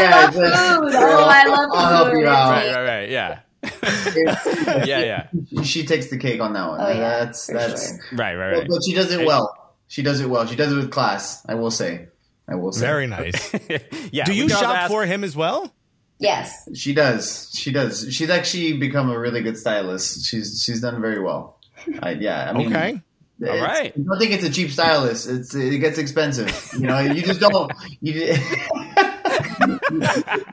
Yeah, 0.02 0.10
love 0.10 0.34
that's- 0.34 0.34
food. 0.34 0.92
Oh, 0.94 1.26
I 1.28 1.44
love 1.46 1.70
I'll 1.72 2.04
food. 2.06 2.18
you 2.18 2.26
It's. 2.26 2.50
Right, 2.50 2.74
right, 2.74 2.84
right. 2.84 3.08
Yeah. 3.10 3.38
Yeah, 3.62 4.84
yeah. 4.84 5.62
she 5.62 5.84
takes 5.84 6.08
the 6.10 6.18
cake 6.18 6.40
on 6.40 6.52
that 6.54 6.68
one. 6.68 6.80
Oh, 6.80 6.88
yeah, 6.88 7.24
that's 7.24 7.46
that's. 7.46 7.88
sure. 7.88 7.98
Right, 8.12 8.34
right, 8.34 8.52
right. 8.58 8.68
but 8.68 8.82
she 8.84 8.94
does 8.94 9.12
it 9.12 9.26
well. 9.26 9.74
She 9.88 10.02
does 10.02 10.20
it 10.20 10.28
well. 10.30 10.46
She 10.46 10.56
does 10.56 10.72
it 10.72 10.76
with 10.76 10.90
class. 10.90 11.44
I 11.46 11.54
will 11.54 11.70
say. 11.70 12.08
I 12.48 12.54
will 12.54 12.72
say. 12.72 12.80
Very 12.80 13.06
nice. 13.06 13.54
yeah. 14.12 14.24
Do 14.24 14.34
you 14.34 14.48
shop 14.48 14.76
ask- 14.76 14.90
for 14.90 15.04
him 15.04 15.24
as 15.24 15.36
well? 15.36 15.72
Yes. 16.18 16.68
She 16.74 16.92
does. 16.94 17.50
She 17.54 17.72
does. 17.72 18.06
She's 18.12 18.28
actually 18.30 18.74
become 18.74 19.10
a 19.10 19.18
really 19.18 19.42
good 19.42 19.56
stylist. 19.56 20.26
She's 20.26 20.62
she's 20.64 20.80
done 20.80 21.00
very 21.00 21.20
well. 21.22 21.58
I, 22.02 22.10
yeah. 22.12 22.50
I 22.50 22.52
mean, 22.52 22.68
Okay. 22.68 23.00
All 23.42 23.58
right. 23.58 23.92
I 23.96 23.98
don't 23.98 24.18
think 24.18 24.32
it's 24.32 24.44
a 24.44 24.50
cheap 24.50 24.70
stylist. 24.70 25.26
It's 25.28 25.54
it 25.54 25.78
gets 25.78 25.96
expensive. 25.98 26.50
You 26.74 26.86
know, 26.86 26.98
you 26.98 27.22
just 27.22 27.40
don't. 27.40 27.72
You, 28.02 28.12
just- 28.26 28.40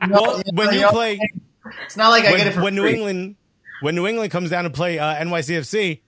Well, 0.09 0.41
when 0.53 0.73
you 0.73 0.81
know, 0.81 0.91
play 0.91 1.19
it's 1.85 1.97
not 1.97 2.09
like 2.09 2.25
I 2.25 2.35
get 2.37 2.47
it 2.47 2.53
for 2.53 2.61
when 2.63 2.75
New. 2.75 2.85
England 2.85 3.35
when 3.81 3.95
New 3.95 4.07
England 4.07 4.31
comes 4.31 4.49
down 4.49 4.63
to 4.63 4.69
play 4.69 4.97
uh, 4.99 5.15
NYCFC, 5.23 5.99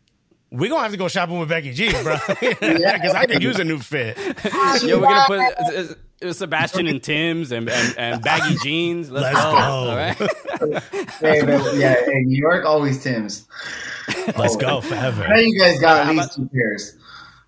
we're 0.51 0.69
gonna 0.69 0.81
have 0.81 0.91
to 0.91 0.97
go 0.97 1.07
shopping 1.07 1.39
with 1.39 1.49
Becky 1.49 1.71
G, 1.73 1.91
bro. 2.01 2.17
Because 2.29 3.13
I 3.15 3.25
could 3.27 3.43
use 3.43 3.59
a 3.59 3.63
new 3.63 3.77
fit. 3.79 4.17
Yo, 4.83 4.99
we're 4.99 5.05
gonna 5.05 5.25
put 5.27 5.39
uh, 5.39 6.27
uh, 6.27 6.33
Sebastian 6.33 6.87
and 6.87 7.01
Tim's 7.01 7.51
and, 7.51 7.69
and, 7.69 7.97
and 7.97 8.21
baggy 8.23 8.55
jeans. 8.63 9.11
Let's, 9.11 9.33
Let's 9.35 9.45
go. 9.45 9.51
go. 9.51 9.57
All 9.57 9.95
right. 9.95 10.17
Hey, 11.21 11.41
but, 11.45 11.75
yeah, 11.75 11.95
hey, 12.05 12.21
New 12.25 12.37
York 12.41 12.65
always 12.65 13.01
Tim's. 13.03 13.47
Let's 14.37 14.55
Oh. 14.55 14.57
go 14.59 14.81
forever. 14.81 15.23
I 15.23 15.29
know 15.29 15.35
you 15.41 15.59
guys 15.59 15.79
got 15.79 15.89
How 15.89 16.09
at 16.09 16.13
about- 16.13 16.15
least 16.23 16.35
two 16.35 16.49
pairs 16.53 16.95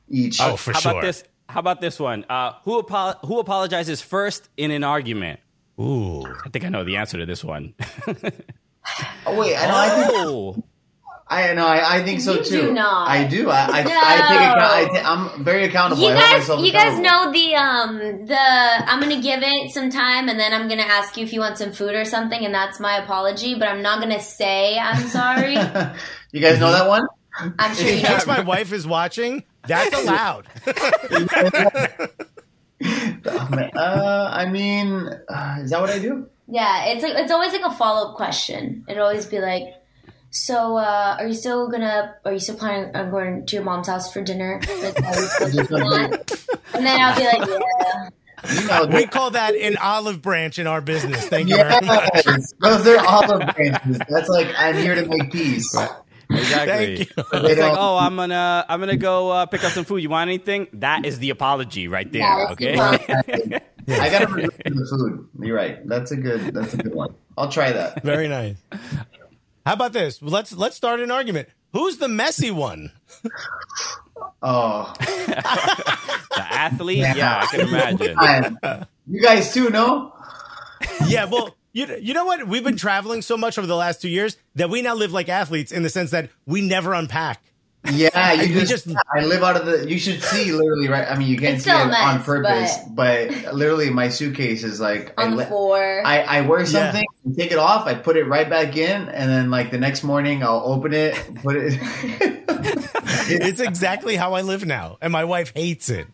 each. 0.09 0.39
Oh, 0.41 0.55
for 0.55 0.71
How 0.73 0.79
sure. 0.79 0.91
about 0.91 1.01
this? 1.03 1.23
How 1.49 1.59
about 1.59 1.81
this 1.81 1.99
one? 1.99 2.25
Uh, 2.29 2.53
who 2.63 2.79
apo- 2.79 3.17
who 3.27 3.39
apologizes 3.39 4.01
first 4.01 4.47
in 4.55 4.71
an 4.71 4.83
argument? 4.85 5.39
Ooh. 5.81 6.25
I 6.45 6.49
think 6.49 6.65
I 6.65 6.69
know 6.69 6.83
the 6.83 6.97
answer 6.97 7.17
to 7.17 7.25
this 7.25 7.43
one. 7.43 7.73
Oh, 9.27 9.37
wait, 9.37 9.55
I 9.55 9.67
know. 9.67 9.75
I 9.75 9.89
think 9.89 10.11
oh, 10.15 10.63
I 11.27 11.53
know. 11.53 11.65
I, 11.67 11.97
I 11.97 12.03
think 12.03 12.19
so 12.19 12.33
You 12.33 12.43
too. 12.43 12.61
do 12.61 12.73
not. 12.73 13.07
I 13.07 13.23
do. 13.25 13.47
I, 13.49 13.67
I, 13.67 13.83
No. 13.83 13.91
I 13.93 14.15
take 14.17 14.41
account. 14.41 14.61
I 14.61 14.85
ta- 15.01 15.35
I'm 15.35 15.43
very 15.45 15.63
accountable. 15.65 16.01
You 16.01 16.15
guys, 16.15 16.47
you 16.49 16.71
guys 16.73 16.99
know 16.99 17.31
the 17.31 17.55
um 17.55 18.25
the 18.25 18.37
I'm 18.39 18.99
gonna 18.99 19.21
give 19.21 19.41
it 19.43 19.71
some 19.71 19.91
time 19.91 20.27
and 20.29 20.39
then 20.39 20.51
I'm 20.53 20.67
gonna 20.67 20.81
ask 20.81 21.15
you 21.15 21.23
if 21.23 21.31
you 21.31 21.39
want 21.39 21.57
some 21.59 21.71
food 21.71 21.93
or 21.95 22.03
something 22.05 22.43
and 22.43 22.53
that's 22.53 22.79
my 22.79 22.97
apology. 22.97 23.53
But 23.55 23.67
I'm 23.69 23.81
not 23.83 24.01
gonna 24.01 24.19
say 24.19 24.77
I'm 24.77 25.07
sorry. 25.07 25.53
you 26.31 26.41
guys 26.41 26.59
know 26.59 26.71
that 26.71 26.89
one? 26.89 27.05
I'm 27.37 27.75
sure 27.75 27.87
you 27.87 28.01
know. 28.01 28.09
case 28.09 28.25
my 28.27 28.41
wife 28.41 28.73
is 28.73 28.85
watching, 28.85 29.43
that's 29.65 29.95
allowed. 29.95 30.47
Uh, 32.83 34.29
I 34.31 34.45
mean, 34.49 35.07
uh, 35.29 35.57
is 35.61 35.69
that 35.71 35.81
what 35.81 35.89
I 35.89 35.99
do? 35.99 36.27
Yeah, 36.47 36.85
it's 36.85 37.03
like 37.03 37.13
it's 37.15 37.31
always 37.31 37.53
like 37.53 37.61
a 37.63 37.71
follow 37.71 38.09
up 38.09 38.15
question. 38.15 38.83
It'd 38.87 39.01
always 39.01 39.25
be 39.25 39.39
like, 39.39 39.63
"So, 40.31 40.77
uh, 40.77 41.15
are 41.19 41.27
you 41.27 41.33
still 41.33 41.69
gonna? 41.69 42.15
Are 42.25 42.33
you 42.33 42.39
still 42.39 42.55
planning 42.55 42.95
on 42.95 43.11
going 43.11 43.45
to 43.45 43.55
your 43.55 43.63
mom's 43.63 43.87
house 43.87 44.11
for 44.11 44.21
dinner?" 44.21 44.59
Like, 44.81 45.01
are 45.03 45.15
you 45.21 45.27
still 45.27 45.49
doing 45.67 45.89
that? 45.89 46.47
And 46.73 46.85
then 46.85 46.99
I'll 46.99 47.15
be 47.15 47.25
like, 47.25 47.47
"Yeah." 47.47 48.09
You 48.49 48.67
know, 48.67 48.85
We 48.87 49.05
call 49.05 49.29
that 49.31 49.53
an 49.55 49.77
olive 49.77 50.21
branch 50.23 50.57
in 50.57 50.65
our 50.65 50.81
business. 50.81 51.27
Thank 51.27 51.49
you 51.49 51.57
very 51.57 51.85
much. 51.85 52.09
yes, 52.25 52.53
those 52.59 52.87
are 52.87 53.05
olive 53.05 53.55
branches. 53.55 53.99
That's 54.09 54.29
like 54.29 54.47
I'm 54.57 54.75
here 54.75 54.95
to 54.95 55.05
make 55.05 55.31
peace. 55.31 55.71
Exactly. 56.31 56.97
Thank 56.97 56.99
you. 56.99 57.23
It's 57.49 57.59
like, 57.59 57.77
oh, 57.77 57.97
I'm 57.97 58.15
gonna 58.15 58.65
I'm 58.67 58.79
gonna 58.79 58.97
go 58.97 59.29
uh, 59.29 59.45
pick 59.45 59.63
up 59.63 59.71
some 59.71 59.85
food. 59.85 59.97
You 59.97 60.09
want 60.09 60.29
anything? 60.29 60.67
That 60.73 61.05
is 61.05 61.19
the 61.19 61.29
apology 61.29 61.87
right 61.87 62.11
there. 62.11 62.21
Yeah, 62.21 62.47
okay. 62.51 62.75
that's 62.75 63.65
I 64.01 64.09
gotta 64.09 64.27
remember 64.27 64.53
the 64.63 64.97
food. 64.97 65.29
You're 65.39 65.55
right. 65.55 65.87
That's 65.87 66.11
a 66.11 66.17
good. 66.17 66.53
That's 66.53 66.73
a 66.73 66.77
good 66.77 66.93
one. 66.93 67.15
I'll 67.37 67.49
try 67.49 67.71
that. 67.71 68.03
Very 68.03 68.27
nice. 68.27 68.57
How 69.65 69.73
about 69.73 69.93
this? 69.93 70.21
Let's 70.21 70.53
let's 70.53 70.75
start 70.75 70.99
an 70.99 71.11
argument. 71.11 71.49
Who's 71.73 71.97
the 71.97 72.07
messy 72.07 72.51
one? 72.51 72.91
Oh, 74.43 74.93
the 74.99 76.23
athlete. 76.37 76.99
Yeah, 76.99 77.41
I 77.41 77.45
can 77.45 77.67
imagine. 77.67 78.87
you 79.07 79.21
guys 79.21 79.53
too, 79.53 79.69
no? 79.69 80.13
Yeah, 81.07 81.25
well, 81.25 81.55
you, 81.73 81.87
you 81.99 82.13
know 82.13 82.25
what? 82.25 82.47
We've 82.47 82.63
been 82.63 82.77
traveling 82.77 83.21
so 83.21 83.37
much 83.37 83.57
over 83.57 83.67
the 83.67 83.75
last 83.75 84.01
two 84.01 84.09
years 84.09 84.37
that 84.55 84.69
we 84.69 84.81
now 84.81 84.95
live 84.95 85.11
like 85.11 85.29
athletes 85.29 85.71
in 85.71 85.83
the 85.83 85.89
sense 85.89 86.11
that 86.11 86.29
we 86.45 86.61
never 86.61 86.93
unpack. 86.93 87.41
Yeah, 87.91 88.33
you 88.41 88.53
We 88.53 88.61
just, 88.65 88.85
just- 88.85 88.95
I 89.11 89.21
live 89.25 89.41
out 89.41 89.55
of 89.55 89.65
the. 89.65 89.89
You 89.89 89.97
should 89.97 90.21
see 90.21 90.51
literally 90.51 90.87
right. 90.87 91.07
I 91.09 91.17
mean, 91.17 91.27
you 91.27 91.37
can't 91.37 91.55
It's 91.55 91.63
see 91.63 91.71
it 91.71 91.73
still 91.73 91.91
on 91.95 92.21
purpose, 92.21 92.77
but, 92.89 93.53
literally, 93.55 93.89
my 93.89 94.09
suitcase 94.09 94.63
is 94.63 94.79
like 94.79 95.13
I, 95.17 95.23
on 95.25 95.35
the 95.35 95.45
floor. 95.47 96.05
I, 96.05 96.21
I 96.21 96.41
wear 96.41 96.63
something, 96.65 97.05
take 97.35 97.51
it 97.51 97.57
off, 97.57 97.87
I 97.87 97.95
put 97.95 98.17
it 98.17 98.25
right 98.25 98.47
back 98.47 98.77
in, 98.77 99.09
and 99.09 99.29
then 99.31 99.49
like 99.49 99.71
the 99.71 99.79
next 99.79 100.03
morning, 100.03 100.43
I'll 100.43 100.61
open 100.63 100.93
it, 100.93 101.15
put 101.35 101.55
it. 101.57 101.79
It's 103.33 103.61
exactly 103.61 104.15
how 104.15 104.33
I 104.33 104.41
live 104.41 104.65
now, 104.65 104.97
and 105.01 105.11
my 105.11 105.23
wife 105.25 105.53
hates 105.55 105.89
it. 105.89 106.05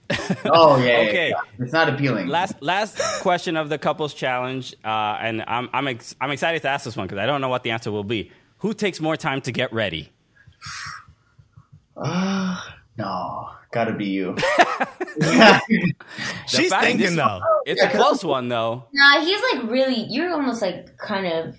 Oh 0.45 0.77
yeah, 0.77 0.85
yeah, 0.85 1.09
Okay. 1.09 1.29
yeah. 1.29 1.63
it's 1.63 1.73
not 1.73 1.89
appealing. 1.89 2.27
Last 2.27 2.61
last 2.61 2.97
question 3.21 3.55
of 3.57 3.69
the 3.69 3.77
couples 3.77 4.13
challenge, 4.13 4.75
uh, 4.83 5.17
and 5.21 5.43
I'm 5.47 5.69
I'm 5.73 5.87
ex- 5.87 6.15
I'm 6.21 6.31
excited 6.31 6.61
to 6.63 6.69
ask 6.69 6.85
this 6.85 6.95
one 6.95 7.07
because 7.07 7.19
I 7.19 7.25
don't 7.25 7.41
know 7.41 7.49
what 7.49 7.63
the 7.63 7.71
answer 7.71 7.91
will 7.91 8.03
be. 8.03 8.31
Who 8.59 8.73
takes 8.73 8.99
more 8.99 9.15
time 9.17 9.41
to 9.41 9.51
get 9.51 9.71
ready? 9.73 10.11
Uh, 11.95 12.59
No, 12.97 13.49
gotta 13.71 13.93
be 13.93 14.05
you. 14.05 14.35
She's 16.47 16.73
thinking 16.73 17.15
though. 17.15 17.41
It's 17.67 17.79
a 17.81 17.89
close 17.89 18.23
one 18.23 18.47
though. 18.49 18.85
Nah, 18.91 19.19
he's 19.21 19.39
like 19.53 19.69
really. 19.69 20.05
You're 20.09 20.31
almost 20.33 20.63
like 20.63 20.97
kind 20.97 21.27
of 21.27 21.55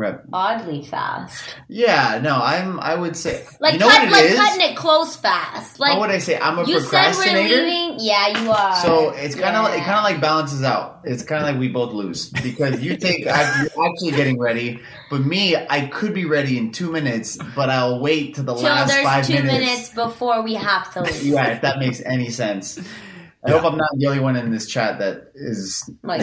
Rep. 0.00 0.24
oddly 0.32 0.82
fast. 0.84 1.54
Yeah, 1.68 2.18
no, 2.22 2.36
I'm. 2.36 2.80
I 2.80 2.94
would 2.94 3.16
say. 3.16 3.44
Like 3.60 3.74
you 3.74 3.78
know 3.80 3.88
cut, 3.88 3.98
what 3.98 4.08
it 4.08 4.12
like 4.12 4.24
is? 4.24 4.36
cutting 4.36 4.70
it 4.72 4.76
close 4.76 5.14
fast. 5.16 5.78
Like 5.78 5.92
what 5.92 6.00
would 6.08 6.10
I 6.10 6.18
say? 6.18 6.38
I'm 6.38 6.58
a 6.58 6.64
you 6.66 6.80
said 6.80 6.84
we're 6.84 7.12
procrastinator. 7.14 7.62
leaving. 7.62 7.96
Yeah, 8.00 8.42
you 8.42 8.50
are. 8.50 8.76
So 8.76 9.10
it's 9.10 9.34
kind 9.34 9.54
of 9.56 9.62
Yeah. 9.64 9.68
like, 9.70 9.78
it 9.80 9.84
kind 9.84 9.98
of 9.98 10.04
like 10.04 10.20
balances 10.20 10.62
out. 10.62 11.00
It's 11.04 11.22
kind 11.22 11.42
of 11.44 11.48
like 11.50 11.58
we 11.60 11.68
both 11.68 11.92
lose 11.92 12.30
because 12.30 12.80
you 12.82 12.96
take 12.96 13.26
act- 13.26 13.72
you're 13.76 13.86
actually 13.86 14.12
getting 14.12 14.38
ready, 14.38 14.80
but 15.10 15.20
me, 15.24 15.54
I 15.56 15.86
could 15.86 16.14
be 16.14 16.24
ready 16.24 16.56
in 16.58 16.72
two 16.72 16.90
minutes, 16.90 17.38
but 17.54 17.70
I'll 17.70 18.00
wait 18.00 18.34
to 18.36 18.42
the 18.42 18.54
till 18.54 18.64
last 18.64 18.88
there's 18.88 19.04
five 19.04 19.26
two 19.26 19.34
minutes. 19.34 19.52
minutes 19.52 19.88
before 19.90 20.42
we 20.42 20.54
have 20.54 20.92
to 20.94 21.02
leave. 21.02 21.22
Yeah, 21.22 21.46
if 21.48 21.60
that 21.62 21.78
makes 21.78 22.00
any 22.00 22.30
sense. 22.30 22.78
I 23.42 23.52
hope 23.52 23.64
I'm 23.64 23.78
not 23.78 23.88
the 23.96 24.06
only 24.06 24.20
one 24.20 24.36
in 24.36 24.50
this 24.50 24.66
chat 24.66 24.98
that 24.98 25.30
is 25.34 25.88
Like 26.02 26.20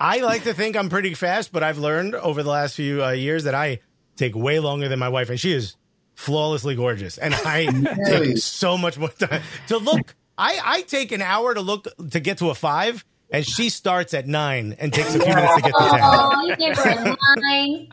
I 0.00 0.18
like 0.20 0.44
to 0.44 0.54
think 0.54 0.76
I'm 0.76 0.88
pretty 0.88 1.14
fast, 1.14 1.52
but 1.52 1.62
I've 1.62 1.78
learned 1.78 2.14
over 2.14 2.42
the 2.42 2.50
last 2.50 2.74
few 2.76 3.04
uh, 3.04 3.10
years 3.10 3.44
that 3.44 3.54
I 3.54 3.80
take 4.16 4.34
way 4.34 4.58
longer 4.60 4.88
than 4.88 4.98
my 4.98 5.08
wife, 5.08 5.30
and 5.30 5.38
she 5.38 5.52
is 5.52 5.76
flawlessly 6.14 6.74
gorgeous, 6.74 7.18
and 7.18 7.34
I 7.34 7.66
take 8.06 8.38
so 8.38 8.76
much 8.78 8.98
more 8.98 9.10
time 9.10 9.42
to 9.68 9.78
look. 9.78 10.14
I 10.38 10.58
I 10.64 10.82
take 10.82 11.12
an 11.12 11.22
hour 11.22 11.54
to 11.54 11.60
look 11.60 11.86
to 12.10 12.20
get 12.20 12.38
to 12.38 12.50
a 12.50 12.54
five, 12.54 13.04
and 13.30 13.46
she 13.46 13.68
starts 13.68 14.14
at 14.14 14.26
nine 14.26 14.76
and 14.78 14.92
takes 14.92 15.14
a 15.14 15.20
few 15.20 15.34
minutes 15.34 15.54
to 15.56 15.62
get 15.62 15.72
to 15.74 15.88
ten. 15.90 16.00
oh, 16.02 16.42
you 16.46 16.56
gave 16.56 16.76
her 16.76 16.90
a 16.90 17.40
nine. 17.40 17.88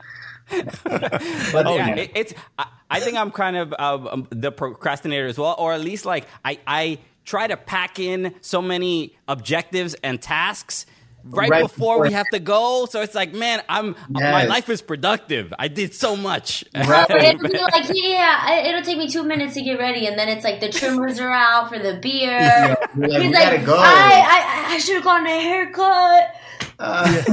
But 0.84 1.66
Oh, 1.68 1.76
yeah, 1.76 1.88
yeah, 1.88 1.96
it, 1.96 2.12
it's. 2.16 2.34
I, 2.60 2.68
I 2.90 3.00
think 3.00 3.18
I'm 3.18 3.32
kind 3.32 3.56
of 3.58 3.74
uh, 3.74 4.08
um, 4.12 4.28
the 4.30 4.52
procrastinator 4.52 5.26
as 5.26 5.38
well, 5.38 5.56
or 5.58 5.74
at 5.74 5.82
least 5.82 6.06
like 6.06 6.28
I, 6.46 6.60
I 6.68 7.00
try 7.26 7.48
to 7.48 7.58
pack 7.58 7.98
in 7.98 8.36
so 8.42 8.62
many 8.62 9.16
objectives 9.28 9.96
and 10.04 10.22
tasks 10.22 10.86
right, 11.26 11.50
Right 11.50 11.64
before 11.64 12.02
we 12.02 12.12
have 12.12 12.28
to 12.32 12.40
go. 12.40 12.86
So 12.86 13.02
it's 13.02 13.16
like, 13.16 13.34
man, 13.34 13.64
I'm 13.70 13.96
my 14.10 14.46
life 14.46 14.70
is 14.70 14.82
productive. 14.82 15.54
I 15.58 15.68
did 15.68 15.94
so 15.94 16.16
much. 16.16 16.64
Right. 16.76 17.10
It'll 17.10 17.42
be 17.50 17.58
like, 17.58 17.90
yeah, 17.94 18.40
I- 18.42 18.64
it'll 18.68 18.82
take 18.82 18.98
me 18.98 19.08
two 19.10 19.24
minutes 19.24 19.54
to 19.56 19.62
get 19.62 19.80
ready, 19.80 20.06
and 20.08 20.18
then 20.18 20.30
it's 20.30 20.44
like 20.44 20.60
the 20.60 20.70
trimmers 20.70 21.20
are 21.20 21.32
out 21.32 21.70
for 21.70 21.80
the 21.80 21.96
beer. 22.02 22.78
Yeah, 22.96 23.08
like, 23.08 23.22
He's 23.24 23.34
like, 23.34 23.66
go. 23.66 23.76
I, 23.76 24.66
I, 24.70 24.74
I 24.76 24.78
should 24.78 24.96
have 24.96 25.04
gotten 25.04 25.26
a 25.26 25.40
haircut. 25.42 26.36
Uh, 26.80 27.06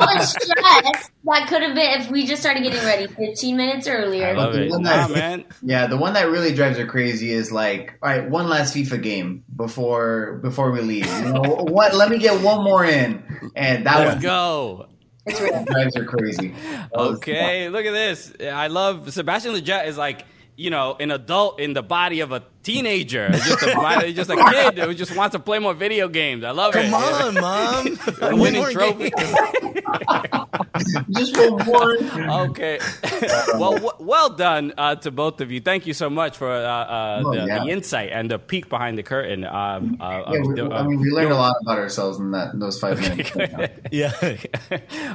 All 0.00 0.14
the 0.18 0.24
stress 0.24 1.10
that 1.24 1.46
could 1.48 1.62
have 1.62 1.74
been 1.74 2.00
if 2.00 2.10
we 2.10 2.26
just 2.26 2.42
started 2.42 2.62
getting 2.62 2.82
ready 2.84 3.06
15 3.06 3.56
minutes 3.56 3.86
earlier. 3.86 4.26
I 4.28 4.32
love 4.32 4.54
it. 4.54 4.70
One 4.70 4.82
Nah, 4.82 5.08
man. 5.08 5.44
yeah, 5.62 5.86
the 5.86 5.96
one 5.96 6.14
that 6.14 6.28
really 6.30 6.54
drives 6.54 6.76
her 6.78 6.86
crazy 6.86 7.30
is 7.32 7.52
like, 7.52 7.98
all 8.02 8.08
right, 8.10 8.28
one 8.28 8.48
last 8.48 8.74
FIFA 8.74 9.02
game 9.02 9.44
before 9.54 10.40
before 10.42 10.70
we 10.72 10.80
leave. 10.80 11.06
You 11.06 11.32
know, 11.32 11.40
what? 11.68 11.94
Let 11.94 12.10
me 12.10 12.18
get 12.18 12.42
one 12.42 12.64
more 12.64 12.84
in, 12.84 13.22
and 13.54 13.86
that 13.86 13.98
Let's 13.98 14.14
one 14.14 14.22
go. 14.22 14.86
It's 15.24 15.40
real. 15.40 15.64
drives 15.64 15.96
her 15.96 16.04
crazy. 16.04 16.54
Okay, 16.92 17.68
look 17.68 17.86
at 17.86 17.92
this. 17.92 18.32
I 18.42 18.66
love 18.66 19.12
Sebastian 19.12 19.54
Lletget 19.54 19.86
is 19.86 19.96
like 19.96 20.24
you 20.56 20.70
know 20.70 20.96
an 20.98 21.10
adult 21.12 21.60
in 21.60 21.72
the 21.72 21.82
body 21.82 22.20
of 22.20 22.32
a 22.32 22.42
teenager, 22.62 23.28
just 23.30 23.62
a 23.62 24.12
just 24.12 24.30
a 24.30 24.36
kid 24.36 24.78
who 24.78 24.94
just 24.94 25.14
wants 25.16 25.34
to 25.34 25.38
play 25.40 25.58
more 25.58 25.74
video 25.74 26.08
games. 26.08 26.44
I 26.44 26.50
love 26.50 26.74
it. 26.76 26.90
Come 26.90 26.94
on, 26.94 27.34
mom. 27.34 27.86
A 27.86 27.90
One 28.30 28.40
winning 28.40 28.60
more 28.62 28.70
trophy. 28.70 29.10
Just 31.10 31.36
for 31.36 31.50
one. 31.50 32.30
Okay. 32.50 32.78
well, 33.58 33.72
w- 33.74 33.90
well 33.98 34.30
done 34.30 34.72
uh, 34.78 34.94
to 34.96 35.10
both 35.10 35.40
of 35.40 35.50
you. 35.50 35.60
Thank 35.60 35.86
you 35.86 35.94
so 35.94 36.08
much 36.10 36.36
for 36.36 36.50
uh, 36.50 36.56
uh, 36.56 37.22
Oh, 37.24 37.32
the, 37.34 37.46
yeah. 37.46 37.64
the 37.64 37.70
insight 37.70 38.10
and 38.12 38.30
the 38.30 38.38
peek 38.38 38.68
behind 38.68 38.96
the 38.98 39.02
curtain. 39.02 39.44
Um, 39.44 39.98
uh, 40.00 40.22
Yeah, 40.32 40.40
of 40.40 40.46
we, 40.46 40.54
the- 40.54 40.70
I 40.74 40.82
mean, 40.82 41.00
we 41.00 41.10
learned 41.10 41.32
a 41.32 41.36
lot 41.36 41.54
about 41.62 41.78
ourselves 41.78 42.18
in 42.18 42.30
that 42.32 42.54
in 42.54 42.58
those 42.60 42.78
five 42.80 43.00
minutes. 43.00 43.30
Yeah. 43.90 44.12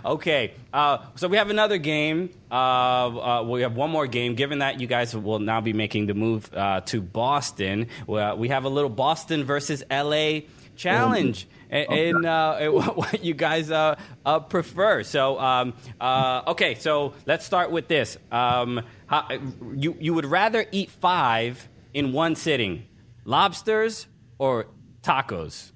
okay. 0.05 0.53
Uh, 0.73 0.99
so 1.15 1.27
we 1.27 1.37
have 1.37 1.49
another 1.49 1.77
game. 1.77 2.29
Uh, 2.51 2.53
uh, 2.55 3.43
we 3.43 3.61
have 3.61 3.75
one 3.75 3.89
more 3.89 4.07
game. 4.07 4.35
Given 4.35 4.59
that 4.59 4.79
you 4.79 4.87
guys 4.87 5.15
will 5.15 5.39
now 5.39 5.59
be 5.61 5.73
making 5.73 6.05
the 6.07 6.13
move 6.13 6.49
uh, 6.53 6.81
to 6.81 7.01
Boston, 7.01 7.36
well, 8.07 8.37
we 8.37 8.49
have 8.49 8.63
a 8.65 8.69
little 8.69 8.89
Boston 8.89 9.43
versus 9.43 9.83
LA 9.91 10.41
challenge. 10.75 11.47
And, 11.69 11.91
and, 11.91 12.25
uh, 12.25 12.57
and 12.59 12.73
what 12.95 13.23
you 13.23 13.33
guys 13.33 13.69
uh, 13.71 13.99
uh, 14.25 14.39
prefer. 14.39 15.03
So, 15.03 15.37
um, 15.39 15.73
uh, 15.99 16.43
okay, 16.47 16.75
so 16.75 17.13
let's 17.25 17.45
start 17.45 17.71
with 17.71 17.87
this. 17.89 18.17
Um, 18.31 18.81
how, 19.07 19.27
you, 19.75 19.95
you 19.99 20.13
would 20.13 20.25
rather 20.25 20.65
eat 20.71 20.89
five 20.89 21.67
in 21.93 22.13
one 22.13 22.35
sitting 22.35 22.85
lobsters 23.25 24.07
or 24.37 24.67
tacos? 25.01 25.71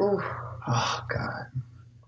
Ooh. 0.00 0.22
Oh 0.68 1.04
God. 1.12 1.46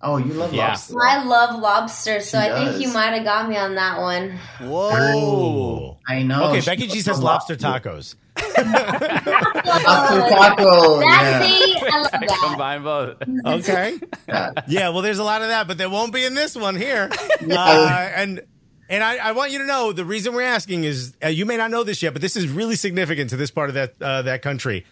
Oh, 0.00 0.16
you 0.16 0.32
love 0.34 0.52
Yeah. 0.54 0.68
lobster. 0.68 0.94
I 1.04 1.24
love 1.24 1.58
lobster, 1.60 2.20
so 2.20 2.40
She 2.40 2.46
I 2.46 2.54
think 2.54 2.70
does. 2.72 2.80
you 2.82 2.92
might 2.92 3.14
have 3.14 3.24
got 3.24 3.48
me 3.48 3.56
on 3.56 3.74
that 3.74 4.00
one. 4.00 4.38
Whoa. 4.60 5.98
I 6.06 6.22
know. 6.22 6.50
Okay, 6.50 6.60
She 6.60 6.66
Becky 6.70 6.86
G 6.86 6.92
loves 6.94 7.04
says 7.04 7.20
lobster 7.20 7.56
tacos. 7.56 8.14
Lobster 8.38 10.20
taco. 10.28 11.00
That's 11.00 11.04
Yeah. 11.22 11.42
see, 11.42 11.76
I 11.80 11.98
love 12.00 12.10
that. 12.12 12.38
Combine 12.42 12.82
both. 12.82 13.16
Okay. 13.46 13.98
Yeah. 14.28 14.50
Yeah, 14.68 14.88
well, 14.90 15.02
there's 15.02 15.18
a 15.18 15.24
lot 15.24 15.42
of 15.42 15.48
that, 15.48 15.66
but 15.68 15.78
there 15.78 15.90
won't 15.90 16.12
be 16.12 16.24
in 16.24 16.34
this 16.34 16.54
one 16.56 16.76
here. 16.76 17.10
Uh, 17.50 18.10
and 18.14 18.42
and 18.90 19.04
I, 19.04 19.16
I 19.16 19.32
want 19.32 19.52
you 19.52 19.58
to 19.60 19.64
know 19.66 19.92
the 19.92 20.04
reason 20.04 20.34
we're 20.34 20.42
asking 20.42 20.84
is 20.84 21.14
uh, 21.24 21.28
you 21.28 21.46
may 21.46 21.56
not 21.56 21.70
know 21.70 21.84
this 21.84 22.02
yet, 22.02 22.12
but 22.14 22.20
this 22.22 22.36
is 22.36 22.48
really 22.48 22.74
significant 22.74 23.30
to 23.30 23.36
this 23.36 23.50
part 23.50 23.68
of 23.70 23.74
that 23.74 23.94
uh, 24.02 24.22
that 24.22 24.42
country. 24.42 24.84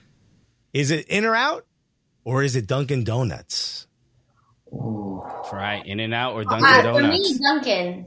Is 0.73 0.91
it 0.93 1.07
In 1.09 1.25
or 1.25 1.35
Out, 1.35 1.67
or 2.25 2.43
is 2.43 2.55
it 2.57 2.67
Dunkin' 2.67 3.03
Donuts? 3.05 3.87
Right, 4.71 5.83
In 5.87 6.01
and 6.01 6.15
Out 6.15 6.35
or 6.35 6.45
Dunkin' 6.45 6.65
Uh, 6.67 6.77
for 6.77 6.83
Donuts. 7.01 7.31
me, 7.33 7.39
Dunkin'. 7.43 8.07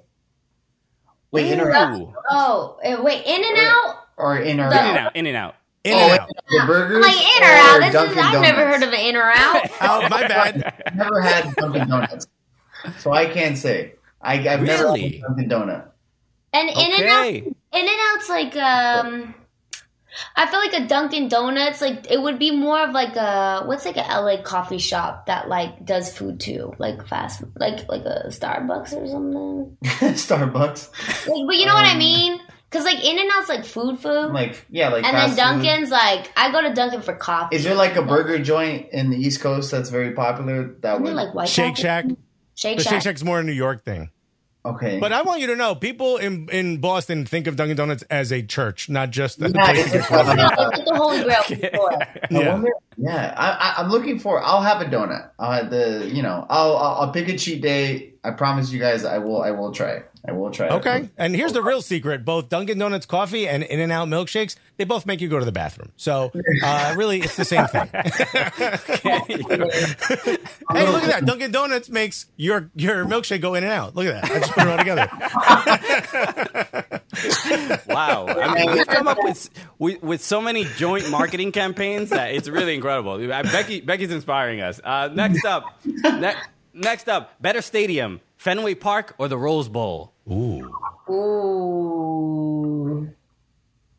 Wait, 1.32 1.52
in 1.52 1.60
or 1.60 1.72
out? 1.72 2.14
Oh, 2.30 2.80
uh, 2.84 3.02
wait, 3.04 3.26
In 3.26 3.44
and 3.44 3.58
Out? 3.60 3.99
Or 4.20 4.38
in 4.38 4.60
or 4.60 4.68
In 4.68 4.74
and 4.74 4.74
out? 4.74 4.98
Out, 4.98 5.16
In 5.16 5.26
and 5.28 5.38
Out. 5.38 5.56
In 5.86 5.94
Oh, 5.96 6.00
and 6.00 6.20
Out. 6.20 6.28
the 6.50 6.64
burgers? 6.68 6.96
I'm 6.98 7.02
like 7.02 7.38
In 7.38 7.44
or 7.44 7.46
Out. 7.48 7.80
This 7.80 7.88
is, 7.88 7.94
Dunkin' 7.94 8.20
I've 8.20 8.42
never 8.42 8.68
heard 8.68 8.84
of 8.84 8.90
an 8.94 9.00
In 9.00 9.16
or 9.16 9.32
Out. 9.32 9.70
Oh, 9.82 10.08
my 10.10 10.28
bad. 10.28 10.82
I've 10.86 10.96
never 10.96 11.22
had 11.22 11.56
Dunkin' 11.56 11.88
Donuts, 11.90 12.28
so 13.00 13.12
I 13.14 13.26
can't 13.26 13.58
say. 13.58 13.94
I, 14.22 14.34
I've 14.36 14.62
never 14.62 14.84
Really? 14.84 15.20
had 15.20 15.22
Dunkin' 15.22 15.50
Donut. 15.50 15.86
And 16.52 16.70
In 16.70 16.78
and 16.78 17.04
Out, 17.06 17.26
In 17.28 17.56
and 17.74 17.90
Out's 18.12 18.28
like 18.30 18.56
um, 18.58 19.36
I 20.36 20.48
feel 20.48 20.60
like 20.60 20.74
a 20.74 20.88
Dunkin' 20.88 21.30
Donuts. 21.30 21.80
Like 21.80 22.10
it 22.12 22.22
would 22.22 22.40
be 22.40 22.52
more 22.52 22.82
of 22.82 22.90
like 22.92 23.16
a 23.16 23.64
what's 23.66 23.86
like 23.86 23.96
a 23.98 24.02
LA 24.02 24.42
coffee 24.42 24.80
shop 24.80 25.28
that 25.28 25.48
like 25.48 25.86
does 25.86 26.12
food 26.12 26.40
too, 26.42 26.74
like 26.80 27.08
fast, 27.08 27.44
like 27.58 27.88
like 27.88 28.02
a 28.04 28.26
Starbucks 28.28 28.94
or 28.94 29.08
something. 29.08 29.78
Starbucks, 29.84 30.90
Like, 31.28 31.48
but 31.48 31.56
you 31.56 31.66
know 31.66 31.76
what 31.76 31.86
I 31.86 31.92
Um, 31.94 31.98
mean? 32.00 32.40
Because 32.70 32.86
like 32.86 33.04
In 33.04 33.18
and 33.18 33.30
Out's 33.34 33.50
like 33.50 33.66
food, 33.66 34.00
food, 34.00 34.32
like 34.32 34.66
yeah, 34.70 34.90
like 34.90 35.04
and 35.04 35.16
then 35.18 35.30
fast 35.30 35.32
food. 35.32 35.64
Dunkin's 35.64 35.90
like 35.90 36.32
I 36.38 36.52
go 36.52 36.62
to 36.62 36.74
Dunkin' 36.74 37.02
for 37.02 37.16
coffee. 37.16 37.56
Is 37.56 37.64
there 37.64 37.74
like 37.76 37.96
a 37.96 38.04
burger 38.04 38.38
joint 38.38 38.90
in 38.92 39.10
the 39.10 39.18
East 39.18 39.42
Coast 39.42 39.72
that's 39.72 39.90
very 39.90 40.12
popular? 40.12 40.76
That 40.82 40.96
Isn't 40.96 41.06
it 41.08 41.10
would 41.10 41.16
like 41.16 41.34
White 41.34 41.50
Shake 41.50 41.76
Castle? 41.76 41.82
Shack. 41.84 42.06
Shake 42.56 42.78
But 42.78 42.84
Shack. 42.84 42.94
Shake 42.94 43.02
Shack's 43.04 43.24
more 43.24 43.40
a 43.40 43.44
New 43.44 43.54
York 43.54 43.84
thing. 43.84 44.12
okay, 44.66 45.00
But 45.00 45.14
I 45.14 45.22
want 45.24 45.40
you 45.42 45.48
to 45.48 45.56
know, 45.56 45.74
people 45.74 46.18
in 46.18 46.48
in 46.52 46.78
Boston 46.80 47.26
think 47.26 47.48
of 47.48 47.56
Dunkin' 47.56 47.78
Donuts 47.78 48.04
as 48.12 48.32
a 48.32 48.44
church, 48.44 48.88
not 48.90 49.10
just 49.10 49.42
a 49.42 49.50
Yeah, 49.50 49.66
place 49.66 49.78
to 49.78 49.82
it's 49.82 49.92
get 49.92 49.98
just- 49.98 50.10
coffee. 50.10 50.36
No, 50.38 50.46
it's 50.48 50.78
like 50.78 50.86
the 50.86 50.96
Holy 50.96 51.24
Grail 51.24 51.44
before. 51.50 51.94
I 52.04 52.08
Yeah. 52.30 52.54
wonder, 52.54 52.70
yeah, 52.98 53.34
I, 53.38 53.50
I, 53.52 53.82
I'm 53.84 53.90
looking 53.90 54.20
for. 54.20 54.44
I'll 54.44 54.62
have 54.62 54.82
a 54.82 54.86
donut. 54.86 55.30
I'll 55.40 55.54
have 55.54 55.70
the, 55.72 56.08
you 56.14 56.22
know, 56.22 56.46
I'll, 56.50 56.76
I'll 56.78 56.96
I'll 57.02 57.12
pick 57.14 57.30
a 57.30 57.38
cheat 57.38 57.62
day. 57.64 58.14
I 58.30 58.32
promise 58.36 58.72
you 58.72 58.80
guys, 58.80 59.04
I 59.06 59.18
will. 59.18 59.42
I 59.42 59.52
will 59.52 59.72
try. 59.72 59.90
it. 59.92 60.06
I 60.28 60.34
will 60.34 60.52
try. 60.52 60.68
it. 60.68 60.72
Okay. 60.74 61.10
And 61.18 61.36
here's 61.36 61.54
the 61.54 61.62
real 61.64 61.82
secret 61.82 62.24
both 62.26 62.50
Dunkin' 62.50 62.78
Donuts 62.78 63.06
coffee 63.06 63.48
and 63.48 63.64
In 63.64 63.80
N 63.80 63.90
Out 63.92 64.08
milkshakes, 64.08 64.56
they 64.78 64.84
both 64.84 65.06
make 65.06 65.22
you 65.22 65.30
go 65.30 65.40
to 65.40 65.46
the 65.46 65.52
bathroom. 65.52 65.92
So, 65.96 66.32
uh, 66.64 66.94
really, 66.98 67.22
it's 67.22 67.36
the 67.38 67.46
same 67.46 67.66
thing. 67.68 67.88
hey, 67.94 69.36
look 69.40 71.04
at 71.04 71.10
that. 71.10 71.24
Dunkin' 71.26 71.52
Donuts 71.52 71.90
makes 71.90 72.26
your, 72.38 72.70
your 72.76 73.06
milkshake 73.06 73.42
go 73.42 73.56
in 73.56 73.64
and 73.64 73.72
out. 73.72 73.96
Look 73.96 74.08
at 74.08 74.22
that. 74.22 74.32
I 74.32 74.40
just 74.40 74.52
put 74.52 74.68
it 74.68 74.70
all 74.70 74.78
together. 74.78 75.10
Wow. 77.88 78.28
I 78.28 78.54
mean, 78.54 78.72
we've 78.72 78.88
come 78.88 79.08
up 79.08 79.18
with, 79.22 79.50
with 79.78 80.02
with 80.02 80.24
so 80.24 80.40
many 80.42 80.64
joint 80.78 81.10
marketing 81.10 81.52
campaigns 81.52 82.12
that 82.12 82.34
it's 82.34 82.48
really 82.48 82.76
incredible. 82.76 83.18
Becky 83.28 83.82
Becky's 83.82 84.12
inspiring 84.12 84.62
us. 84.62 84.80
Uh, 84.84 85.10
next 85.14 85.44
up, 85.44 85.66
ne- 85.86 86.36
next 86.80 87.10
up, 87.10 87.40
better 87.42 87.62
stadium, 87.62 88.22
Fenway 88.38 88.76
Park 88.76 89.16
or 89.18 89.28
the 89.28 89.38
Rose 89.38 89.70
Bowl? 89.70 90.14
Ooh. 90.30 90.72
Ooh. 91.10 93.10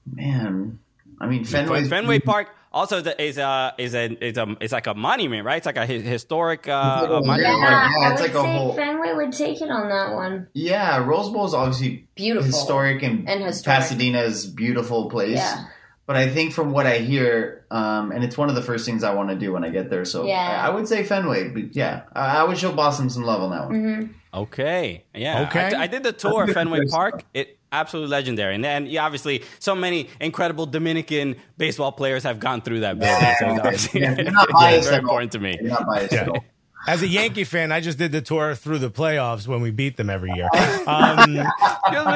man. 0.06 0.78
I 1.20 1.26
mean, 1.26 1.44
Fenway. 1.44 1.84
Fenway 1.84 2.18
Park 2.20 2.48
also 2.72 2.98
is 2.98 3.06
a, 3.06 3.22
is 3.22 3.38
a 3.38 3.74
is 3.78 3.94
a 3.94 4.24
is 4.24 4.38
a 4.38 4.56
it's 4.60 4.72
like 4.72 4.86
a 4.86 4.94
monument, 4.94 5.44
right? 5.44 5.56
It's 5.58 5.66
like 5.66 5.76
a 5.76 5.86
hi- 5.86 5.98
historic 5.98 6.68
uh, 6.68 6.72
uh, 6.72 7.20
monument. 7.24 7.42
Yeah, 7.42 7.58
Yeah, 7.58 7.90
I 8.06 8.10
would 8.12 8.20
like 8.20 8.30
a 8.30 8.34
say 8.34 8.56
whole- 8.56 8.74
Fenway 8.74 9.12
would 9.14 9.32
take 9.32 9.60
it 9.60 9.70
on 9.70 9.88
that 9.88 10.14
one. 10.14 10.46
Yeah, 10.54 11.04
Rose 11.04 11.30
Bowl 11.30 11.44
is 11.46 11.54
obviously 11.54 12.06
Beautiful. 12.14 12.46
historic 12.46 13.02
and, 13.02 13.28
And 13.28 13.42
historic. 13.44 13.80
Pasadena's 13.80 14.46
beautiful 14.46 15.10
place. 15.10 15.36
Yeah. 15.36 15.64
But 16.10 16.16
I 16.16 16.28
think 16.28 16.52
from 16.52 16.72
what 16.72 16.86
I 16.88 16.98
hear, 16.98 17.64
um, 17.70 18.10
and 18.10 18.24
it's 18.24 18.36
one 18.36 18.48
of 18.48 18.56
the 18.56 18.62
first 18.62 18.84
things 18.84 19.04
I 19.04 19.14
want 19.14 19.28
to 19.28 19.36
do 19.36 19.52
when 19.52 19.62
I 19.62 19.68
get 19.68 19.90
there. 19.90 20.04
So 20.04 20.26
Yeah. 20.26 20.60
I, 20.60 20.66
I 20.66 20.70
would 20.70 20.88
say 20.88 21.04
Fenway, 21.04 21.50
but 21.50 21.76
yeah, 21.76 22.02
I, 22.12 22.38
I 22.38 22.42
would 22.42 22.58
show 22.58 22.72
Boston 22.72 23.08
some 23.08 23.22
love 23.22 23.40
on 23.40 23.50
that 23.52 23.66
one. 23.66 23.74
Mm-hmm. 23.74 24.12
Okay. 24.40 25.04
Yeah. 25.14 25.42
Okay. 25.42 25.72
I, 25.72 25.82
I 25.82 25.86
did 25.86 26.02
the 26.02 26.10
tour 26.12 26.42
of 26.42 26.50
Fenway 26.50 26.80
Park. 26.90 27.22
It 27.32 27.60
absolutely 27.70 28.10
legendary, 28.10 28.56
and 28.56 28.64
then 28.64 28.86
yeah, 28.86 29.04
obviously 29.06 29.44
so 29.60 29.76
many 29.76 30.08
incredible 30.20 30.66
Dominican 30.66 31.36
baseball 31.58 31.92
players 31.92 32.24
have 32.24 32.40
gone 32.40 32.60
through 32.60 32.80
that 32.80 32.98
building. 32.98 33.34
So 33.38 33.46
it's 33.48 33.60
obviously 33.64 34.00
Yeah, 34.00 34.16
you're 34.16 34.32
not 34.32 34.48
biased 34.52 34.86
very 34.88 34.96
at 34.96 35.04
all. 35.04 35.10
important 35.10 35.30
to 35.30 35.38
me. 35.38 35.58
You're 35.60 35.70
not 35.70 35.86
biased 35.86 36.12
at 36.14 36.28
all. 36.28 36.44
As 36.88 37.02
a 37.02 37.06
Yankee 37.06 37.44
fan, 37.44 37.70
I 37.72 37.80
just 37.80 37.98
did 37.98 38.10
the 38.10 38.22
tour 38.22 38.54
through 38.56 38.78
the 38.78 38.90
playoffs 38.90 39.46
when 39.46 39.60
we 39.60 39.70
beat 39.70 39.96
them 39.96 40.10
every 40.10 40.32
year. 40.32 40.48
Um, 40.88 41.36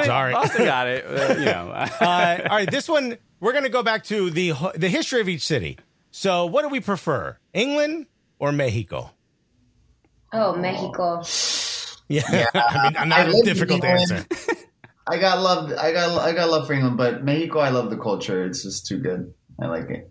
Sorry. 0.05 0.33
Boston 0.33 0.65
got 0.65 0.89
it. 0.89 1.05
uh, 1.07 1.35
you 1.39 1.45
know. 1.45 1.71
uh, 1.71 2.39
all 2.51 2.57
right, 2.57 2.69
this 2.71 2.89
one 2.89 3.19
we're 3.45 3.53
going 3.53 3.65
to 3.65 3.71
go 3.71 3.83
back 3.83 4.05
to 4.05 4.31
the 4.31 4.55
the 4.75 4.89
history 4.89 5.21
of 5.21 5.29
each 5.29 5.47
city. 5.47 5.79
So, 6.11 6.47
what 6.47 6.63
do 6.63 6.71
we 6.71 6.81
prefer, 6.81 7.37
England 7.53 8.07
or 8.39 8.53
Mexico? 8.53 9.11
Oh, 10.33 10.57
Mexico. 10.57 11.23
Yeah, 12.09 12.47
I 12.55 12.85
mean, 12.85 12.97
I 12.97 13.05
not 13.05 13.29
a 13.29 13.43
difficult 13.45 13.85
England. 13.85 14.11
answer. 14.11 14.27
I 15.07 15.19
got 15.19 15.43
love. 15.43 15.71
I 15.79 15.93
got 15.93 16.19
I 16.19 16.33
got 16.33 16.49
love 16.49 16.67
for 16.67 16.73
England, 16.73 16.97
but 16.97 17.23
Mexico, 17.23 17.59
I 17.59 17.69
love 17.69 17.91
the 17.91 17.99
culture. 17.99 18.47
It's 18.47 18.63
just 18.63 18.87
too 18.87 18.99
good. 18.99 19.35
I 19.61 19.67
like 19.67 19.91
it. 19.91 20.11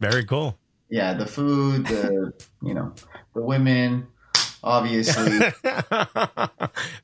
Very 0.00 0.24
cool. 0.24 0.58
Yeah, 0.90 1.14
the 1.14 1.26
food, 1.26 1.86
the 1.86 2.32
you 2.62 2.74
know, 2.74 2.94
the 3.32 3.42
women, 3.42 4.08
obviously. 4.64 5.38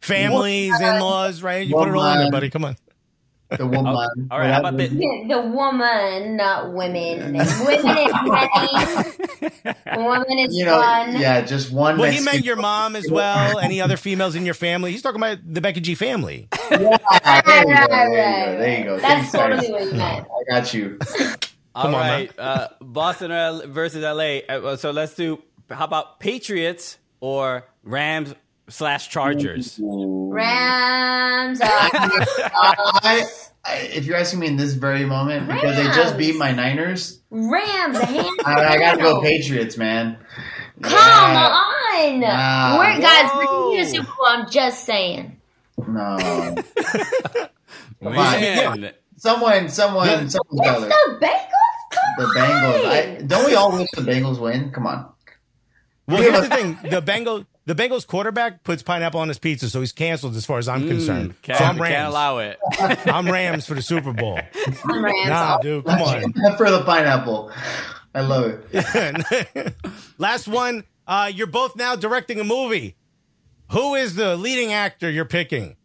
Families, 0.01 0.81
in 0.81 0.99
laws, 0.99 1.41
right? 1.41 1.65
You 1.65 1.77
put 1.77 1.89
it 1.89 1.95
all 1.95 2.13
in 2.15 2.19
there, 2.19 2.31
buddy. 2.33 2.51
Come 2.51 2.65
on. 2.65 2.77
The 3.59 3.67
woman. 3.67 4.29
all 4.31 4.39
right, 4.39 4.51
how 4.53 4.61
about 4.61 4.77
the- 4.77 4.89
The 4.89 5.41
woman, 5.55 6.37
not 6.37 6.73
women. 6.73 7.19
Women 7.33 7.41
is 7.41 7.61
money. 7.63 8.13
Woman 9.97 10.39
is 10.39 10.57
You 10.57 10.65
know, 10.65 10.81
fun. 10.81 11.17
yeah, 11.19 11.41
just 11.43 11.73
one. 11.73 11.97
Well, 11.99 12.11
he 12.11 12.17
Mexican- 12.19 12.25
meant 12.37 12.45
your 12.45 12.57
mom 12.57 12.97
as 12.97 13.07
well. 13.11 13.59
Any 13.59 13.81
other 13.81 13.97
females 13.97 14.35
in 14.35 14.45
your 14.45 14.55
family? 14.55 14.93
He's 14.93 15.03
talking 15.03 15.21
about 15.21 15.39
the 15.45 15.61
Becky 15.61 15.81
G 15.81 15.95
family. 15.95 16.49
Yeah, 16.73 16.79
there 17.45 17.59
you 17.59 17.65
go. 17.65 17.71
Right, 17.71 17.87
There 17.87 17.99
you 17.99 18.15
go. 18.47 18.59
There 18.59 18.79
you 18.79 18.85
go. 18.85 18.99
That's 18.99 19.31
Thanks, 19.31 19.33
guys. 19.33 19.71
what 19.71 19.85
you 19.85 19.93
meant. 19.93 20.27
I 20.27 20.51
got 20.51 20.75
you. 20.75 20.99
All 21.75 21.83
Come 21.85 21.95
on, 21.95 22.29
uh, 22.39 22.69
Boston 22.81 23.31
or 23.33 23.67
versus 23.67 24.03
LA. 24.03 24.39
Uh, 24.49 24.77
so 24.77 24.91
let's 24.91 25.15
do. 25.15 25.43
How 25.71 25.85
about 25.85 26.19
Patriots 26.21 26.99
or 27.21 27.65
Rams 27.83 28.35
slash 28.69 29.09
Chargers? 29.11 29.79
Rams. 29.83 31.61
Uh, 31.61 31.67
I, 31.67 33.27
I, 33.65 33.75
if 33.93 34.07
you're 34.07 34.17
asking 34.17 34.41
me 34.41 34.49
in 34.49 34.57
this 34.57 34.73
very 34.75 35.05
moment, 35.05 35.47
because 35.49 35.77
they 35.77 35.85
just 35.85 36.17
beat 36.19 36.37
my 36.37 36.51
Niners, 36.53 37.21
Rams. 37.31 37.99
Hands 37.99 38.29
I, 38.45 38.65
I 38.75 38.79
gotta 38.79 38.99
go. 39.03 39.21
Patriots, 39.21 39.77
man. 39.77 40.19
Come 40.83 40.93
Yeah. 40.93 41.59
on. 41.95 42.21
Nah. 42.21 42.79
We're, 42.79 43.01
guys, 43.01 43.31
we're 43.37 43.45
going 43.47 43.79
to 43.79 43.85
the 43.85 43.91
Super 43.91 44.07
Bowl. 44.17 44.27
I'm 44.27 44.51
just 44.51 44.85
saying. 44.85 45.41
No. 45.87 46.57
Man, 48.01 48.93
Someone, 49.17 49.69
someone, 49.69 50.29
someone's 50.29 50.29
It's 50.29 50.35
got 50.35 50.83
it. 50.83 50.89
the 51.21 51.27
Bengals? 51.27 51.91
Come 51.93 52.03
The 52.19 52.25
on. 52.25 52.35
Bengals. 52.35 52.85
I, 52.87 53.23
don't 53.25 53.47
we 53.47 53.55
all 53.55 53.73
wish 53.73 53.89
the 53.95 54.03
Bengals 54.03 54.41
win? 54.41 54.71
Come 54.73 54.87
on. 54.89 55.09
Well, 56.09 56.21
here's 56.21 56.41
the 56.49 56.49
thing: 56.55 56.79
the 56.91 57.01
Bengal, 57.01 57.45
the 57.65 57.75
Bengals 57.75 58.07
quarterback 58.07 58.65
puts 58.65 58.83
pineapple 58.83 59.21
on 59.21 59.29
his 59.29 59.39
pizza, 59.39 59.69
so 59.71 59.81
he's 59.81 59.93
canceled 59.93 60.35
as 60.37 60.45
far 60.47 60.59
as 60.59 60.69
I'm 60.69 60.87
concerned. 60.89 61.35
can't, 61.43 61.59
so 61.59 61.65
I'm 61.65 61.71
can't 61.77 61.81
Rams. 61.91 62.09
allow 62.11 62.39
it. 62.39 62.59
I'm 63.07 63.29
Rams 63.31 63.67
for 63.67 63.75
the 63.75 63.83
Super 63.83 64.13
Bowl. 64.13 64.39
I'm 64.85 65.05
Rams. 65.05 65.29
Nah, 65.29 65.59
dude, 65.59 65.85
come 65.85 66.03
on. 66.03 66.33
For 66.57 66.71
the 66.71 66.83
pineapple. 66.85 67.53
I 68.15 68.21
love 68.21 68.53
it. 68.73 69.75
Last 70.19 70.49
one. 70.49 70.85
Uh, 71.07 71.31
you're 71.35 71.47
both 71.47 71.77
now 71.77 71.97
directing 71.97 72.39
a 72.41 72.45
movie. 72.45 72.97
Who 73.73 73.95
is 73.95 74.15
the 74.15 74.37
leading 74.37 74.73
actor 74.73 75.11
you're 75.11 75.25
picking? 75.25 75.77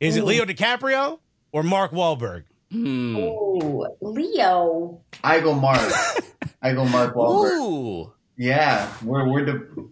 Is 0.00 0.16
it 0.16 0.24
Leo 0.24 0.44
DiCaprio 0.44 1.20
or 1.52 1.62
Mark 1.62 1.92
Wahlberg? 1.92 2.44
Ooh, 2.74 3.86
Leo. 4.00 5.00
I 5.22 5.40
go 5.40 5.54
Mark. 5.54 5.80
I 6.62 6.72
go 6.72 6.84
Mark 6.84 7.14
Wahlberg. 7.14 7.58
Ooh, 7.60 8.12
Yeah, 8.36 8.90
we're 9.04 9.28
we're 9.30 9.44
di- 9.44 9.82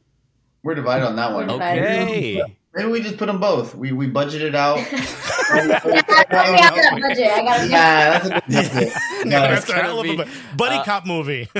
we're 0.63 0.75
divided 0.75 1.07
on 1.07 1.17
that 1.17 1.33
one. 1.33 1.51
okay. 1.51 2.43
Maybe 2.73 2.89
we 2.89 3.01
just 3.03 3.17
put 3.17 3.27
them 3.27 3.41
both. 3.41 3.75
We 3.75 3.91
we 3.91 4.09
budgeted 4.09 4.55
out. 4.55 4.79
I 4.79 4.81
have 4.81 6.75
that 6.77 6.99
budget. 7.03 7.31
I 7.33 7.43
got 7.43 7.69
yeah, 7.69 8.41
that's 8.47 8.75
a. 8.77 8.85
Yeah, 9.29 9.55
That's 9.55 9.69
a 9.69 9.75
hell 9.75 9.99
of 10.01 10.07
a 10.07 10.27
buddy 10.57 10.77
uh, 10.77 10.85
cop 10.85 11.05
movie. 11.07 11.49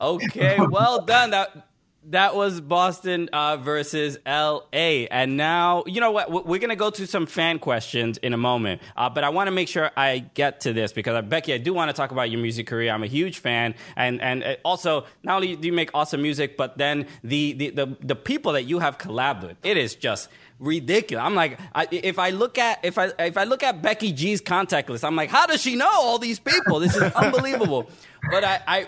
Okay, 0.00 0.58
well 0.58 1.02
done. 1.04 1.30
That 1.30 1.68
that 2.06 2.34
was 2.34 2.60
Boston 2.60 3.28
uh, 3.32 3.56
versus 3.58 4.18
L.A. 4.26 5.06
And 5.08 5.36
now, 5.36 5.84
you 5.86 6.00
know 6.00 6.10
what? 6.10 6.30
We- 6.30 6.40
We're 6.40 6.58
going 6.58 6.70
to 6.70 6.76
go 6.76 6.90
to 6.90 7.06
some 7.06 7.26
fan 7.26 7.58
questions 7.58 8.18
in 8.18 8.32
a 8.34 8.36
moment. 8.36 8.82
Uh, 8.96 9.08
but 9.08 9.22
I 9.24 9.28
want 9.28 9.46
to 9.46 9.52
make 9.52 9.68
sure 9.68 9.90
I 9.96 10.18
get 10.34 10.60
to 10.62 10.72
this 10.72 10.92
because, 10.92 11.14
uh, 11.14 11.22
Becky, 11.22 11.54
I 11.54 11.58
do 11.58 11.72
want 11.72 11.90
to 11.90 11.92
talk 11.92 12.10
about 12.10 12.30
your 12.30 12.40
music 12.40 12.66
career. 12.66 12.92
I'm 12.92 13.02
a 13.04 13.06
huge 13.08 13.38
fan. 13.38 13.74
And, 13.96 14.20
and 14.20 14.42
uh, 14.42 14.56
also, 14.64 15.06
not 15.22 15.36
only 15.36 15.54
do 15.56 15.66
you 15.66 15.72
make 15.72 15.90
awesome 15.94 16.22
music, 16.22 16.56
but 16.56 16.76
then 16.76 17.06
the, 17.22 17.52
the, 17.52 17.70
the, 17.70 17.96
the 18.00 18.16
people 18.16 18.52
that 18.52 18.64
you 18.64 18.80
have 18.80 18.98
collabed 18.98 19.42
with, 19.46 19.56
it 19.62 19.76
is 19.76 19.94
just 19.94 20.28
ridiculous. 20.62 21.24
I'm 21.24 21.34
like, 21.34 21.58
I, 21.74 21.88
if 21.90 22.18
I 22.18 22.30
look 22.30 22.56
at 22.56 22.84
if 22.84 22.96
I 22.96 23.12
if 23.18 23.36
I 23.36 23.44
look 23.44 23.62
at 23.62 23.82
Becky 23.82 24.12
G's 24.12 24.40
contact 24.40 24.88
list, 24.88 25.04
I'm 25.04 25.16
like, 25.16 25.28
how 25.28 25.46
does 25.46 25.60
she 25.60 25.76
know 25.76 25.90
all 25.90 26.18
these 26.18 26.38
people? 26.38 26.78
This 26.78 26.96
is 26.96 27.02
unbelievable. 27.02 27.90
But 28.30 28.44
I, 28.44 28.60
I 28.68 28.86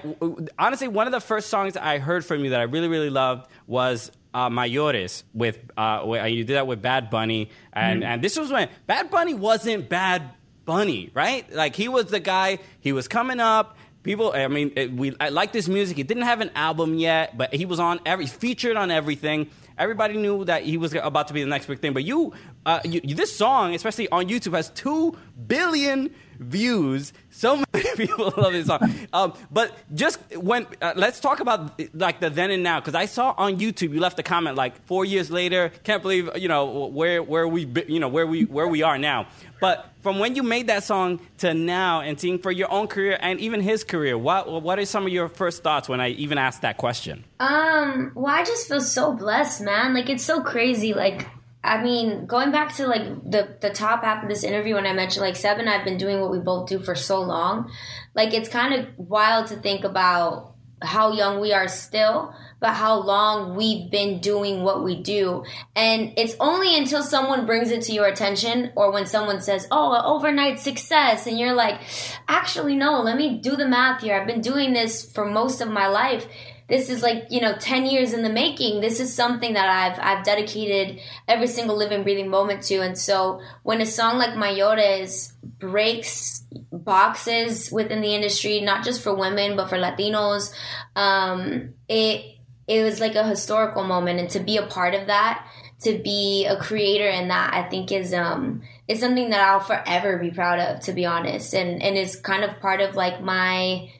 honestly, 0.60 0.86
one 0.86 1.08
of 1.08 1.12
the 1.12 1.20
first 1.20 1.48
songs 1.48 1.76
I 1.76 1.98
heard 1.98 2.24
from 2.24 2.44
you 2.44 2.50
that 2.50 2.60
I 2.60 2.64
really 2.64 2.86
really 2.86 3.10
loved 3.10 3.48
was 3.66 4.12
uh, 4.32 4.48
Mayores 4.48 5.24
with 5.34 5.58
uh, 5.76 6.04
you 6.28 6.44
did 6.44 6.54
that 6.54 6.68
with 6.68 6.80
Bad 6.80 7.10
Bunny, 7.10 7.50
and 7.72 8.04
and 8.04 8.22
this 8.22 8.38
was 8.38 8.52
when 8.52 8.68
Bad 8.86 9.10
Bunny 9.10 9.34
wasn't 9.34 9.88
Bad 9.88 10.30
Bunny, 10.64 11.10
right? 11.14 11.52
Like 11.52 11.74
he 11.74 11.88
was 11.88 12.06
the 12.06 12.20
guy. 12.20 12.60
He 12.78 12.92
was 12.92 13.08
coming 13.08 13.40
up. 13.40 13.76
People, 14.04 14.32
I 14.32 14.46
mean, 14.46 14.72
it, 14.76 14.92
we 14.92 15.16
I 15.18 15.30
like 15.30 15.52
this 15.52 15.66
music. 15.66 15.96
He 15.96 16.04
didn't 16.04 16.24
have 16.24 16.40
an 16.40 16.50
album 16.54 16.94
yet, 16.94 17.36
but 17.36 17.52
he 17.52 17.64
was 17.64 17.80
on 17.80 17.98
every 18.06 18.26
featured 18.26 18.76
on 18.76 18.92
everything. 18.92 19.48
Everybody 19.76 20.16
knew 20.16 20.44
that 20.44 20.62
he 20.62 20.76
was 20.76 20.94
about 20.94 21.28
to 21.28 21.34
be 21.34 21.42
the 21.42 21.48
next 21.48 21.66
big 21.66 21.80
thing. 21.80 21.92
But 21.92 22.04
you, 22.04 22.32
uh, 22.64 22.80
you, 22.84 23.14
this 23.14 23.36
song, 23.36 23.74
especially 23.74 24.08
on 24.10 24.28
YouTube, 24.28 24.54
has 24.54 24.70
two 24.70 25.16
billion 25.46 26.14
views. 26.38 27.12
So 27.34 27.56
many 27.72 27.96
people 27.96 28.32
love 28.36 28.52
this 28.52 28.68
song. 28.68 28.94
Um, 29.12 29.34
but 29.50 29.76
just 29.94 30.18
when 30.36 30.66
uh, 30.80 30.92
let's 30.94 31.18
talk 31.18 31.40
about 31.40 31.80
like 31.92 32.20
the 32.20 32.30
then 32.30 32.52
and 32.52 32.62
now, 32.62 32.78
because 32.80 32.94
I 32.94 33.06
saw 33.06 33.34
on 33.36 33.58
YouTube 33.58 33.92
you 33.92 34.00
left 34.00 34.18
a 34.20 34.22
comment 34.22 34.56
like 34.56 34.80
four 34.86 35.04
years 35.04 35.30
later. 35.30 35.72
Can't 35.82 36.00
believe 36.00 36.30
you 36.36 36.48
know 36.48 36.86
where 36.86 37.22
where 37.22 37.48
we 37.48 37.66
you 37.88 37.98
know 37.98 38.08
where 38.08 38.26
we 38.26 38.44
where 38.44 38.68
we 38.68 38.82
are 38.82 38.98
now. 38.98 39.26
But 39.60 39.90
from 40.00 40.18
when 40.18 40.36
you 40.36 40.42
made 40.42 40.68
that 40.68 40.84
song 40.84 41.20
to 41.38 41.54
now, 41.54 42.02
and 42.02 42.20
seeing 42.20 42.38
for 42.38 42.52
your 42.52 42.70
own 42.70 42.86
career 42.86 43.18
and 43.20 43.40
even 43.40 43.60
his 43.60 43.82
career, 43.82 44.16
what 44.16 44.62
what 44.62 44.78
are 44.78 44.84
some 44.86 45.04
of 45.06 45.12
your 45.12 45.28
first 45.28 45.62
thoughts 45.64 45.88
when 45.88 46.00
I 46.00 46.10
even 46.10 46.38
asked 46.38 46.62
that 46.62 46.76
question? 46.76 47.24
Um, 47.40 48.12
well, 48.14 48.32
I 48.32 48.44
just 48.44 48.68
feel 48.68 48.80
so 48.80 49.12
blessed, 49.12 49.60
man. 49.62 49.92
Like 49.92 50.08
it's 50.08 50.24
so 50.24 50.40
crazy. 50.40 50.94
Like, 50.94 51.26
I 51.64 51.82
mean, 51.82 52.26
going 52.26 52.52
back 52.52 52.74
to 52.76 52.86
like 52.86 53.02
the 53.30 53.56
the 53.60 53.70
top 53.70 54.04
half 54.04 54.22
of 54.22 54.28
this 54.28 54.44
interview 54.44 54.74
when 54.74 54.86
I 54.86 54.92
mentioned 54.92 55.24
like 55.24 55.34
Seb 55.34 55.58
and 55.58 55.68
I've 55.68 55.84
been 55.84 55.96
doing 55.96 56.20
what 56.20 56.30
we 56.30 56.38
both 56.38 56.68
do 56.68 56.78
for 56.78 56.94
so 56.94 57.22
long. 57.22 57.70
Like 58.14 58.34
it's 58.34 58.50
kind 58.50 58.74
of 58.74 58.86
wild 58.98 59.46
to 59.48 59.56
think 59.56 59.84
about 59.84 60.54
how 60.82 61.12
young 61.12 61.40
we 61.40 61.54
are 61.54 61.66
still, 61.68 62.34
but 62.60 62.74
how 62.74 63.00
long 63.00 63.56
we've 63.56 63.90
been 63.90 64.20
doing 64.20 64.62
what 64.62 64.84
we 64.84 65.02
do. 65.02 65.44
And 65.74 66.12
it's 66.18 66.36
only 66.38 66.76
until 66.76 67.02
someone 67.02 67.46
brings 67.46 67.70
it 67.70 67.82
to 67.82 67.92
your 67.92 68.06
attention 68.06 68.72
or 68.76 68.92
when 68.92 69.06
someone 69.06 69.40
says, 69.40 69.66
Oh, 69.70 69.98
overnight 70.04 70.60
success, 70.60 71.26
and 71.26 71.38
you're 71.38 71.54
like, 71.54 71.80
actually, 72.28 72.76
no, 72.76 73.00
let 73.00 73.16
me 73.16 73.38
do 73.38 73.56
the 73.56 73.66
math 73.66 74.02
here. 74.02 74.20
I've 74.20 74.26
been 74.26 74.42
doing 74.42 74.74
this 74.74 75.10
for 75.10 75.24
most 75.24 75.62
of 75.62 75.68
my 75.68 75.86
life 75.86 76.26
this 76.68 76.88
is 76.88 77.02
like 77.02 77.26
you 77.30 77.40
know 77.40 77.54
10 77.58 77.86
years 77.86 78.12
in 78.12 78.22
the 78.22 78.30
making. 78.30 78.80
This 78.80 79.00
is 79.00 79.14
something 79.14 79.54
that 79.54 79.68
i've 79.68 79.98
i've 80.00 80.24
dedicated 80.24 81.00
every 81.28 81.46
single 81.46 81.76
living 81.76 82.02
breathing 82.02 82.30
moment 82.30 82.62
to. 82.64 82.80
And 82.80 82.98
so 82.98 83.40
when 83.62 83.80
a 83.80 83.86
song 83.86 84.18
like 84.18 84.30
mayores 84.30 85.32
breaks 85.42 86.44
boxes 86.72 87.70
within 87.70 88.00
the 88.00 88.14
industry 88.14 88.60
not 88.60 88.84
just 88.84 89.02
for 89.02 89.14
women 89.14 89.56
but 89.56 89.68
for 89.68 89.76
latinos 89.76 90.52
um 90.96 91.74
it 91.88 92.38
it 92.66 92.82
was 92.82 93.00
like 93.00 93.14
a 93.14 93.26
historical 93.26 93.84
moment. 93.84 94.20
And 94.20 94.30
to 94.30 94.40
be 94.40 94.56
a 94.56 94.66
part 94.66 94.94
of 94.94 95.08
that 95.08 95.46
to 95.80 95.98
be 95.98 96.46
a 96.46 96.56
creator 96.56 97.08
in 97.08 97.28
that 97.28 97.52
i 97.52 97.68
think 97.68 97.92
is 97.92 98.14
um 98.14 98.62
is 98.88 99.00
something 99.00 99.30
that 99.30 99.40
i'll 99.40 99.60
forever 99.60 100.18
be 100.18 100.30
proud 100.30 100.58
of 100.58 100.80
to 100.80 100.92
be 100.92 101.04
honest. 101.04 101.54
And 101.54 101.82
and 101.82 101.96
is 101.96 102.16
kind 102.16 102.42
of 102.42 102.58
part 102.60 102.80
of 102.80 102.94
like 102.94 103.20
my 103.20 103.90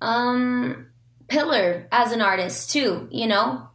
um 0.00 0.86
pillar 1.28 1.86
as 1.92 2.12
an 2.12 2.20
artist 2.20 2.70
too 2.72 3.08
you 3.10 3.26
know 3.26 3.68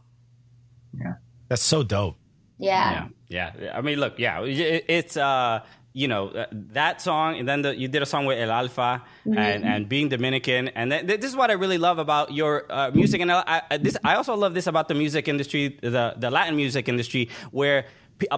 Yeah. 0.98 1.14
That's 1.48 1.62
so 1.62 1.82
dope. 1.82 2.16
yeah, 2.58 3.08
Yeah, 3.28 3.52
yeah. 3.60 3.78
I 3.78 3.80
mean, 3.82 3.98
look, 4.00 4.18
yeah, 4.18 4.42
it- 4.44 4.84
it's 4.88 5.16
uh, 5.16 5.60
you 5.94 6.08
know 6.08 6.28
uh, 6.28 6.46
that 6.74 7.00
song, 7.00 7.38
and 7.38 7.46
then 7.48 7.62
the, 7.62 7.74
you 7.76 7.88
did 7.88 8.02
a 8.02 8.06
song 8.06 8.26
with 8.26 8.38
El 8.38 8.50
Alfa 8.50 9.02
and 9.24 9.64
and 9.64 9.88
being 9.88 10.08
Dominican, 10.08 10.68
and 10.68 10.90
then, 10.92 11.06
this 11.06 11.24
is 11.24 11.36
what 11.36 11.50
I 11.50 11.54
really 11.54 11.78
love 11.78 11.98
about 11.98 12.32
your 12.32 12.64
uh, 12.70 12.90
music. 12.92 13.20
And 13.20 13.30
I, 13.32 13.62
I, 13.70 13.76
this 13.78 13.96
I 14.04 14.14
also 14.16 14.34
love 14.36 14.52
this 14.54 14.66
about 14.66 14.88
the 14.88 14.94
music 14.94 15.28
industry, 15.28 15.78
the 15.80 16.14
the 16.18 16.30
Latin 16.30 16.56
music 16.56 16.88
industry, 16.88 17.28
where 17.50 17.84
pe- 17.84 17.86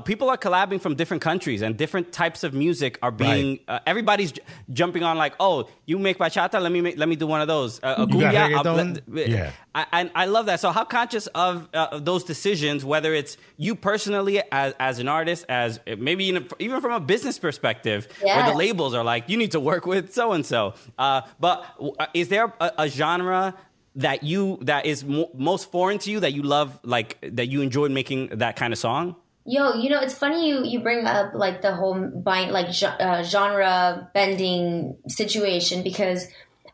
people 0.04 0.28
are 0.28 0.36
collabing 0.36 0.80
from 0.80 0.94
different 0.94 1.22
countries 1.22 1.62
and 1.62 1.76
different 1.76 2.12
types 2.12 2.44
of 2.44 2.52
music 2.52 2.98
are 3.02 3.10
being 3.10 3.60
uh, 3.66 3.78
everybody's 3.86 4.32
j- 4.32 4.42
jumping 4.72 5.02
on 5.02 5.16
like 5.16 5.32
oh 5.40 5.68
you 5.86 5.98
make 5.98 6.18
bachata 6.18 6.60
let 6.60 6.70
me 6.70 6.80
make, 6.80 6.98
let 6.98 7.08
me 7.08 7.16
do 7.16 7.26
one 7.26 7.40
of 7.40 7.48
those 7.48 7.80
uh, 7.82 7.94
a 7.98 8.00
You 8.02 8.20
got 8.20 8.34
cumbia, 8.34 8.56
uh, 8.56 8.62
reggaeton? 8.62 9.00
let- 9.08 9.28
Yeah. 9.28 9.52
I, 9.74 9.86
and 9.92 10.10
I 10.16 10.26
love 10.26 10.46
that. 10.46 10.58
So, 10.58 10.72
how 10.72 10.84
conscious 10.84 11.28
of, 11.28 11.68
uh, 11.72 11.88
of 11.92 12.04
those 12.04 12.24
decisions, 12.24 12.84
whether 12.84 13.14
it's 13.14 13.36
you 13.56 13.76
personally 13.76 14.42
as, 14.50 14.74
as 14.80 14.98
an 14.98 15.06
artist, 15.06 15.46
as 15.48 15.78
maybe 15.86 16.24
even, 16.24 16.48
even 16.58 16.80
from 16.80 16.90
a 16.90 16.98
business 16.98 17.38
perspective, 17.38 18.08
where 18.20 18.34
the 18.50 18.54
labels 18.56 18.94
are 18.94 19.04
like, 19.04 19.28
you 19.28 19.36
need 19.36 19.52
to 19.52 19.60
work 19.60 19.86
with 19.86 20.12
so 20.12 20.32
and 20.32 20.44
so. 20.44 20.74
But 20.98 21.64
uh, 21.80 22.06
is 22.14 22.28
there 22.28 22.52
a, 22.60 22.72
a 22.78 22.88
genre 22.88 23.54
that 23.96 24.22
you 24.24 24.58
that 24.62 24.86
is 24.86 25.04
mo- 25.04 25.30
most 25.34 25.70
foreign 25.70 25.98
to 25.98 26.10
you 26.10 26.18
that 26.20 26.32
you 26.32 26.42
love, 26.42 26.78
like 26.82 27.18
that 27.22 27.46
you 27.46 27.62
enjoyed 27.62 27.92
making 27.92 28.28
that 28.38 28.56
kind 28.56 28.72
of 28.72 28.78
song? 28.78 29.14
Yo, 29.50 29.74
you 29.74 29.90
know, 29.90 29.98
it's 29.98 30.14
funny 30.14 30.48
you 30.48 30.62
you 30.62 30.78
bring 30.78 31.06
up 31.06 31.34
like 31.34 31.60
the 31.60 31.74
whole 31.74 31.98
bind, 32.08 32.52
like 32.52 32.68
uh, 32.84 33.24
genre 33.24 34.08
bending 34.14 34.96
situation 35.08 35.82
because 35.82 36.28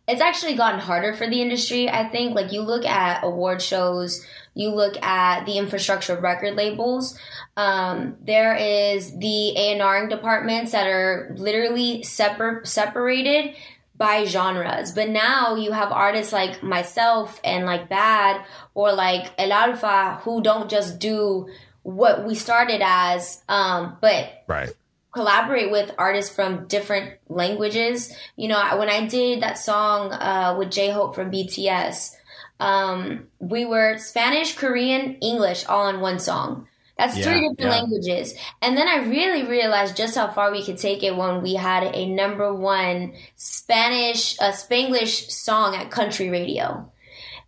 it's 0.07 0.21
actually 0.21 0.57
gotten 0.57 0.79
harder 0.79 1.15
for 1.15 1.27
the 1.27 1.41
industry. 1.41 1.89
I 1.89 2.07
think 2.07 2.35
like 2.35 2.53
you 2.53 2.61
look 2.61 2.85
at 2.85 3.25
award 3.25 3.63
shows, 3.63 4.23
you 4.53 4.75
look 4.75 5.03
at 5.03 5.47
the 5.47 5.57
infrastructure 5.57 6.19
of 6.19 6.23
record 6.23 6.55
labels. 6.55 7.19
Um, 7.57 8.19
there 8.23 8.55
is 8.55 9.11
the 9.17 9.57
A 9.57 9.73
and 9.73 9.81
R 9.81 10.07
departments 10.07 10.73
that 10.73 10.87
are 10.87 11.35
literally 11.39 12.03
separ- 12.03 12.61
separated 12.65 13.55
by 13.97 14.27
genres. 14.27 14.93
But 14.93 15.09
now 15.09 15.55
you 15.55 15.73
have 15.73 15.93
artists 15.93 16.31
like 16.31 16.63
myself 16.63 17.41
and 17.43 17.65
like 17.65 17.89
Bad 17.89 18.45
or 18.75 18.93
like 18.93 19.33
El 19.39 19.51
Alfa 19.51 20.21
who 20.25 20.43
don't 20.43 20.71
just 20.71 20.99
do 20.99 21.49
what 21.87 22.27
we 22.27 22.35
started 22.35 22.81
as, 22.85 23.41
um, 23.49 23.97
but 24.01 24.43
Right. 24.49 24.71
collaborate 25.13 25.71
with 25.71 25.95
artists 25.97 26.35
from 26.35 26.67
different 26.67 27.13
languages. 27.29 28.13
You 28.35 28.49
know, 28.49 28.77
when 28.77 28.91
I 28.91 29.07
did 29.07 29.43
that 29.43 29.57
song 29.57 30.13
uh, 30.13 30.57
with 30.59 30.73
J 30.73 30.91
Hope 30.91 31.15
from 31.15 31.31
BTS, 31.31 32.11
um, 32.59 33.29
we 33.39 33.65
were 33.65 33.99
Spanish, 33.99 34.57
Korean, 34.57 35.15
English 35.23 35.65
all 35.67 35.87
in 35.87 36.01
one 36.01 36.19
song. 36.19 36.67
That's 36.99 37.15
three 37.15 37.23
different 37.23 37.61
yeah. 37.61 37.71
languages. 37.71 38.35
And 38.61 38.77
then 38.77 38.89
I 38.89 39.05
really 39.05 39.45
realized 39.45 39.97
just 39.97 40.17
how 40.17 40.29
far 40.33 40.51
we 40.51 40.65
could 40.65 40.79
take 40.79 41.05
it 41.05 41.15
when 41.15 41.41
we 41.41 41.55
had 41.55 41.85
a 41.95 42.07
number 42.07 42.53
one 42.53 43.15
Spanish, 43.37 44.41
uh, 44.41 44.51
Spanglish 44.51 45.31
song 45.31 45.77
at 45.77 45.91
country 45.93 46.31
radio. 46.31 46.91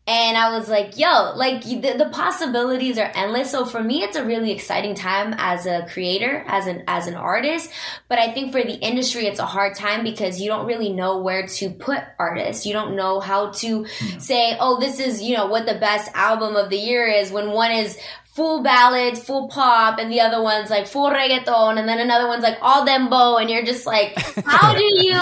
And 0.09 0.39
I 0.39 0.57
was 0.57 0.71
like, 0.71 0.99
yo, 0.99 1.35
like 1.37 1.63
the, 1.65 1.95
the 1.99 2.09
possibilities 2.11 2.97
are 2.97 3.13
endless. 3.15 3.51
So 3.51 3.67
for 3.67 3.83
me, 3.83 4.03
it's 4.03 4.17
a 4.17 4.25
really 4.25 4.53
exciting 4.53 4.95
time 4.95 5.35
as 5.37 5.67
a 5.67 5.87
creator, 5.93 6.45
as 6.47 6.67
an, 6.67 6.85
as 6.89 7.09
an 7.09 7.15
artist. 7.15 7.71
But 8.09 8.19
I 8.19 8.33
think 8.33 8.53
for 8.53 8.63
the 8.63 8.73
industry, 8.73 9.27
it's 9.27 9.39
a 9.39 9.45
hard 9.45 9.75
time 9.75 10.05
because 10.05 10.41
you 10.41 10.49
don't 10.49 10.67
really 10.67 10.95
know 10.95 11.19
where 11.19 11.47
to 11.47 11.69
put 11.69 12.03
artists. 12.19 12.65
You 12.65 12.73
don't 12.73 12.97
know 12.97 13.21
how 13.21 13.51
to 13.51 13.85
hmm. 13.85 14.19
say, 14.19 14.57
oh, 14.59 14.81
this 14.81 14.99
is, 14.99 15.21
you 15.21 15.37
know, 15.37 15.47
what 15.47 15.67
the 15.67 15.79
best 15.79 16.11
album 16.15 16.57
of 16.57 16.71
the 16.71 16.79
year 16.79 17.07
is 17.07 17.31
when 17.31 17.51
one 17.51 17.73
is 17.73 17.99
full 18.39 18.63
ballads, 18.63 19.23
full 19.23 19.49
pop, 19.49 19.99
and 19.99 20.11
the 20.11 20.23
other 20.23 20.43
one's 20.43 20.71
like 20.71 20.87
full 20.87 21.11
reggaeton, 21.11 21.79
and 21.79 21.87
then 21.87 21.99
another 21.99 22.29
one's 22.29 22.45
like 22.45 22.57
all 22.63 22.87
dembow, 22.87 23.39
and 23.39 23.51
you're 23.51 23.65
just 23.65 23.85
like, 23.85 24.17
how 24.47 24.73
do 24.75 24.85
you, 24.85 25.13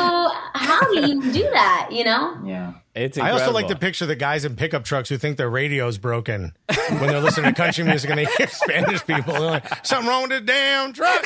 how 0.55 0.81
do 0.93 1.09
you 1.09 1.33
do 1.33 1.43
that? 1.51 1.89
You 1.91 2.05
know? 2.05 2.41
Yeah. 2.45 2.75
It's 2.97 3.19
I 3.19 3.31
also 3.33 3.53
like 3.53 3.69
to 3.69 3.77
picture 3.77 4.07
the 4.07 4.17
guys 4.17 4.47
in 4.47 4.57
pickup 4.57 4.85
trucks 4.85 5.11
who 5.11 5.19
think 5.19 5.37
their 5.37 5.51
radio's 5.51 5.99
broken 5.99 6.55
when 6.89 7.09
they're 7.09 7.21
listening 7.21 7.53
to 7.55 7.57
country 7.63 7.85
music 7.85 8.09
and 8.09 8.19
they 8.21 8.25
hear 8.25 8.47
Spanish 8.49 9.05
people. 9.07 9.35
They're 9.35 9.43
like, 9.43 9.87
something 9.87 10.09
wrong 10.09 10.23
with 10.23 10.31
the 10.31 10.41
damn 10.41 10.95
truck. 10.95 11.25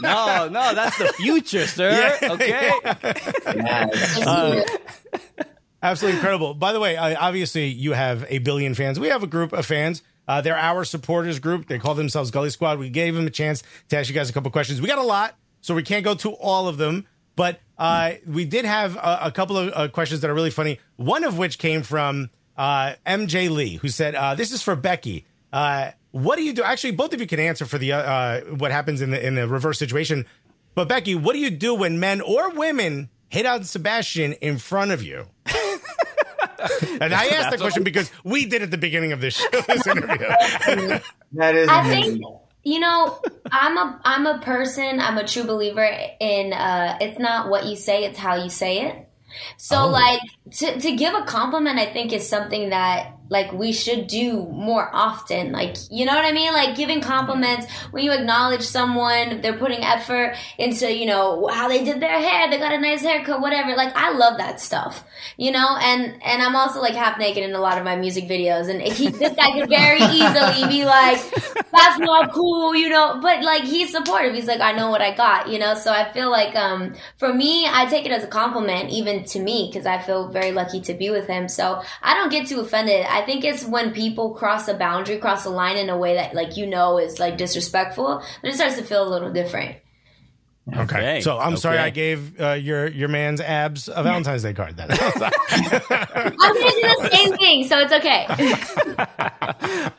no, 0.00 0.48
no, 0.48 0.74
that's 0.74 0.98
the 0.98 1.12
future, 1.16 1.66
sir. 1.66 2.18
Okay. 2.28 2.72
Yeah. 3.54 3.86
it's- 3.86 4.26
Uh, 4.26 4.64
Absolutely 5.80 6.16
incredible. 6.18 6.54
By 6.54 6.72
the 6.72 6.80
way, 6.80 6.96
uh, 6.96 7.14
obviously 7.20 7.66
you 7.68 7.92
have 7.92 8.26
a 8.28 8.38
billion 8.38 8.74
fans. 8.74 8.98
We 8.98 9.08
have 9.08 9.22
a 9.22 9.28
group 9.28 9.52
of 9.52 9.64
fans. 9.64 10.02
Uh, 10.26 10.40
they're 10.40 10.56
our 10.58 10.84
supporters 10.84 11.38
group. 11.38 11.68
They 11.68 11.78
call 11.78 11.94
themselves 11.94 12.32
Gully 12.32 12.50
Squad. 12.50 12.80
We 12.80 12.90
gave 12.90 13.14
them 13.14 13.26
a 13.28 13.30
chance 13.30 13.62
to 13.90 13.96
ask 13.96 14.08
you 14.08 14.14
guys 14.14 14.28
a 14.28 14.32
couple 14.32 14.50
questions. 14.50 14.80
We 14.80 14.88
got 14.88 14.98
a 14.98 15.02
lot, 15.04 15.36
so 15.60 15.74
we 15.76 15.84
can't 15.84 16.04
go 16.04 16.14
to 16.16 16.32
all 16.32 16.66
of 16.66 16.78
them. 16.78 17.06
But 17.38 17.60
uh, 17.78 18.14
we 18.26 18.44
did 18.44 18.64
have 18.64 18.96
a, 18.96 19.18
a 19.26 19.32
couple 19.32 19.56
of 19.56 19.72
uh, 19.72 19.88
questions 19.88 20.22
that 20.22 20.28
are 20.30 20.34
really 20.34 20.50
funny. 20.50 20.80
One 20.96 21.22
of 21.22 21.38
which 21.38 21.58
came 21.58 21.84
from 21.84 22.30
uh, 22.56 22.94
MJ 23.06 23.48
Lee, 23.48 23.76
who 23.76 23.88
said, 23.88 24.16
uh, 24.16 24.34
"This 24.34 24.50
is 24.50 24.60
for 24.60 24.74
Becky. 24.74 25.24
Uh, 25.52 25.92
what 26.10 26.34
do 26.34 26.42
you 26.42 26.52
do? 26.52 26.64
Actually, 26.64 26.90
both 26.90 27.14
of 27.14 27.20
you 27.20 27.28
can 27.28 27.38
answer 27.38 27.64
for 27.64 27.78
the 27.78 27.92
uh, 27.92 27.98
uh, 27.98 28.40
what 28.56 28.72
happens 28.72 29.00
in 29.00 29.12
the 29.12 29.24
in 29.24 29.36
the 29.36 29.46
reverse 29.46 29.78
situation. 29.78 30.26
But 30.74 30.88
Becky, 30.88 31.14
what 31.14 31.34
do 31.34 31.38
you 31.38 31.50
do 31.50 31.76
when 31.76 32.00
men 32.00 32.20
or 32.20 32.50
women 32.50 33.08
hit 33.28 33.46
on 33.46 33.62
Sebastian 33.62 34.32
in 34.32 34.58
front 34.58 34.90
of 34.90 35.04
you?" 35.04 35.26
and 35.46 37.14
I 37.14 37.28
asked 37.28 37.50
that 37.52 37.60
question 37.60 37.84
because 37.84 38.10
we 38.24 38.46
did 38.46 38.62
at 38.62 38.72
the 38.72 38.78
beginning 38.78 39.12
of 39.12 39.20
this 39.20 39.34
show, 39.36 39.60
this 39.68 39.86
interview. 39.86 40.26
That 41.34 41.54
is 41.54 41.68
I 41.68 41.86
amazing. 41.86 42.12
think 42.14 42.24
you 42.72 42.80
know 42.80 43.20
I'm 43.50 43.76
a 43.78 44.00
I'm 44.04 44.26
a 44.26 44.38
person. 44.40 45.00
I'm 45.00 45.18
a 45.18 45.26
true 45.26 45.44
believer 45.44 45.84
in 46.20 46.52
uh, 46.52 46.98
it's 47.00 47.18
not 47.18 47.48
what 47.48 47.66
you 47.66 47.76
say, 47.76 48.04
it's 48.04 48.18
how 48.18 48.36
you 48.36 48.50
say 48.50 48.86
it. 48.86 49.08
So 49.58 49.84
Oh. 49.84 49.88
like 49.90 50.20
to 50.58 50.80
to 50.80 50.96
give 50.96 51.14
a 51.14 51.24
compliment, 51.24 51.78
I 51.78 51.92
think 51.92 52.12
is 52.12 52.28
something 52.28 52.70
that 52.70 53.17
like 53.28 53.52
we 53.52 53.72
should 53.72 54.06
do 54.06 54.46
more 54.46 54.88
often. 54.92 55.52
Like 55.52 55.76
you 55.90 56.04
know 56.04 56.14
what 56.14 56.24
I 56.24 56.32
mean? 56.32 56.52
Like 56.52 56.76
giving 56.76 57.00
compliments 57.00 57.66
when 57.90 58.04
you 58.04 58.12
acknowledge 58.12 58.62
someone, 58.62 59.40
they're 59.40 59.56
putting 59.56 59.84
effort 59.84 60.36
into 60.58 60.92
you 60.92 61.06
know 61.06 61.46
how 61.48 61.68
they 61.68 61.84
did 61.84 62.00
their 62.00 62.20
hair, 62.20 62.50
they 62.50 62.58
got 62.58 62.72
a 62.72 62.78
nice 62.78 63.02
haircut, 63.02 63.40
whatever. 63.40 63.74
Like 63.76 63.94
I 63.96 64.12
love 64.12 64.38
that 64.38 64.60
stuff, 64.60 65.04
you 65.36 65.50
know. 65.50 65.76
And 65.80 66.22
and 66.22 66.42
I'm 66.42 66.56
also 66.56 66.80
like 66.80 66.94
half 66.94 67.18
naked 67.18 67.42
in 67.44 67.54
a 67.54 67.60
lot 67.60 67.78
of 67.78 67.84
my 67.84 67.96
music 67.96 68.24
videos, 68.24 68.68
and 68.68 68.80
he 68.80 69.08
this 69.08 69.34
guy 69.34 69.52
could 69.58 69.68
very 69.68 70.00
easily 70.02 70.68
be 70.68 70.84
like, 70.84 71.18
"That's 71.72 71.98
not 71.98 72.32
cool," 72.32 72.74
you 72.74 72.88
know. 72.88 73.18
But 73.20 73.42
like 73.42 73.62
he's 73.62 73.90
supportive. 73.92 74.34
He's 74.34 74.46
like, 74.46 74.60
"I 74.60 74.72
know 74.72 74.90
what 74.90 75.02
I 75.02 75.14
got," 75.14 75.48
you 75.48 75.58
know. 75.58 75.74
So 75.74 75.92
I 75.92 76.10
feel 76.12 76.30
like 76.30 76.54
um 76.56 76.94
for 77.16 77.32
me, 77.32 77.66
I 77.66 77.86
take 77.86 78.06
it 78.06 78.12
as 78.12 78.24
a 78.24 78.28
compliment, 78.28 78.90
even 78.90 79.24
to 79.24 79.40
me, 79.40 79.70
because 79.70 79.86
I 79.86 79.98
feel 79.98 80.28
very 80.28 80.52
lucky 80.52 80.80
to 80.82 80.94
be 80.94 81.10
with 81.10 81.26
him. 81.26 81.48
So 81.48 81.82
I 82.02 82.14
don't 82.14 82.30
get 82.30 82.46
too 82.46 82.60
offended. 82.60 83.06
I 83.08 83.17
think 83.24 83.44
it's 83.44 83.64
when 83.64 83.92
people 83.92 84.34
cross 84.34 84.68
a 84.68 84.74
boundary, 84.74 85.18
cross 85.18 85.44
a 85.44 85.50
line 85.50 85.76
in 85.76 85.90
a 85.90 85.96
way 85.96 86.14
that 86.14 86.34
like 86.34 86.56
you 86.56 86.66
know 86.66 86.98
is 86.98 87.18
like 87.18 87.36
disrespectful, 87.36 88.22
that 88.42 88.48
it 88.48 88.54
starts 88.54 88.76
to 88.76 88.84
feel 88.84 89.06
a 89.06 89.10
little 89.10 89.32
different. 89.32 89.76
Okay. 90.76 90.98
Okay. 90.98 91.20
So 91.20 91.38
I'm 91.38 91.56
sorry 91.56 91.78
I 91.78 91.90
gave 91.90 92.40
uh, 92.40 92.52
your 92.52 92.88
your 92.88 93.08
man's 93.08 93.40
abs 93.40 93.88
a 93.88 94.02
Valentine's 94.02 94.42
Day 94.42 94.52
card 94.52 94.76
then. 94.76 94.88
I'm 94.90 94.98
gonna 94.98 96.70
do 96.70 96.96
the 97.00 97.10
same 97.12 97.36
thing, 97.36 97.66
so 97.66 97.78
it's 97.78 97.92
okay. 97.92 98.26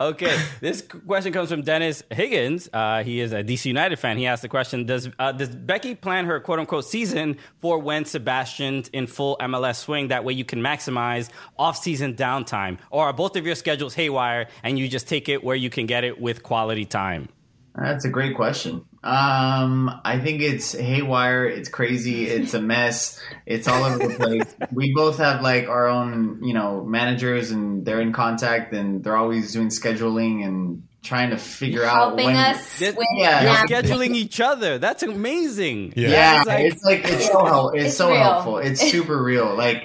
okay, 0.00 0.38
this 0.60 0.82
question 0.82 1.32
comes 1.32 1.50
from 1.50 1.62
Dennis 1.62 2.02
Higgins. 2.10 2.68
Uh, 2.72 3.02
he 3.02 3.20
is 3.20 3.32
a 3.32 3.42
DC 3.42 3.66
United 3.66 3.98
fan. 3.98 4.16
He 4.16 4.26
asked 4.26 4.42
the 4.42 4.48
question: 4.48 4.86
Does 4.86 5.08
uh, 5.18 5.32
does 5.32 5.48
Becky 5.48 5.94
plan 5.94 6.26
her 6.26 6.38
quote 6.40 6.58
unquote 6.60 6.84
season 6.84 7.36
for 7.60 7.78
when 7.78 8.04
Sebastian's 8.04 8.88
in 8.88 9.06
full 9.06 9.36
MLS 9.40 9.76
swing? 9.76 10.08
That 10.08 10.24
way 10.24 10.34
you 10.34 10.44
can 10.44 10.60
maximize 10.60 11.30
off 11.58 11.78
season 11.78 12.14
downtime, 12.14 12.78
or 12.90 13.06
are 13.06 13.12
both 13.12 13.36
of 13.36 13.44
your 13.44 13.54
schedules 13.56 13.94
haywire 13.94 14.48
and 14.62 14.78
you 14.78 14.88
just 14.88 15.08
take 15.08 15.28
it 15.28 15.42
where 15.42 15.56
you 15.56 15.70
can 15.70 15.86
get 15.86 16.04
it 16.04 16.20
with 16.20 16.42
quality 16.42 16.84
time? 16.84 17.28
That's 17.74 18.04
a 18.04 18.08
great 18.08 18.34
question. 18.36 18.84
Um, 19.02 20.00
I 20.04 20.18
think 20.18 20.42
it's 20.42 20.72
haywire. 20.72 21.46
It's 21.46 21.68
crazy. 21.68 22.26
It's 22.26 22.52
a 22.54 22.60
mess. 22.60 23.18
It's 23.46 23.68
all 23.68 23.84
over 23.84 23.98
the 24.08 24.14
place. 24.18 24.68
we 24.72 24.92
both 24.92 25.18
have 25.18 25.40
like 25.40 25.68
our 25.68 25.86
own, 25.88 26.42
you 26.44 26.52
know, 26.52 26.84
managers, 26.84 27.50
and 27.50 27.84
they're 27.86 28.00
in 28.00 28.12
contact, 28.12 28.72
and 28.74 29.02
they're 29.02 29.16
always 29.16 29.52
doing 29.52 29.68
scheduling 29.68 30.44
and 30.44 30.82
trying 31.02 31.30
to 31.30 31.38
figure 31.38 31.82
out 31.84 31.94
Helping 32.08 32.26
when. 32.26 32.36
us 32.36 32.78
This- 32.78 32.94
Yeah. 33.16 33.42
You're 33.42 33.68
scheduling 33.82 34.14
each 34.14 34.38
other. 34.40 34.78
That's 34.78 35.02
amazing. 35.02 35.94
Yeah. 35.96 36.08
Yeah, 36.10 36.38
It's 36.40 36.46
like- 36.46 36.64
it's 36.64 36.84
like 36.84 37.04
it's 37.06 37.26
so 37.26 37.44
help. 37.46 37.74
It's, 37.76 37.84
It's 37.86 37.96
so 37.96 38.10
real. 38.10 38.18
helpful. 38.18 38.58
It's 38.58 38.80
super 38.90 39.22
real. 39.22 39.54
Like 39.56 39.82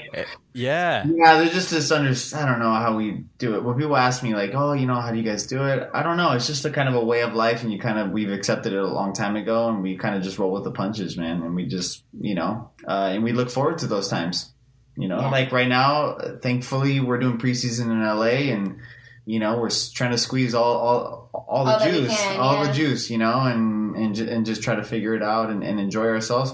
yeah. 0.56 1.06
Yeah, 1.06 1.38
there's 1.38 1.52
just 1.54 1.70
this 1.70 1.92
under. 1.92 2.10
I 2.10 2.46
don't 2.50 2.60
know 2.60 2.74
how 2.74 2.96
we 2.96 3.26
do 3.38 3.56
it. 3.56 3.64
When 3.64 3.76
people 3.78 3.96
ask 3.98 4.24
me 4.24 4.34
like, 4.34 4.52
"Oh, 4.54 4.74
you 4.74 4.86
know, 4.88 4.96
how 4.96 5.12
do 5.12 5.18
you 5.18 5.24
guys 5.24 5.46
do 5.48 5.64
it?" 5.66 5.90
I 5.94 6.02
don't 6.02 6.18
know. 6.18 6.32
It's 6.32 6.48
just 6.48 6.64
a 6.66 6.70
kind 6.72 6.88
of 6.88 6.96
a 6.96 7.04
way 7.04 7.22
of 7.22 7.34
life, 7.34 7.64
and 7.64 7.72
you 7.74 7.80
kind 7.80 8.00
of 8.00 8.12
we've 8.12 8.32
accepted 8.32 8.72
it 8.74 8.80
a 8.80 8.88
long 8.88 9.14
time 9.14 9.36
ago, 9.36 9.68
and 9.70 9.84
we 9.84 9.98
kind 9.98 10.16
of 10.16 10.24
just 10.24 10.40
roll 10.40 10.52
with 10.54 10.64
the 10.64 10.72
punches, 10.72 11.18
man. 11.18 11.42
And 11.44 11.56
we 11.56 11.66
just, 11.66 12.04
you 12.20 12.36
know, 12.36 12.72
uh, 12.88 13.10
and 13.14 13.24
we 13.24 13.34
look 13.34 13.50
forward 13.52 13.80
to 13.80 13.88
those 13.88 14.08
times. 14.08 14.52
You 14.98 15.10
know, 15.10 15.20
Yeah. 15.20 15.30
like 15.30 15.52
right 15.52 15.68
now, 15.68 16.12
uh, 16.12 16.38
thankfully, 16.38 17.02
we're 17.02 17.20
doing 17.20 17.38
preseason 17.38 17.92
in 17.92 18.02
LA, 18.02 18.54
and 18.54 18.78
you 19.26 19.40
know, 19.40 19.58
we're 19.60 19.72
trying 19.94 20.12
to 20.12 20.18
squeeze 20.18 20.56
all 20.56 20.78
all 20.78 21.30
all, 21.34 21.46
all 21.50 21.66
the 21.66 21.74
All 21.74 21.80
juice, 21.80 22.16
can, 22.18 22.40
all 22.40 22.54
yeah. 22.64 22.68
the 22.68 22.74
juice, 22.74 23.10
you 23.10 23.18
know, 23.18 23.42
and 23.42 23.96
and 23.98 24.18
and 24.20 24.46
just 24.46 24.64
try 24.64 24.76
to 24.76 24.84
figure 24.84 25.16
it 25.16 25.22
out 25.24 25.50
and, 25.50 25.64
and 25.64 25.80
enjoy 25.80 26.06
ourselves. 26.06 26.54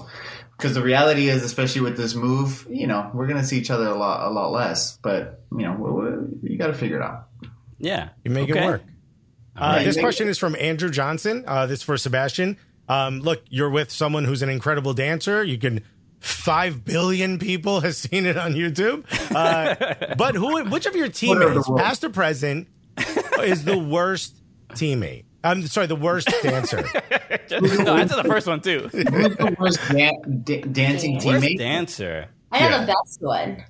Because 0.56 0.74
the 0.74 0.82
reality 0.82 1.28
is, 1.28 1.42
especially 1.42 1.80
with 1.80 1.96
this 1.96 2.14
move, 2.14 2.66
you 2.70 2.86
know, 2.86 3.10
we're 3.14 3.26
gonna 3.26 3.44
see 3.44 3.58
each 3.58 3.70
other 3.70 3.86
a 3.86 3.94
lot, 3.94 4.26
a 4.26 4.30
lot 4.30 4.52
less. 4.52 4.96
But 4.98 5.42
you 5.50 5.64
know, 5.64 5.72
we, 5.72 5.90
we, 5.90 6.50
you 6.52 6.58
got 6.58 6.68
to 6.68 6.74
figure 6.74 6.96
it 6.96 7.02
out. 7.02 7.28
Yeah. 7.78 8.10
You 8.24 8.30
make 8.30 8.48
Okay. 8.50 8.62
it 8.62 8.64
work. 8.66 8.82
Uh, 9.56 9.60
right. 9.76 9.84
this 9.84 9.98
question 9.98 10.28
is 10.28 10.38
from 10.38 10.56
Andrew 10.56 10.88
Johnson. 10.90 11.44
Uh, 11.46 11.66
this 11.66 11.80
is 11.80 11.82
for 11.82 11.96
Sebastian. 11.98 12.56
Um, 12.88 13.20
look, 13.20 13.42
you're 13.50 13.70
with 13.70 13.90
someone 13.90 14.24
who's 14.24 14.42
an 14.42 14.48
incredible 14.48 14.94
dancer. 14.94 15.42
You 15.42 15.58
can. 15.58 15.82
Five 16.20 16.84
billion 16.84 17.40
people 17.40 17.80
has 17.80 17.98
seen 17.98 18.26
it 18.26 18.36
on 18.38 18.52
YouTube. 18.54 19.04
Uh, 19.34 20.14
but 20.16 20.36
who? 20.36 20.62
Which 20.66 20.86
of 20.86 20.94
your 20.94 21.08
teammates, 21.08 21.68
past 21.76 22.04
or 22.04 22.10
present, 22.10 22.68
is 23.40 23.64
the 23.64 23.76
worst 23.76 24.36
teammate? 24.74 25.24
I'm 25.44 25.66
sorry, 25.66 25.86
the 25.86 25.96
worst 25.96 26.28
dancer. 26.42 26.76
no, 26.78 27.58
did 27.60 28.08
the 28.08 28.24
first 28.26 28.46
one 28.46 28.60
too. 28.60 28.88
Who's 28.92 29.04
the 29.36 29.56
worst 29.58 29.80
dan- 29.90 30.42
da- 30.44 30.62
dancing 30.62 31.14
Worst 31.16 31.26
teammate? 31.44 31.58
dancer. 31.58 32.28
I 32.52 32.60
know 32.60 32.68
Yeah. 32.68 32.80
the 32.80 32.86
best 32.86 33.18
one. 33.20 33.64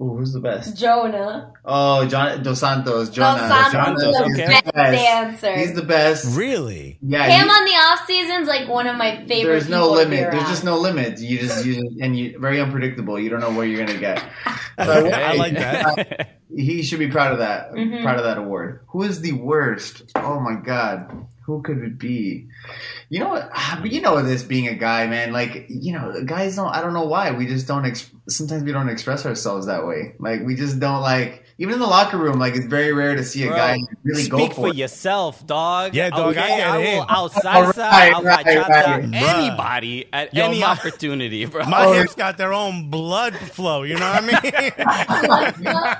Ooh, 0.00 0.16
who's 0.16 0.32
the 0.32 0.38
best? 0.38 0.76
Jonah. 0.76 1.52
Oh, 1.64 2.06
John 2.06 2.40
Dos 2.44 2.60
Santos. 2.60 3.10
Jonah. 3.10 3.38
Dos 3.40 3.48
Santos, 3.72 3.72
Santos, 4.02 4.02
the 4.18 4.24
okay. 4.42 4.46
best 4.46 4.72
dancer. 4.74 5.56
He's 5.56 5.74
the 5.74 5.82
best. 5.82 6.36
Really? 6.38 6.98
Yeah, 7.02 7.24
Him 7.24 7.48
he- 7.48 7.50
on 7.50 7.64
the 7.64 7.70
off 7.72 8.06
season's 8.06 8.46
like 8.46 8.68
one 8.68 8.86
of 8.86 8.96
my 8.96 9.24
favorite. 9.26 9.50
there's 9.52 9.68
no 9.68 9.88
people 9.88 9.96
to 9.96 10.04
be 10.04 10.10
limit. 10.16 10.30
There's 10.30 10.42
around. 10.44 10.50
just 10.50 10.64
no 10.64 10.78
limit. 10.78 11.18
You 11.18 11.38
just 11.40 11.66
you 11.66 11.98
and 12.00 12.16
you 12.16 12.38
very 12.38 12.60
unpredictable. 12.60 13.18
You 13.18 13.28
don't 13.28 13.40
know 13.40 13.50
where 13.50 13.66
you're 13.66 13.84
gonna 13.84 13.98
get. 13.98 14.24
So 14.80 15.06
Okay, 15.06 15.12
I 15.12 15.32
like 15.34 15.54
that. 15.54 16.36
he 16.56 16.84
should 16.84 17.00
be 17.00 17.08
proud 17.08 17.32
of 17.32 17.38
that. 17.40 17.72
Mhm. 17.72 18.00
Proud 18.04 18.18
of 18.18 18.22
that 18.24 18.38
award. 18.38 18.82
Who 18.90 19.02
is 19.02 19.20
the 19.20 19.32
worst? 19.32 20.04
Oh 20.14 20.38
my 20.38 20.54
god. 20.54 21.26
Who 21.48 21.62
could 21.62 21.78
it 21.78 21.98
be? 21.98 22.46
You 23.08 23.20
know 23.20 23.30
what? 23.30 23.48
ah, 23.54 23.82
you 23.82 24.02
know 24.02 24.20
this 24.22 24.42
being 24.42 24.68
a 24.68 24.74
guy, 24.74 25.06
man. 25.06 25.32
Like 25.32 25.64
you 25.70 25.94
know, 25.94 26.22
guys 26.26 26.56
don't. 26.56 26.68
I 26.68 26.82
don't 26.82 26.92
know 26.92 27.06
why. 27.06 27.30
We 27.30 27.46
just 27.46 27.66
don't. 27.66 27.86
Ex- 27.86 28.10
sometimes 28.28 28.64
we 28.64 28.72
don't 28.72 28.90
express 28.90 29.24
ourselves 29.24 29.64
that 29.64 29.86
way. 29.86 30.12
Like 30.18 30.42
we 30.44 30.56
just 30.56 30.78
don't 30.78 31.00
like. 31.00 31.44
Even 31.60 31.74
in 31.74 31.80
the 31.80 31.88
locker 31.88 32.16
room, 32.18 32.38
like 32.38 32.54
it's 32.54 32.66
very 32.66 32.92
rare 32.92 33.16
to 33.16 33.24
see 33.24 33.42
a 33.42 33.48
Bro, 33.48 33.56
guy 33.56 33.78
really 34.04 34.28
go 34.28 34.38
Speak 34.38 34.52
for 34.52 34.60
for 34.60 34.68
it. 34.68 34.76
yourself, 34.76 35.44
dog. 35.44 35.92
Yeah, 35.92 36.08
dog, 36.10 36.36
I 36.36 36.44
Okay, 36.44 36.56
get 36.58 36.68
I, 36.70 36.78
it. 36.78 36.94
will 36.98 37.06
outside 37.08 37.62
Right, 37.64 37.74
side, 37.74 38.12
I'll 38.12 38.22
right, 38.22 38.46
bachata 38.46 38.68
right. 38.68 39.02
Bruh. 39.04 39.14
anybody 39.14 40.06
at 40.12 40.32
Yo, 40.34 40.44
any 40.44 40.60
my- 40.60 40.68
opportunity, 40.68 41.46
bro. 41.46 41.64
My 41.64 41.86
Oh, 41.86 41.92
hips 41.94 42.14
got 42.14 42.38
their 42.38 42.52
own 42.52 42.90
blood 42.90 43.34
flow. 43.34 43.82
You 43.82 43.96
know 43.96 44.08
what 44.08 44.22
I 44.22 44.26
mean? 44.26 44.38
Yeah, 45.58 45.98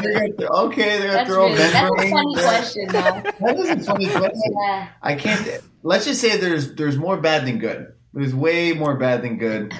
they 0.00 0.30
got- 0.36 0.50
okay, 0.66 0.98
they 0.98 1.06
got 1.06 1.26
That's 1.26 1.28
their 1.30 1.40
own 1.40 1.52
really 1.52 1.70
that's 1.70 1.90
a 1.90 2.10
funny 2.10 2.34
question 2.34 2.88
though. 2.88 3.22
That 3.68 3.78
is 3.78 3.88
a 3.88 3.90
funny 3.92 4.06
question. 4.08 4.52
Yeah. 4.60 4.88
I 5.02 5.14
can't. 5.14 5.62
Let's 5.82 6.04
just 6.04 6.20
say 6.20 6.36
there's 6.36 6.74
there's 6.74 6.96
more 6.96 7.16
bad 7.16 7.46
than 7.46 7.58
good. 7.58 7.92
There's 8.14 8.34
way 8.34 8.72
more 8.72 8.96
bad 8.96 9.22
than 9.22 9.38
good. 9.38 9.74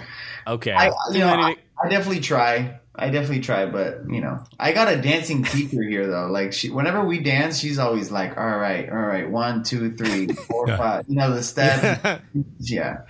Okay. 0.47 0.73
I, 0.73 0.91
you 1.13 1.19
know, 1.21 1.29
I, 1.29 1.57
I 1.83 1.89
definitely 1.89 2.21
try. 2.21 2.81
I 2.95 3.11
definitely 3.11 3.41
try, 3.41 3.67
but 3.67 4.03
you 4.11 4.21
know, 4.21 4.43
I 4.59 4.73
got 4.73 4.93
a 4.93 5.01
dancing 5.01 5.45
teacher 5.45 5.83
here 5.83 6.07
though. 6.09 6.27
Like 6.27 6.53
she, 6.53 6.69
whenever 6.71 7.05
we 7.05 7.21
dance, 7.21 7.59
she's 7.59 7.79
always 7.79 8.11
like, 8.11 8.37
"All 8.37 8.59
right, 8.59 8.89
all 8.91 8.97
right, 8.99 9.31
one, 9.31 9.63
two, 9.63 9.93
three, 9.93 10.27
four, 10.29 10.67
Yeah. 10.69 10.77
five." 10.77 11.05
You 11.09 11.15
know 11.17 11.33
the 11.33 11.43
step. 11.43 12.23
yeah. 12.59 13.03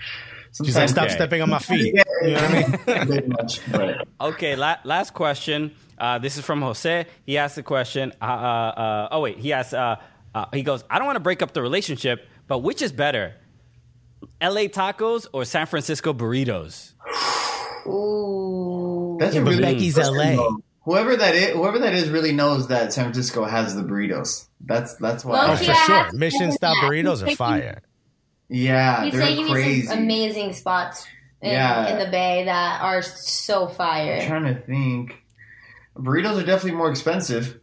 She's 0.64 0.74
like, 0.76 0.88
stop 0.88 1.04
Okay. 1.04 1.14
stepping 1.14 1.42
on 1.42 1.50
my 1.50 1.58
feet. 1.58 1.94
Yeah, 2.22 2.26
You 2.26 2.34
know 2.34 2.74
what 2.86 2.98
I 2.98 3.04
mean? 3.04 3.28
much, 3.40 3.60
but 3.70 4.08
Okay, 4.20 4.56
la- 4.56 4.78
last 4.84 5.14
question. 5.14 5.72
Uh, 5.96 6.18
this 6.18 6.36
is 6.36 6.44
from 6.44 6.62
Jose. 6.62 7.06
He 7.24 7.38
asked 7.38 7.54
the 7.56 7.62
question. 7.62 8.12
Uh, 8.20 8.24
uh, 8.24 8.28
uh, 8.28 9.08
oh 9.12 9.20
wait, 9.20 9.38
he 9.38 9.52
asked. 9.52 9.72
Uh, 10.34 10.46
he 10.52 10.62
goes, 10.62 10.84
"I 10.90 10.98
don't 10.98 11.06
want 11.06 11.16
to 11.16 11.20
break 11.20 11.42
up 11.42 11.52
the 11.52 11.62
relationship, 11.62 12.26
but 12.46 12.58
which 12.58 12.82
is 12.82 12.92
better, 12.92 13.34
L.A. 14.40 14.68
tacos 14.68 15.26
or 15.32 15.44
San 15.44 15.66
Francisco 15.66 16.12
burritos?" 16.12 16.92
Ooh. 17.86 19.16
that's 19.20 19.34
Yeah, 19.34 19.40
a 19.40 19.44
really 19.44 19.62
Becky's 19.62 19.94
good 19.94 20.04
question, 20.04 20.36
LA. 20.36 20.36
though. 20.36 20.58
Whoever 20.84 21.16
that 21.16 21.34
is, 21.34 21.54
whoever 21.54 21.78
that 21.80 21.94
is, 21.94 22.08
really 22.08 22.32
knows 22.32 22.68
that 22.68 22.92
San 22.92 23.04
Francisco 23.04 23.44
has 23.44 23.74
the 23.74 23.82
burritos. 23.82 24.46
That's 24.64 24.94
that's 24.96 25.24
why. 25.24 25.44
Oh, 25.44 25.48
Well, 25.48 25.56
for 25.56 25.64
sure. 25.64 26.12
Mission 26.12 26.38
second 26.38 26.52
style 26.52 26.74
that. 26.74 26.82
burritos 26.90 27.26
are 27.26 27.36
fire. 27.36 27.82
yeah, 28.48 29.04
He's 29.04 29.12
they're 29.12 29.22
saying 29.22 29.38
you 29.40 29.52
crazy. 29.52 29.80
need 29.80 29.86
some 29.88 29.98
amazing 29.98 30.52
spots 30.54 31.06
in, 31.42 31.50
Yeah. 31.52 31.88
in 31.92 31.98
the 31.98 32.10
Bay 32.10 32.44
that 32.44 32.80
are 32.82 33.02
so 33.02 33.66
fire. 33.68 34.14
I'm 34.14 34.20
fire. 34.20 34.28
trying 34.28 34.54
to 34.54 34.60
think. 34.62 35.22
Burritos 35.96 36.42
are 36.42 36.46
definitely 36.46 36.72
more 36.78 36.90
expensive. 36.90 37.58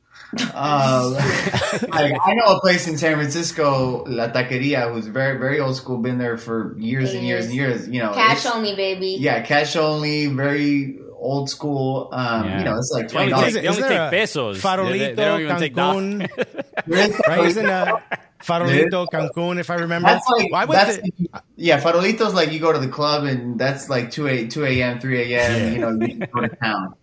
Uh, 0.53 1.11
like, 1.89 2.13
I 2.25 2.33
know 2.33 2.45
a 2.57 2.59
place 2.61 2.87
in 2.87 2.97
San 2.97 3.15
Francisco, 3.15 4.03
La 4.07 4.27
Taqueria, 4.29 4.91
who's 4.91 5.07
very, 5.07 5.37
very 5.37 5.59
old 5.59 5.75
school, 5.75 5.97
been 5.97 6.17
there 6.17 6.37
for 6.37 6.77
years 6.79 7.13
and 7.13 7.25
years 7.25 7.45
and 7.45 7.55
years. 7.55 7.87
You 7.87 8.01
know, 8.01 8.13
Cash 8.13 8.45
only, 8.45 8.75
baby. 8.75 9.17
Yeah, 9.19 9.41
cash 9.41 9.75
only, 9.75 10.27
very 10.27 10.99
old 11.17 11.49
school. 11.49 12.09
Um, 12.11 12.45
Yeah. 12.45 12.59
You 12.59 12.65
know, 12.65 12.77
it's 12.77 12.91
like 12.91 13.07
twenty 13.09 13.31
dollars. 13.31 13.53
they 13.53 13.67
only 13.67 13.79
Isn't 13.79 13.89
take 13.89 14.09
pesos. 14.11 14.61
Farolito, 14.61 14.91
they, 14.91 15.13
they 15.13 15.25
don't 15.25 15.41
even 15.41 15.57
take 15.57 15.73
dollars. 15.75 16.03
Cancun, 16.23 17.27
right? 17.27 17.45
Isn't 17.45 17.65
uh, 17.65 17.97
Farolito, 18.41 19.07
Cancun, 19.11 19.59
if 19.59 19.69
I 19.69 19.75
remember? 19.75 20.07
That's 20.07 20.27
like 20.29 20.51
Why 20.51 20.65
was 20.65 20.75
that's 20.77 20.97
it? 20.97 21.13
yeah. 21.55 21.81
Farolitos 21.81 22.33
like 22.33 22.51
you 22.51 22.59
go 22.59 22.71
to 22.71 22.79
the 22.79 22.87
club 22.87 23.23
and 23.23 23.57
that's 23.59 23.89
like 23.89 24.11
two 24.11 24.27
a 24.27 24.47
two 24.47 24.65
a.m. 24.65 24.99
three 24.99 25.33
a.m. 25.33 25.51
Yeah. 25.61 25.69
You 25.71 25.79
know 25.79 26.05
you 26.05 26.19
go 26.27 26.41
to 26.41 26.49
town. 26.49 26.93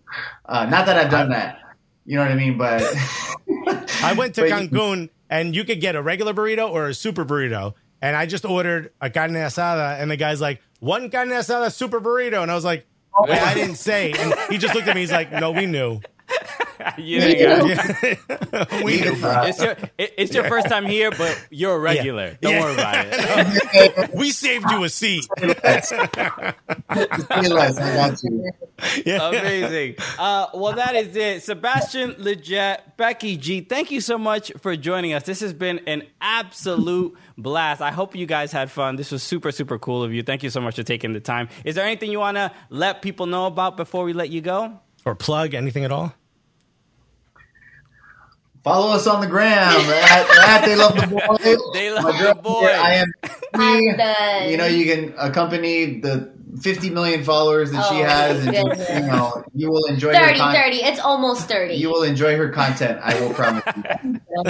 Uh, 0.45 0.65
not 0.67 0.85
that 0.85 0.97
I've 0.97 1.11
done 1.11 1.29
that. 1.31 1.59
You 2.05 2.17
know 2.17 2.23
what 2.23 2.31
I 2.31 2.35
mean? 2.35 2.57
But 2.57 2.83
I 4.03 4.13
went 4.17 4.35
to 4.35 4.41
Cancun 4.41 5.09
and 5.29 5.55
you 5.55 5.63
could 5.63 5.81
get 5.81 5.95
a 5.95 6.01
regular 6.01 6.33
burrito 6.33 6.69
or 6.69 6.87
a 6.87 6.93
super 6.93 7.25
burrito. 7.25 7.73
And 8.01 8.15
I 8.15 8.25
just 8.25 8.43
ordered 8.43 8.91
a 8.99 9.09
carne 9.09 9.31
asada, 9.31 9.97
and 10.01 10.11
the 10.11 10.17
guy's 10.17 10.41
like, 10.41 10.61
one 10.81 11.09
carne 11.09 11.29
asada 11.29 11.71
super 11.71 12.01
burrito. 12.01 12.41
And 12.41 12.51
I 12.51 12.55
was 12.55 12.65
like, 12.65 12.85
oh 13.15 13.25
Wait, 13.29 13.41
I 13.41 13.53
didn't 13.53 13.75
say. 13.77 14.11
And 14.11 14.33
he 14.49 14.57
just 14.57 14.75
looked 14.75 14.87
at 14.89 14.95
me. 14.95 15.01
He's 15.01 15.11
like, 15.11 15.31
no, 15.31 15.51
we 15.51 15.65
knew. 15.65 16.01
You 16.97 17.21
didn't 17.21 17.67
got 17.69 18.03
it. 18.03 18.83
we 18.83 18.99
knew, 18.99 19.15
bro. 19.15 19.43
It's 19.43 19.61
your, 19.61 19.71
it, 19.97 20.13
it's 20.17 20.33
your 20.33 20.43
first 20.49 20.67
time 20.67 20.85
here, 20.85 21.11
but 21.11 21.47
you're 21.49 21.75
a 21.75 21.79
regular. 21.79 22.37
Don't 22.41 22.51
Yeah. 22.53 22.61
worry 22.61 22.73
about 22.73 23.05
it. 23.09 24.09
We 24.13 24.31
saved 24.31 24.69
you 24.69 24.83
a 24.83 24.89
seat. 24.89 25.25
realize 25.41 25.91
I 27.77 27.95
got 27.95 28.21
you. 28.23 28.51
Yeah. 29.05 29.29
Amazing. 29.29 29.95
Uh, 30.19 30.47
well, 30.53 30.73
that 30.73 30.95
is 30.95 31.15
it. 31.15 31.43
Sebastian 31.43 32.13
Lletget, 32.15 32.79
Becky 32.97 33.37
G, 33.37 33.61
thank 33.61 33.91
you 33.91 34.01
so 34.01 34.17
much 34.17 34.51
for 34.59 34.75
joining 34.75 35.13
us. 35.13 35.23
This 35.23 35.39
has 35.39 35.53
been 35.53 35.79
an 35.87 36.03
absolute 36.21 37.15
blast. 37.37 37.81
I 37.81 37.91
hope 37.91 38.13
you 38.15 38.25
guys 38.25 38.51
had 38.51 38.69
fun. 38.69 38.97
This 38.97 39.11
was 39.11 39.23
super, 39.23 39.51
super 39.51 39.79
cool 39.79 40.03
of 40.03 40.13
you. 40.13 40.21
Thank 40.23 40.43
you 40.43 40.49
so 40.49 40.59
much 40.59 40.75
for 40.75 40.83
taking 40.83 41.13
the 41.13 41.19
time. 41.21 41.47
Is 41.63 41.75
there 41.75 41.85
anything 41.85 42.11
you 42.11 42.19
want 42.19 42.35
to 42.37 42.51
let 42.69 43.01
people 43.01 43.25
know 43.25 43.45
about 43.45 43.77
before 43.77 44.03
we 44.03 44.11
let 44.13 44.29
you 44.29 44.41
go? 44.41 44.79
Or 45.05 45.15
plug 45.15 45.53
anything 45.53 45.83
at 45.83 45.91
all? 45.91 46.13
Follow 48.63 48.93
us 48.93 49.05
on 49.07 49.19
the 49.19 49.27
gram 49.27 49.51
at, 49.89 50.61
at 50.61 50.65
They 50.65 50.75
Love 50.75 50.95
the 50.95 51.07
Boy. 51.07 51.73
They 51.73 51.91
Love 51.91 52.03
My 52.03 52.17
girl 52.17 52.33
the 52.33 52.41
Boy. 52.41 52.65
I 52.65 52.93
am. 52.93 53.11
I'm. 53.53 54.49
You 54.49 54.57
know, 54.57 54.65
you 54.65 54.85
can 54.85 55.13
accompany 55.17 55.99
the 55.99 56.31
50 56.61 56.89
million 56.91 57.23
followers 57.23 57.71
that 57.71 57.83
she 57.85 58.01
Oh, 58.01 58.03
has, 58.03 58.43
and 58.45 58.51
goodness. 58.51 58.77
just, 58.77 58.93
you 58.93 59.03
know, 59.03 59.43
you 59.53 59.69
will 59.69 59.85
enjoy 59.85 60.17
her 60.17 60.27
30, 60.27 60.39
content. 60.39 60.63
30. 60.65 60.77
It's 60.83 60.99
almost 60.99 61.47
30. 61.47 61.75
You 61.75 61.89
will 61.89 62.03
enjoy 62.03 62.35
her 62.37 62.49
content. 62.49 62.99
I 63.01 63.19
will 63.19 63.33
promise 63.33 63.63
you. 63.75 63.83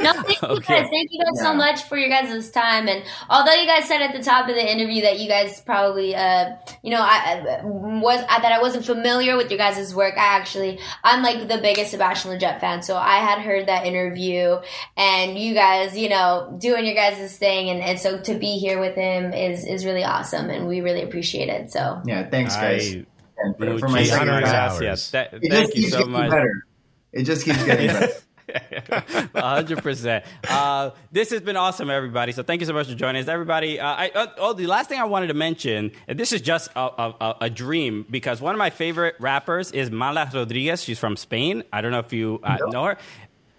no, 0.00 0.12
thank 0.12 0.42
you 0.48 0.48
Okay. 0.56 0.74
guys. 0.74 0.88
Thank 0.90 1.08
you 1.10 1.24
guys 1.24 1.34
Yeah. 1.36 1.42
so 1.42 1.54
much 1.54 1.82
for 1.84 1.96
your 1.98 2.08
guys' 2.08 2.50
time. 2.50 2.88
And 2.88 3.02
although 3.28 3.52
you 3.52 3.66
guys 3.66 3.86
said 3.86 4.00
at 4.02 4.14
the 4.14 4.22
top 4.22 4.48
of 4.48 4.54
the 4.54 4.70
interview 4.72 5.02
that 5.02 5.18
you 5.18 5.28
guys 5.28 5.60
probably, 5.60 6.14
uh, 6.14 6.56
you 6.82 6.90
know, 6.90 7.00
I, 7.00 7.60
I 7.60 7.60
was 7.64 8.24
I, 8.28 8.40
that 8.40 8.52
I 8.52 8.60
wasn't 8.60 8.84
familiar 8.86 9.36
with 9.36 9.50
your 9.50 9.58
guys' 9.58 9.94
work, 9.94 10.14
I 10.16 10.36
actually 10.36 10.78
I'm 11.04 11.22
like 11.22 11.48
the 11.48 11.58
biggest 11.58 11.90
Sebastian 11.90 12.30
Lletget 12.32 12.60
fan. 12.60 12.82
So 12.82 12.96
I 12.96 13.16
had 13.18 13.40
heard 13.40 13.68
that 13.68 13.86
interview, 13.86 14.56
and 14.96 15.38
you 15.38 15.54
guys, 15.54 15.96
you 15.96 16.08
know, 16.08 16.56
doing 16.58 16.84
your 16.86 16.94
guys' 16.94 17.36
thing, 17.36 17.68
and, 17.70 17.82
and 17.82 17.98
so 17.98 18.18
to 18.20 18.34
be 18.34 18.58
here 18.58 18.80
with 18.80 18.94
him 18.94 19.32
is 19.32 19.64
is 19.66 19.84
really 19.84 20.04
awesome, 20.04 20.50
and 20.50 20.66
we 20.66 20.80
really 20.80 21.02
appreciate 21.02 21.45
it. 21.48 21.72
So 21.72 22.00
Yeah, 22.04 22.28
thanks, 22.28 22.54
guys. 22.56 22.94
I- 22.96 23.06
And 23.38 23.56
for, 23.58 23.78
for 23.78 23.88
my 23.88 24.00
Muchísimas 24.00 24.06
second 24.06 24.28
round, 24.28 24.44
gracias. 24.44 24.80
Yes. 24.82 25.10
Th- 25.10 25.28
it 25.32 25.40
just 25.42 25.52
thank 25.52 25.68
you 25.76 25.82
keeps 25.82 25.92
so 25.92 25.98
getting 25.98 26.12
much. 26.12 26.30
better. 26.30 26.66
It 27.12 27.22
just 27.24 27.44
keeps 27.44 27.64
getting 27.64 27.86
better. 27.88 29.28
hundred 29.34 29.82
percent. 29.82 30.24
Uh, 30.48 30.90
this 31.12 31.30
has 31.30 31.40
been 31.40 31.56
awesome, 31.56 31.90
everybody. 31.90 32.32
So 32.32 32.42
thank 32.42 32.60
you 32.60 32.66
so 32.66 32.72
much 32.72 32.88
for 32.88 32.94
joining 32.94 33.22
us, 33.22 33.28
everybody. 33.28 33.78
Uh, 33.80 33.86
I, 33.86 34.10
uh, 34.14 34.26
oh, 34.38 34.52
the 34.52 34.66
last 34.66 34.88
thing 34.88 35.00
I 35.00 35.04
wanted 35.04 35.26
to 35.28 35.34
mention, 35.34 35.92
and 36.08 36.18
this 36.18 36.32
is 36.32 36.40
just 36.40 36.70
a, 36.76 36.80
a, 36.80 37.14
a- 37.20 37.36
a 37.42 37.50
dream 37.50 38.06
because 38.10 38.40
one 38.40 38.54
of 38.54 38.58
my 38.58 38.70
favorite 38.70 39.16
rappers 39.18 39.72
is 39.72 39.90
Mala 39.90 40.30
Rodriguez. 40.32 40.82
She's 40.82 40.98
from 40.98 41.16
Spain. 41.16 41.62
I 41.72 41.80
don't 41.80 41.90
know 41.90 41.98
if 41.98 42.12
you 42.12 42.40
uh, 42.42 42.56
know 42.68 42.84
her. 42.84 42.98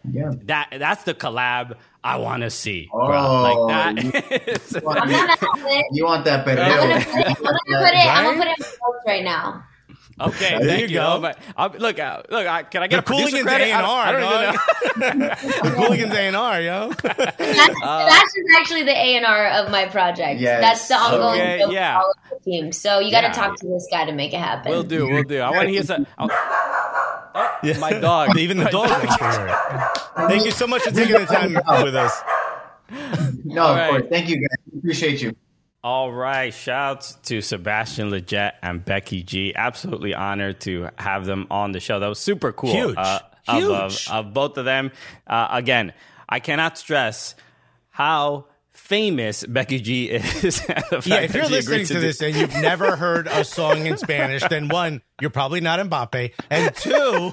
Yeah. 0.09 0.31
That 0.45 0.69
that's 0.79 1.03
the 1.03 1.13
collab 1.13 1.75
I 2.07 2.15
want 2.15 2.43
to 2.43 2.49
see, 2.49 2.87
bro. 2.91 3.01
Oh, 3.03 3.65
Like 3.67 3.95
that. 3.95 4.47
is- 4.47 4.75
I'm 4.77 4.81
gonna 4.83 5.07
have 5.11 5.39
it. 5.41 5.85
You 5.91 6.05
want 6.05 6.23
that 6.23 6.45
better? 6.45 6.61
I'm 6.61 6.71
gonna 6.89 7.03
put 7.03 7.19
it. 7.19 7.27
I'm 7.27 7.43
gonna 7.43 7.59
put 7.83 7.93
it. 7.93 8.07
I'm 8.07 8.23
gonna 8.23 8.37
put 8.37 8.47
it 8.47 8.57
in 8.59 8.65
quotes 8.79 9.05
right 9.05 9.23
now. 9.25 9.65
Okay, 10.19 10.57
There 10.57 10.67
thank 10.67 10.81
you 10.81 10.87
you. 10.87 10.93
go. 10.95 11.19
But 11.21 11.37
I'll- 11.55 11.69
look, 11.77 11.99
uh, 11.99 12.23
look. 12.29 12.47
I, 12.47 12.63
can 12.63 12.81
I 12.81 12.87
get 12.87 12.95
The 13.05 13.13
a 13.13 13.15
producer 13.15 13.37
Cooligans 13.37 13.43
credit? 13.43 13.67
A&R, 13.69 13.83
I 13.85 14.11
don't 14.11 14.21
even 14.23 15.19
know. 15.19 15.27
the 15.29 15.75
Cooligans 15.75 16.13
A 16.13 16.19
and 16.21 16.35
R, 16.35 16.61
yo. 16.61 16.89
That's, 16.89 17.37
that's 17.37 18.33
just 18.33 18.49
actually 18.57 18.83
the 18.83 18.91
A 18.95 19.15
and 19.17 19.25
R 19.25 19.47
of 19.49 19.69
my 19.71 19.85
project. 19.85 20.39
Yes. 20.39 20.61
That's 20.61 20.87
the 20.87 20.95
ongoing 20.95 21.39
Okay, 21.41 21.65
yeah. 21.73 21.99
for 21.99 22.03
all 22.05 22.11
of 22.11 22.17
the 22.43 22.49
team. 22.51 22.71
So 22.71 22.99
you 22.99 23.11
got 23.11 23.21
to 23.21 23.27
Yeah. 23.27 23.33
talk 23.33 23.57
to 23.59 23.67
this 23.67 23.87
guy 23.91 24.05
to 24.05 24.11
make 24.11 24.33
it 24.33 24.39
happen. 24.39 24.71
We'll 24.71 24.83
do. 24.83 25.05
We'll 25.07 25.23
do. 25.23 25.39
I 25.39 25.51
want 25.51 25.67
to 25.67 25.69
hear 25.73 25.83
some. 25.83 26.07
Oh, 27.39 27.59
my 27.79 27.91
dog. 27.93 28.35
Even 28.39 28.57
the 28.57 28.65
dog 28.65 28.89
wants 28.89 29.15
to 29.17 29.23
hear 29.23 29.47
it. 29.47 30.27
Thank 30.27 30.45
you 30.45 30.51
so 30.51 30.65
much 30.65 30.81
for 30.81 30.89
taking 30.89 31.13
the 31.13 31.25
time 31.25 31.53
with 31.83 31.93
us. 31.95 32.19
No, 33.43 33.61
All 33.61 33.69
of 33.69 33.77
right. 33.77 33.89
course. 33.91 34.03
Thank 34.09 34.29
you, 34.29 34.37
guys. 34.37 34.57
Appreciate 34.79 35.21
you. 35.21 35.35
All 35.87 36.11
right. 36.11 36.53
Shouts 36.53 37.13
to 37.27 37.39
Sebastian 37.39 38.11
Lletget 38.11 38.51
and 38.61 38.83
Becky 38.83 39.23
G. 39.23 39.53
Absolutely 39.55 40.13
honored 40.13 40.59
to 40.61 40.89
have 40.97 41.25
them 41.25 41.47
on 41.49 41.71
the 41.71 41.79
show. 41.79 42.01
That 42.01 42.07
was 42.07 42.19
super 42.19 42.51
cool. 42.51 42.73
Huge. 42.73 42.97
Uh, 42.97 43.19
of, 43.47 43.55
Huge. 43.55 43.71
Of, 43.71 44.07
of 44.11 44.33
both 44.33 44.57
of 44.57 44.65
them. 44.65 44.91
Uh, 45.25 45.47
again, 45.49 45.93
I 46.27 46.41
cannot 46.41 46.77
stress 46.77 47.35
how 47.89 48.47
famous 48.73 49.45
Becky 49.45 49.79
G 49.79 50.09
is. 50.09 50.61
Yeah, 51.05 51.19
if 51.21 51.33
you're 51.33 51.47
listening 51.47 51.81
agreed 51.81 51.87
to 51.87 51.99
this 51.99 52.21
and 52.21 52.35
you've 52.35 52.55
never 52.55 52.97
heard 52.97 53.27
a 53.27 53.45
song 53.45 53.85
in 53.85 53.97
Spanish, 53.97 54.43
then 54.49 54.67
one, 54.67 55.01
you're 55.21 55.29
probably 55.29 55.61
not 55.61 55.79
Mbappe, 55.79 56.33
and 56.49 56.75
two, 56.75 57.31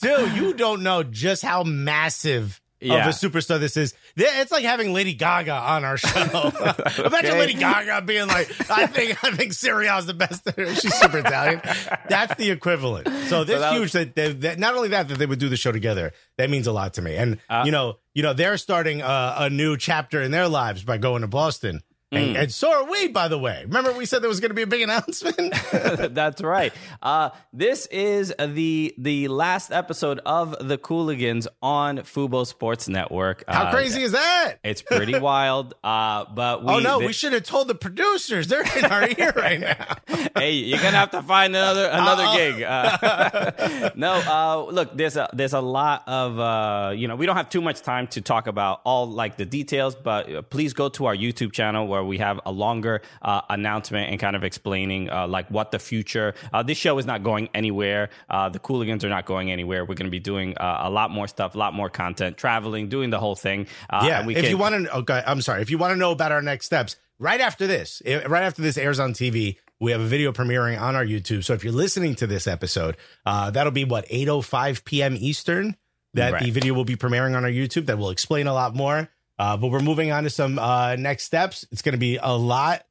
two, 0.02 0.30
you 0.34 0.54
don't 0.54 0.82
know 0.82 1.04
just 1.04 1.42
how 1.42 1.62
massive 1.62 2.60
Yeah. 2.82 3.08
of 3.08 3.14
a 3.14 3.18
superstar 3.18 3.58
this 3.60 3.76
is. 3.76 3.94
It's 4.16 4.50
like 4.52 4.64
having 4.64 4.92
Lady 4.92 5.14
Gaga 5.14 5.52
on 5.54 5.84
our 5.84 5.96
show. 5.96 6.08
Imagine 7.04 7.38
Lady 7.38 7.54
Gaga 7.54 8.02
being 8.02 8.26
like, 8.28 8.50
"I 8.70 8.86
think 8.86 9.22
I 9.24 9.30
think 9.32 9.52
Serie 9.52 9.88
A's 9.88 10.06
the 10.06 10.14
best." 10.14 10.48
She's 10.56 10.94
super 10.94 11.18
Italian. 11.18 11.60
That's 12.08 12.34
the 12.36 12.50
equivalent. 12.50 13.08
So 13.28 13.44
this 13.44 13.60
that- 13.60 13.74
huge 13.74 13.92
that, 13.92 14.14
they, 14.14 14.32
that 14.32 14.58
not 14.58 14.74
only 14.74 14.88
that 14.88 15.08
that 15.08 15.18
they 15.18 15.26
would 15.26 15.38
do 15.38 15.48
the 15.48 15.56
show 15.56 15.72
together. 15.72 16.12
That 16.38 16.50
means 16.50 16.66
a 16.66 16.72
lot 16.72 16.94
to 16.94 17.02
me. 17.02 17.16
And 17.16 17.38
Uh, 17.48 17.62
you 17.66 17.72
know, 17.72 17.98
you 18.14 18.22
know, 18.22 18.32
they're 18.32 18.56
starting 18.56 19.00
a, 19.02 19.34
a 19.38 19.50
new 19.50 19.76
chapter 19.76 20.20
in 20.22 20.30
their 20.30 20.48
lives 20.48 20.82
by 20.82 20.98
going 20.98 21.22
to 21.22 21.28
Boston. 21.28 21.82
And, 22.12 22.36
and 22.36 22.52
so 22.52 22.72
are 22.72 22.84
we, 22.90 23.08
by 23.08 23.28
the 23.28 23.38
way. 23.38 23.62
Remember, 23.66 23.92
we 23.92 24.04
said 24.06 24.22
there 24.22 24.28
was 24.28 24.40
going 24.40 24.50
to 24.50 24.54
be 24.54 24.62
a 24.62 24.66
big 24.66 24.82
announcement. 24.88 25.54
That's 26.14 26.42
right. 26.42 26.72
Uh, 27.00 27.30
this 27.52 27.86
is 27.86 28.32
the 28.38 28.94
the 28.98 29.28
last 29.28 29.72
episode 29.72 30.20
of 30.26 30.54
the 30.60 30.76
Cooligans 30.78 31.46
on 31.62 31.98
Fubo 31.98 32.46
Sports 32.46 32.88
Network. 32.88 33.44
How 33.48 33.64
Uh, 33.64 33.70
crazy 33.72 34.02
is 34.02 34.12
that? 34.12 34.54
It's 34.64 34.82
pretty 34.82 35.18
wild. 35.18 35.74
Uh, 35.82 36.24
but 36.34 36.62
we, 36.64 36.72
oh 36.72 36.78
no, 36.78 36.98
we 36.98 37.12
should 37.12 37.32
have 37.32 37.42
told 37.44 37.68
the 37.68 37.74
producers. 37.74 38.46
They're 38.48 38.62
in 38.78 38.84
our 38.84 39.08
ear 39.18 39.32
right 39.36 39.60
now. 39.60 39.96
hey, 40.36 40.52
you're 40.52 40.78
gonna 40.78 40.96
have 40.96 41.10
to 41.12 41.22
find 41.22 41.54
another 41.56 41.86
another 41.86 42.24
Uh-oh. 42.24 42.36
gig. 42.36 42.62
Uh, 42.62 43.90
no, 43.94 44.12
uh, 44.12 44.70
look, 44.70 44.96
there's 44.96 45.16
a 45.16 45.28
there's 45.32 45.52
a 45.54 45.60
lot 45.60 46.04
of 46.06 46.38
uh, 46.38 46.92
you 46.94 47.08
know 47.08 47.16
we 47.16 47.26
don't 47.26 47.36
have 47.36 47.48
too 47.48 47.60
much 47.60 47.80
time 47.82 48.06
to 48.08 48.20
talk 48.20 48.46
about 48.46 48.80
all 48.84 49.06
like 49.08 49.36
the 49.36 49.44
details, 49.46 49.94
but 49.94 50.50
please 50.50 50.72
go 50.72 50.88
to 50.90 51.06
our 51.06 51.16
YouTube 51.16 51.52
channel 51.52 51.86
where 51.86 52.01
we 52.04 52.18
have 52.18 52.40
a 52.46 52.52
longer 52.52 53.02
uh, 53.22 53.40
announcement 53.50 54.10
and 54.10 54.20
kind 54.20 54.36
of 54.36 54.44
explaining 54.44 55.10
uh, 55.10 55.26
like 55.26 55.48
what 55.50 55.70
the 55.70 55.78
future. 55.78 56.34
Uh, 56.52 56.62
this 56.62 56.78
show 56.78 56.98
is 56.98 57.06
not 57.06 57.22
going 57.22 57.48
anywhere. 57.54 58.10
Uh, 58.28 58.48
the 58.48 58.58
Cooligans 58.58 59.04
are 59.04 59.08
not 59.08 59.26
going 59.26 59.50
anywhere. 59.50 59.84
We're 59.84 59.94
going 59.94 60.06
to 60.06 60.10
be 60.10 60.20
doing 60.20 60.56
uh, 60.58 60.80
a 60.82 60.90
lot 60.90 61.10
more 61.10 61.28
stuff, 61.28 61.54
a 61.54 61.58
lot 61.58 61.74
more 61.74 61.90
content, 61.90 62.36
traveling, 62.36 62.88
doing 62.88 63.10
the 63.10 63.18
whole 63.18 63.36
thing. 63.36 63.66
Uh, 63.90 64.04
yeah, 64.06 64.26
we 64.26 64.34
if 64.36 64.42
can- 64.42 64.50
you 64.50 64.58
want 64.58 64.84
to, 64.86 64.96
okay, 64.98 65.22
I'm 65.26 65.40
sorry. 65.40 65.62
If 65.62 65.70
you 65.70 65.78
want 65.78 65.92
to 65.92 65.96
know 65.96 66.10
about 66.12 66.32
our 66.32 66.42
next 66.42 66.66
steps, 66.66 66.96
right 67.18 67.40
after 67.40 67.66
this, 67.66 68.02
eh, 68.04 68.24
right 68.26 68.42
after 68.44 68.62
this 68.62 68.76
airs 68.76 68.98
on 69.00 69.12
TV, 69.12 69.56
we 69.80 69.90
have 69.90 70.00
a 70.00 70.06
video 70.06 70.30
premiering 70.32 70.80
on 70.80 70.94
our 70.94 71.04
YouTube. 71.04 71.42
So 71.44 71.54
if 71.54 71.64
you're 71.64 71.72
listening 71.72 72.14
to 72.16 72.26
this 72.26 72.46
episode, 72.46 72.96
uh, 73.26 73.50
that'll 73.50 73.72
be 73.72 73.84
what 73.84 74.06
8:05 74.08 74.84
p.m. 74.84 75.16
Eastern. 75.18 75.76
That 76.14 76.34
Right. 76.34 76.42
the 76.42 76.50
video 76.50 76.74
will 76.74 76.84
be 76.84 76.94
premiering 76.96 77.34
on 77.36 77.44
our 77.44 77.50
YouTube. 77.50 77.86
That 77.86 77.96
will 77.98 78.10
explain 78.10 78.46
a 78.46 78.52
lot 78.52 78.76
more. 78.76 79.08
Uh, 79.38 79.56
but 79.56 79.68
we're 79.68 79.80
moving 79.80 80.10
on 80.12 80.24
to 80.24 80.30
some 80.30 80.58
uh, 80.58 80.96
next 80.96 81.24
steps. 81.24 81.66
It's 81.72 81.82
going 81.82 81.94
to 81.94 81.98
be 81.98 82.18
a 82.22 82.36
lot. 82.36 82.84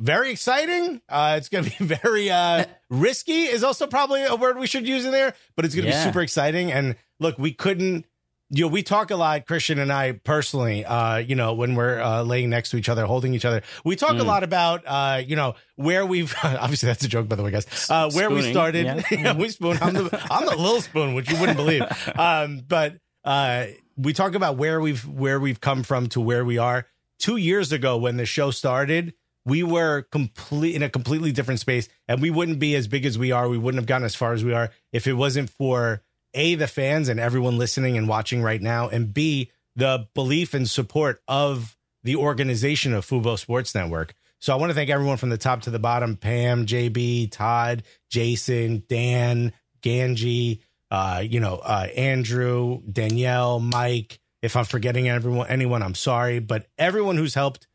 Very 0.00 0.30
exciting. 0.32 1.00
Uh, 1.08 1.34
it's 1.38 1.48
going 1.48 1.64
to 1.64 1.70
be 1.78 1.84
very 1.96 2.30
uh, 2.30 2.64
risky. 2.90 3.42
Is 3.42 3.62
also 3.62 3.86
probably 3.86 4.24
a 4.24 4.34
word 4.34 4.58
we 4.58 4.66
should 4.66 4.86
use 4.88 5.04
in 5.04 5.12
there. 5.12 5.34
But 5.54 5.64
it's 5.64 5.74
going 5.74 5.84
to 5.86 5.92
Yeah. 5.92 6.02
be 6.04 6.10
super 6.10 6.22
exciting. 6.22 6.72
And 6.72 6.96
look, 7.20 7.38
we 7.38 7.52
couldn't 7.52 8.06
you 8.54 8.64
know, 8.66 8.68
we 8.68 8.82
talk 8.82 9.10
a 9.10 9.16
lot, 9.16 9.46
Christian 9.46 9.78
and 9.78 9.90
I 9.90 10.12
personally, 10.12 10.84
uh, 10.84 11.16
you 11.16 11.34
know, 11.34 11.54
when 11.54 11.74
we're 11.74 11.98
uh, 12.02 12.22
laying 12.22 12.50
next 12.50 12.68
to 12.72 12.76
each 12.76 12.90
other, 12.90 13.06
holding 13.06 13.32
each 13.32 13.46
other, 13.46 13.62
we 13.82 13.96
talk 13.96 14.10
Mm. 14.16 14.20
a 14.20 14.24
lot 14.24 14.44
about, 14.44 14.82
uh, 14.86 15.22
you 15.26 15.36
know, 15.36 15.54
where 15.76 16.04
we've, 16.04 16.34
obviously 16.44 16.88
that's 16.88 17.02
a 17.02 17.08
joke, 17.08 17.30
by 17.30 17.36
the 17.36 17.42
way, 17.42 17.50
guys, 17.50 17.66
uh, 17.88 18.10
where 18.10 18.28
we 18.28 18.50
started. 18.50 18.84
yeah. 18.84 19.00
Yeah, 19.10 19.32
we 19.38 19.48
spoon. 19.48 19.78
I'm 19.80 19.94
the, 19.94 20.26
I'm 20.30 20.44
the 20.44 20.54
little 20.56 20.82
spoon, 20.82 21.14
which 21.14 21.30
you 21.30 21.38
wouldn't 21.40 21.56
believe. 21.56 21.82
Um, 22.14 22.60
but, 22.68 22.96
uh, 23.24 23.68
we 23.96 24.12
talk 24.12 24.34
about 24.34 24.56
where 24.56 24.80
we've, 24.80 25.06
where 25.06 25.40
we've 25.40 25.60
come 25.60 25.82
from 25.82 26.08
to 26.08 26.20
where 26.20 26.44
we 26.44 26.58
are. 26.58 26.86
Two 27.18 27.36
years 27.36 27.72
ago, 27.72 27.96
when 27.96 28.16
the 28.16 28.26
show 28.26 28.50
started, 28.50 29.14
we 29.44 29.62
were 29.62 30.02
complete 30.10 30.74
in 30.74 30.82
a 30.82 30.88
completely 30.88 31.32
different 31.32 31.60
space 31.60 31.88
and 32.08 32.20
we 32.20 32.30
wouldn't 32.30 32.58
be 32.58 32.74
as 32.74 32.86
big 32.86 33.04
as 33.04 33.18
we 33.18 33.32
are. 33.32 33.48
We 33.48 33.58
wouldn't 33.58 33.80
have 33.80 33.86
gotten 33.86 34.04
as 34.04 34.14
far 34.14 34.32
as 34.32 34.44
we 34.44 34.52
are 34.52 34.70
if 34.92 35.06
it 35.06 35.14
wasn't 35.14 35.50
for 35.50 36.02
a 36.34 36.54
the 36.54 36.66
fans 36.66 37.08
and 37.08 37.20
everyone 37.20 37.58
listening 37.58 37.96
and 37.96 38.08
watching 38.08 38.42
right 38.42 38.60
now, 38.60 38.88
and 38.88 39.12
b 39.12 39.50
the 39.76 40.08
belief 40.14 40.54
and 40.54 40.68
support 40.68 41.20
of 41.28 41.76
the 42.02 42.16
organization 42.16 42.92
of 42.92 43.06
Fubo 43.06 43.38
Sports 43.38 43.74
Network. 43.74 44.14
So 44.38 44.52
I 44.52 44.56
want 44.56 44.70
to 44.70 44.74
thank 44.74 44.90
everyone 44.90 45.18
from 45.18 45.30
the 45.30 45.38
top 45.38 45.62
to 45.62 45.70
the 45.70 45.78
bottom: 45.78 46.16
Pam, 46.16 46.66
JB, 46.66 47.30
Todd, 47.30 47.82
Jason, 48.10 48.84
Dan, 48.88 49.52
Ganji, 49.82 50.60
uh, 50.92 51.24
you 51.26 51.40
know, 51.40 51.56
uh, 51.56 51.88
Andrew, 51.96 52.82
Danielle, 52.82 53.58
Mike. 53.60 54.20
If 54.42 54.56
I'm 54.56 54.66
forgetting 54.66 55.08
everyone, 55.08 55.48
anyone, 55.48 55.82
I'm 55.82 55.94
sorry, 55.94 56.38
but 56.38 56.66
everyone 56.76 57.16
who's 57.16 57.32
helped 57.32 57.66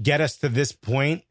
get 0.00 0.20
us 0.20 0.36
to 0.38 0.50
this 0.50 0.70
point, 0.70 1.24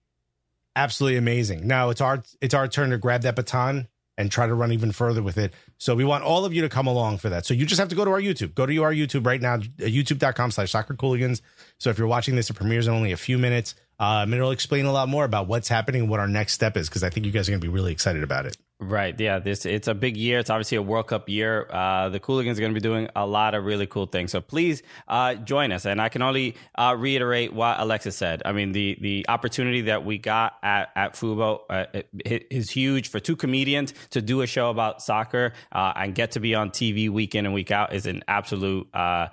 absolutely 0.76 1.18
amazing. 1.18 1.68
Now 1.68 1.92
it's 1.92 2.02
our 2.02 2.24
it's 2.42 2.56
our 2.56 2.68
turn 2.68 2.90
to 2.90 2.98
grab 2.98 3.22
that 3.22 3.36
baton 3.36 3.88
and 4.18 4.32
try 4.32 4.48
to 4.48 4.56
run 4.56 4.72
even 4.72 4.92
further 4.92 5.22
with 5.22 5.38
it. 5.38 5.54
So 5.78 5.96
we 5.96 6.04
want 6.04 6.24
all 6.24 6.46
of 6.46 6.54
you 6.54 6.64
to 6.64 6.70
come 6.70 6.88
along 6.88 7.20
for 7.20 7.30
that. 7.30 7.46
So 7.46 7.54
you 7.54 7.68
just 7.68 7.80
have 7.80 7.90
to 7.90 7.96
go 7.96 8.06
to 8.06 8.12
our 8.12 8.20
YouTube. 8.20 8.56
Go 8.56 8.66
to 8.66 8.76
our 8.84 8.92
YouTube 8.92 9.28
right 9.28 9.40
now, 9.40 9.58
youtube.com 9.58 10.50
slash 10.50 10.72
soccer 10.72 10.96
cooligans. 10.96 11.44
So 11.78 11.92
if 11.92 12.00
you're 12.00 12.08
watching 12.08 12.36
this, 12.36 12.50
it 12.50 12.56
premieres 12.56 12.88
in 12.88 12.94
only 12.94 13.12
a 13.12 13.18
few 13.18 13.38
minutes. 13.38 13.76
Um, 14.00 14.34
and 14.34 14.34
it'll 14.34 14.52
explain 14.52 14.86
a 14.86 14.92
lot 14.92 15.10
more 15.10 15.26
about 15.26 15.48
what's 15.48 15.68
happening 15.68 16.02
and 16.02 16.10
what 16.10 16.20
our 16.20 16.28
next 16.28 16.54
step 16.54 16.76
is, 16.76 16.90
because 16.90 17.04
I 17.04 17.12
think 17.12 17.28
you 17.28 17.32
guys 17.32 17.48
are 17.48 17.52
going 17.52 17.62
to 17.62 17.68
be 17.68 17.72
really 17.72 17.92
excited 17.92 18.24
about 18.24 18.48
it. 18.48 18.58
Right. 18.82 19.20
Yeah. 19.20 19.40
This 19.40 19.66
it's 19.66 19.90
a 19.90 19.94
big 19.94 20.16
year. 20.16 20.40
It's 20.40 20.50
obviously 20.50 20.78
a 20.78 20.82
World 20.82 21.08
Cup 21.08 21.28
year. 21.28 21.68
Uh, 21.70 22.08
the 22.08 22.20
Cooligans 22.22 22.56
are 22.56 22.62
going 22.62 22.74
to 22.74 22.80
be 22.80 22.84
doing 22.84 23.10
a 23.14 23.28
lot 23.28 23.54
of 23.54 23.66
really 23.66 23.86
cool 23.88 24.06
things. 24.06 24.32
So 24.32 24.40
please 24.40 24.84
uh, 25.10 25.36
join 25.36 25.74
us. 25.74 25.86
And 25.86 26.00
I 26.02 26.08
can 26.08 26.22
only 26.22 26.56
uh, 26.76 26.96
reiterate 26.98 27.52
what 27.52 27.78
Alexis 27.78 28.16
said. 28.16 28.42
I 28.46 28.54
mean, 28.54 28.72
the 28.72 28.98
the 29.02 29.26
opportunity 29.28 29.82
that 29.82 30.06
we 30.06 30.18
got 30.18 30.54
at 30.64 30.92
at 30.96 31.16
Fubo 31.16 31.60
uh, 31.70 31.88
it- 32.24 32.48
is 32.50 32.70
huge 32.70 33.10
for 33.10 33.20
two 33.20 33.36
comedians 33.36 33.94
to 34.12 34.22
do 34.22 34.40
a 34.44 34.48
show 34.48 34.70
about 34.70 35.02
soccer 35.02 35.52
uh, 35.74 35.92
and 35.98 36.16
get 36.16 36.32
to 36.32 36.40
be 36.40 36.56
on 36.56 36.70
TV 36.70 37.10
week 37.10 37.36
in 37.36 37.46
and 37.46 37.54
week 37.54 37.72
out 37.72 37.94
is 37.94 38.06
an 38.06 38.24
absolute 38.30 38.88
uh, 38.94 39.28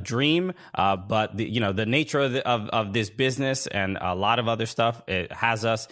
dream. 0.00 0.52
But 0.76 1.36
the, 1.36 1.50
you 1.50 1.58
know 1.58 1.72
the 1.72 1.86
nature 1.86 2.20
of, 2.20 2.34
the, 2.34 2.46
of 2.48 2.68
of 2.68 2.92
this 2.92 3.10
business 3.10 3.66
and 3.66 3.98
a 4.00 4.14
lot 4.14 4.38
of 4.38 4.46
other 4.46 4.66
stuff 4.66 5.02
it 5.08 5.32
has 5.32 5.64
us 5.64 5.88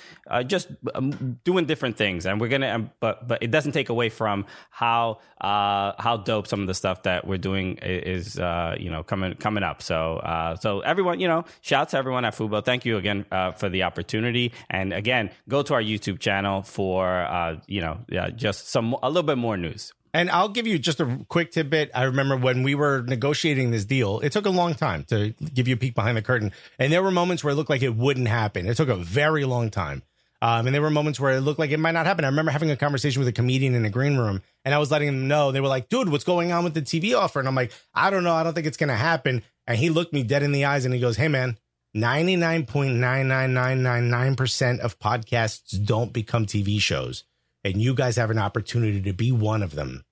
just 0.47 0.69
um, 0.95 1.41
doing 1.43 1.65
different 1.67 1.97
things, 1.97 2.25
and 2.25 2.41
we're 2.41 2.47
gonna. 2.47 2.93
But 3.01 3.27
but 3.27 3.43
it 3.43 3.51
doesn't 3.51 3.73
take 3.73 3.89
away 3.89 4.09
from 4.09 4.47
how 4.71 5.19
uh, 5.41 5.93
how 5.99 6.19
dope 6.19 6.47
some 6.47 6.61
of 6.61 6.67
the 6.67 6.75
stuff 6.75 7.03
that 7.05 7.27
we're 7.27 7.39
doing 7.39 7.79
is 7.83 8.39
uh, 8.39 8.77
you 8.79 8.91
know 8.91 9.03
coming 9.03 9.35
coming 9.35 9.63
up. 9.63 9.83
So 9.83 10.17
uh, 10.17 10.57
so 10.57 10.81
everyone 10.81 11.21
you 11.21 11.29
know 11.29 11.45
shout 11.63 11.83
out 11.83 11.89
to 11.91 11.99
everyone 11.99 12.25
at 12.25 12.35
Fubo. 12.35 12.65
Thank 12.65 12.85
you 12.85 12.97
again 12.97 13.25
uh, 13.33 13.53
for 13.53 13.69
the 13.69 13.83
opportunity, 13.85 14.53
and 14.69 14.93
again 14.93 15.31
go 15.49 15.63
to 15.63 15.75
our 15.75 15.83
YouTube 15.83 16.19
channel 16.19 16.63
for 16.63 17.23
uh, 17.23 17.57
you 17.67 17.81
know 17.81 17.99
just 18.37 18.69
some 18.69 18.95
a 19.03 19.09
little 19.09 19.23
bit 19.23 19.39
more 19.39 19.57
news. 19.57 19.93
And 20.13 20.31
I'll 20.31 20.49
give 20.49 20.67
you 20.67 20.79
just 20.79 21.01
a 21.01 21.25
quick 21.29 21.53
tidbit. 21.53 21.91
I 21.95 22.03
remember 22.05 22.37
when 22.37 22.63
we 22.63 22.75
were 22.75 23.03
negotiating 23.03 23.71
this 23.71 23.85
deal, 23.85 24.19
it 24.21 24.33
took 24.33 24.47
a 24.47 24.51
long 24.51 24.75
time 24.75 25.05
to 25.05 25.31
give 25.55 25.69
you 25.69 25.75
a 25.75 25.79
peek 25.79 25.95
behind 25.95 26.17
the 26.17 26.23
curtain. 26.23 26.53
And 26.79 26.93
there 26.93 27.03
were 27.03 27.13
moments 27.13 27.45
where 27.45 27.53
it 27.53 27.55
looked 27.55 27.71
like 27.71 27.83
it 27.83 27.95
wouldn't 27.95 28.29
happen. 28.29 28.67
It 28.67 28.77
took 28.77 28.89
a 28.89 28.97
very 28.97 29.45
long 29.45 29.71
time. 29.71 30.03
Um, 30.43 30.67
and 30.67 30.75
there 30.75 30.81
were 30.81 30.91
moments 30.91 31.21
where 31.21 31.37
it 31.37 31.43
looked 31.43 31.59
like 31.59 31.71
it 31.71 31.79
might 31.79 31.93
not 31.93 32.07
happen. 32.07 32.25
I 32.25 32.29
remember 32.29 32.51
having 32.51 32.71
a 32.71 32.77
conversation 32.77 33.21
with 33.21 33.29
a 33.29 33.33
comedian 33.33 33.75
in 33.75 33.85
a 33.85 33.91
green 33.91 34.17
room 34.17 34.41
and 34.65 34.75
I 34.75 34.79
was 34.79 34.91
letting 34.91 35.09
them 35.09 35.29
know. 35.29 35.53
They 35.53 35.61
were 35.61 35.69
like, 35.69 35.91
dude, 35.91 36.09
what's 36.09 36.25
going 36.25 36.51
on 36.51 36.65
with 36.65 36.73
the 36.73 36.81
TV 36.81 37.15
offer? 37.15 37.39
And 37.39 37.49
I'm 37.49 37.55
like, 37.55 37.73
I 37.95 38.09
don't 38.09 38.25
know. 38.25 38.35
I 38.35 38.43
don't 38.43 38.55
think 38.55 38.67
it's 38.67 38.79
going 38.79 38.89
to 38.89 38.97
happen. 38.97 39.43
And 39.67 39.79
he 39.79 39.91
looked 39.91 40.15
me 40.15 40.23
dead 40.23 40.43
in 40.43 40.53
the 40.53 40.65
eyes 40.65 40.87
and 40.87 40.95
he 40.95 41.01
goes, 41.01 41.17
Hey, 41.17 41.29
man, 41.29 41.59
99.99999% 41.97 44.81
of 44.81 44.99
podcasts 44.99 45.85
don't 45.85 46.13
become 46.13 46.47
TV 46.47 46.81
shows. 46.81 47.25
And 47.63 47.81
you 47.81 47.95
guys 47.95 48.17
have 48.17 48.31
an 48.31 48.39
opportunity 48.39 49.03
to 49.03 49.13
be 49.13 49.33
one 49.33 49.63
of 49.63 49.75
them. 49.75 50.05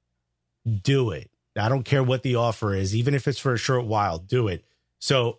Do 0.83 1.11
it. 1.11 1.31
I 1.57 1.69
don't 1.69 1.85
care 1.85 2.03
what 2.03 2.23
the 2.23 2.37
offer 2.37 2.75
is, 2.75 2.95
even 2.95 3.15
if 3.15 3.27
it's 3.27 3.39
for 3.39 3.55
a 3.55 3.59
short 3.59 3.87
while, 3.87 4.19
do 4.19 4.49
it. 4.49 4.65
So 5.01 5.39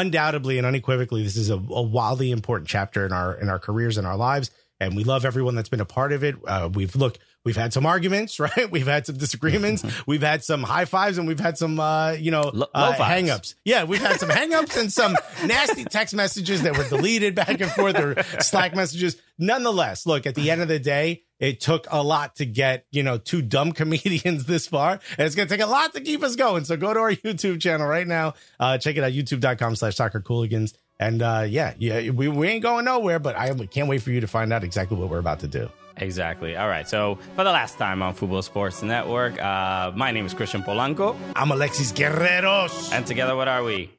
undoubtedly 0.00 0.58
and 0.58 0.66
unequivocally, 0.66 1.22
this 1.22 1.36
is 1.36 1.50
a, 1.50 1.54
a 1.56 1.82
wildly 1.82 2.30
important 2.30 2.68
chapter 2.68 3.04
in 3.06 3.12
our 3.12 3.34
in 3.34 3.48
our 3.48 3.58
careers 3.58 3.96
and 3.98 4.06
our 4.06 4.16
lives. 4.16 4.50
and 4.78 4.94
we 4.94 5.04
love 5.04 5.24
everyone 5.24 5.54
that's 5.54 5.70
been 5.70 5.80
a 5.80 5.86
part 5.86 6.12
of 6.12 6.22
it. 6.22 6.36
Uh, 6.46 6.68
we've 6.72 6.94
look, 6.94 7.18
we've 7.44 7.56
had 7.56 7.72
some 7.72 7.86
arguments, 7.86 8.38
right? 8.46 8.70
We've 8.70 8.86
had 8.86 9.06
some 9.06 9.16
disagreements. 9.16 9.84
we've 10.06 10.22
had 10.22 10.44
some 10.44 10.62
high 10.62 10.84
fives, 10.84 11.16
and 11.18 11.26
we've 11.26 11.40
had 11.40 11.56
some, 11.56 11.80
uh, 11.80 12.12
you 12.12 12.30
know, 12.30 12.50
Lo- 12.52 12.66
uh, 12.74 12.92
hangups. 12.94 13.54
Yeah, 13.64 13.84
we've 13.84 14.02
had 14.02 14.20
some 14.20 14.28
hangups 14.28 14.78
and 14.78 14.92
some 14.92 15.16
nasty 15.46 15.84
text 15.84 16.14
messages 16.14 16.62
that 16.62 16.76
were 16.76 16.88
deleted 16.88 17.34
back 17.34 17.60
and 17.60 17.70
forth 17.70 17.98
or 17.98 18.22
Slack 18.40 18.74
messages. 18.76 19.16
Nonetheless, 19.38 20.06
look, 20.06 20.26
at 20.26 20.34
the 20.34 20.50
end 20.50 20.60
of 20.60 20.68
the 20.68 20.78
day, 20.78 21.22
it 21.38 21.60
took 21.60 21.86
a 21.90 22.02
lot 22.02 22.36
to 22.36 22.46
get, 22.46 22.86
you 22.90 23.02
know, 23.02 23.18
two 23.18 23.42
dumb 23.42 23.72
comedians 23.80 24.46
this 24.46 24.66
far. 24.66 25.00
And 25.18 25.26
it's 25.26 25.34
going 25.34 25.48
to 25.48 25.54
take 25.54 25.64
a 25.64 25.68
lot 25.68 25.92
to 25.94 26.00
keep 26.00 26.22
us 26.22 26.36
going. 26.36 26.64
So 26.64 26.76
go 26.76 26.94
to 26.94 27.00
our 27.00 27.12
YouTube 27.12 27.60
channel 27.60 27.86
right 27.86 28.06
now. 28.06 28.34
Uh, 28.58 28.78
check 28.78 28.96
it 28.96 29.04
out, 29.04 29.12
youtube.com 29.12 29.76
slash 29.76 29.96
soccer 29.96 30.20
cooligans. 30.20 30.74
And 30.98 31.20
uh, 31.20 31.44
yeah, 31.46 31.74
yeah, 31.78 32.10
we, 32.10 32.28
we 32.28 32.48
ain't 32.48 32.62
going 32.62 32.86
nowhere, 32.86 33.18
but 33.18 33.36
I 33.36 33.52
can't 33.66 33.88
wait 33.88 34.00
for 34.02 34.10
you 34.10 34.20
to 34.22 34.26
find 34.26 34.50
out 34.52 34.64
exactly 34.64 34.96
what 34.96 35.10
we're 35.10 35.18
about 35.18 35.40
to 35.40 35.48
do. 35.48 35.68
Exactly. 35.98 36.56
All 36.56 36.68
right. 36.68 36.88
So 36.88 37.18
for 37.34 37.44
the 37.44 37.52
last 37.52 37.78
time 37.78 38.02
on 38.02 38.14
Fubo 38.14 38.42
Sports 38.42 38.82
Network, 38.82 39.42
uh, 39.42 39.92
my 39.94 40.10
name 40.10 40.26
is 40.26 40.34
Christian 40.34 40.62
Polanco, 40.62 41.16
I'm 41.34 41.50
Alexis 41.50 41.92
Guerreros. 41.92 42.92
and 42.92 43.06
together, 43.06 43.36
what 43.36 43.48
are 43.48 43.62
we? 43.62 43.90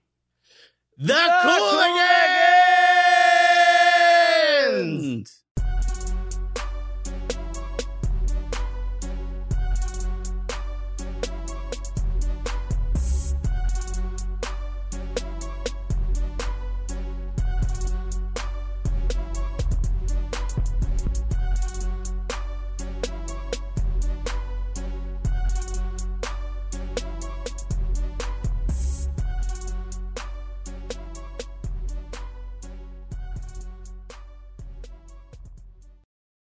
The, 0.98 1.14
Cooligans! 4.74 5.47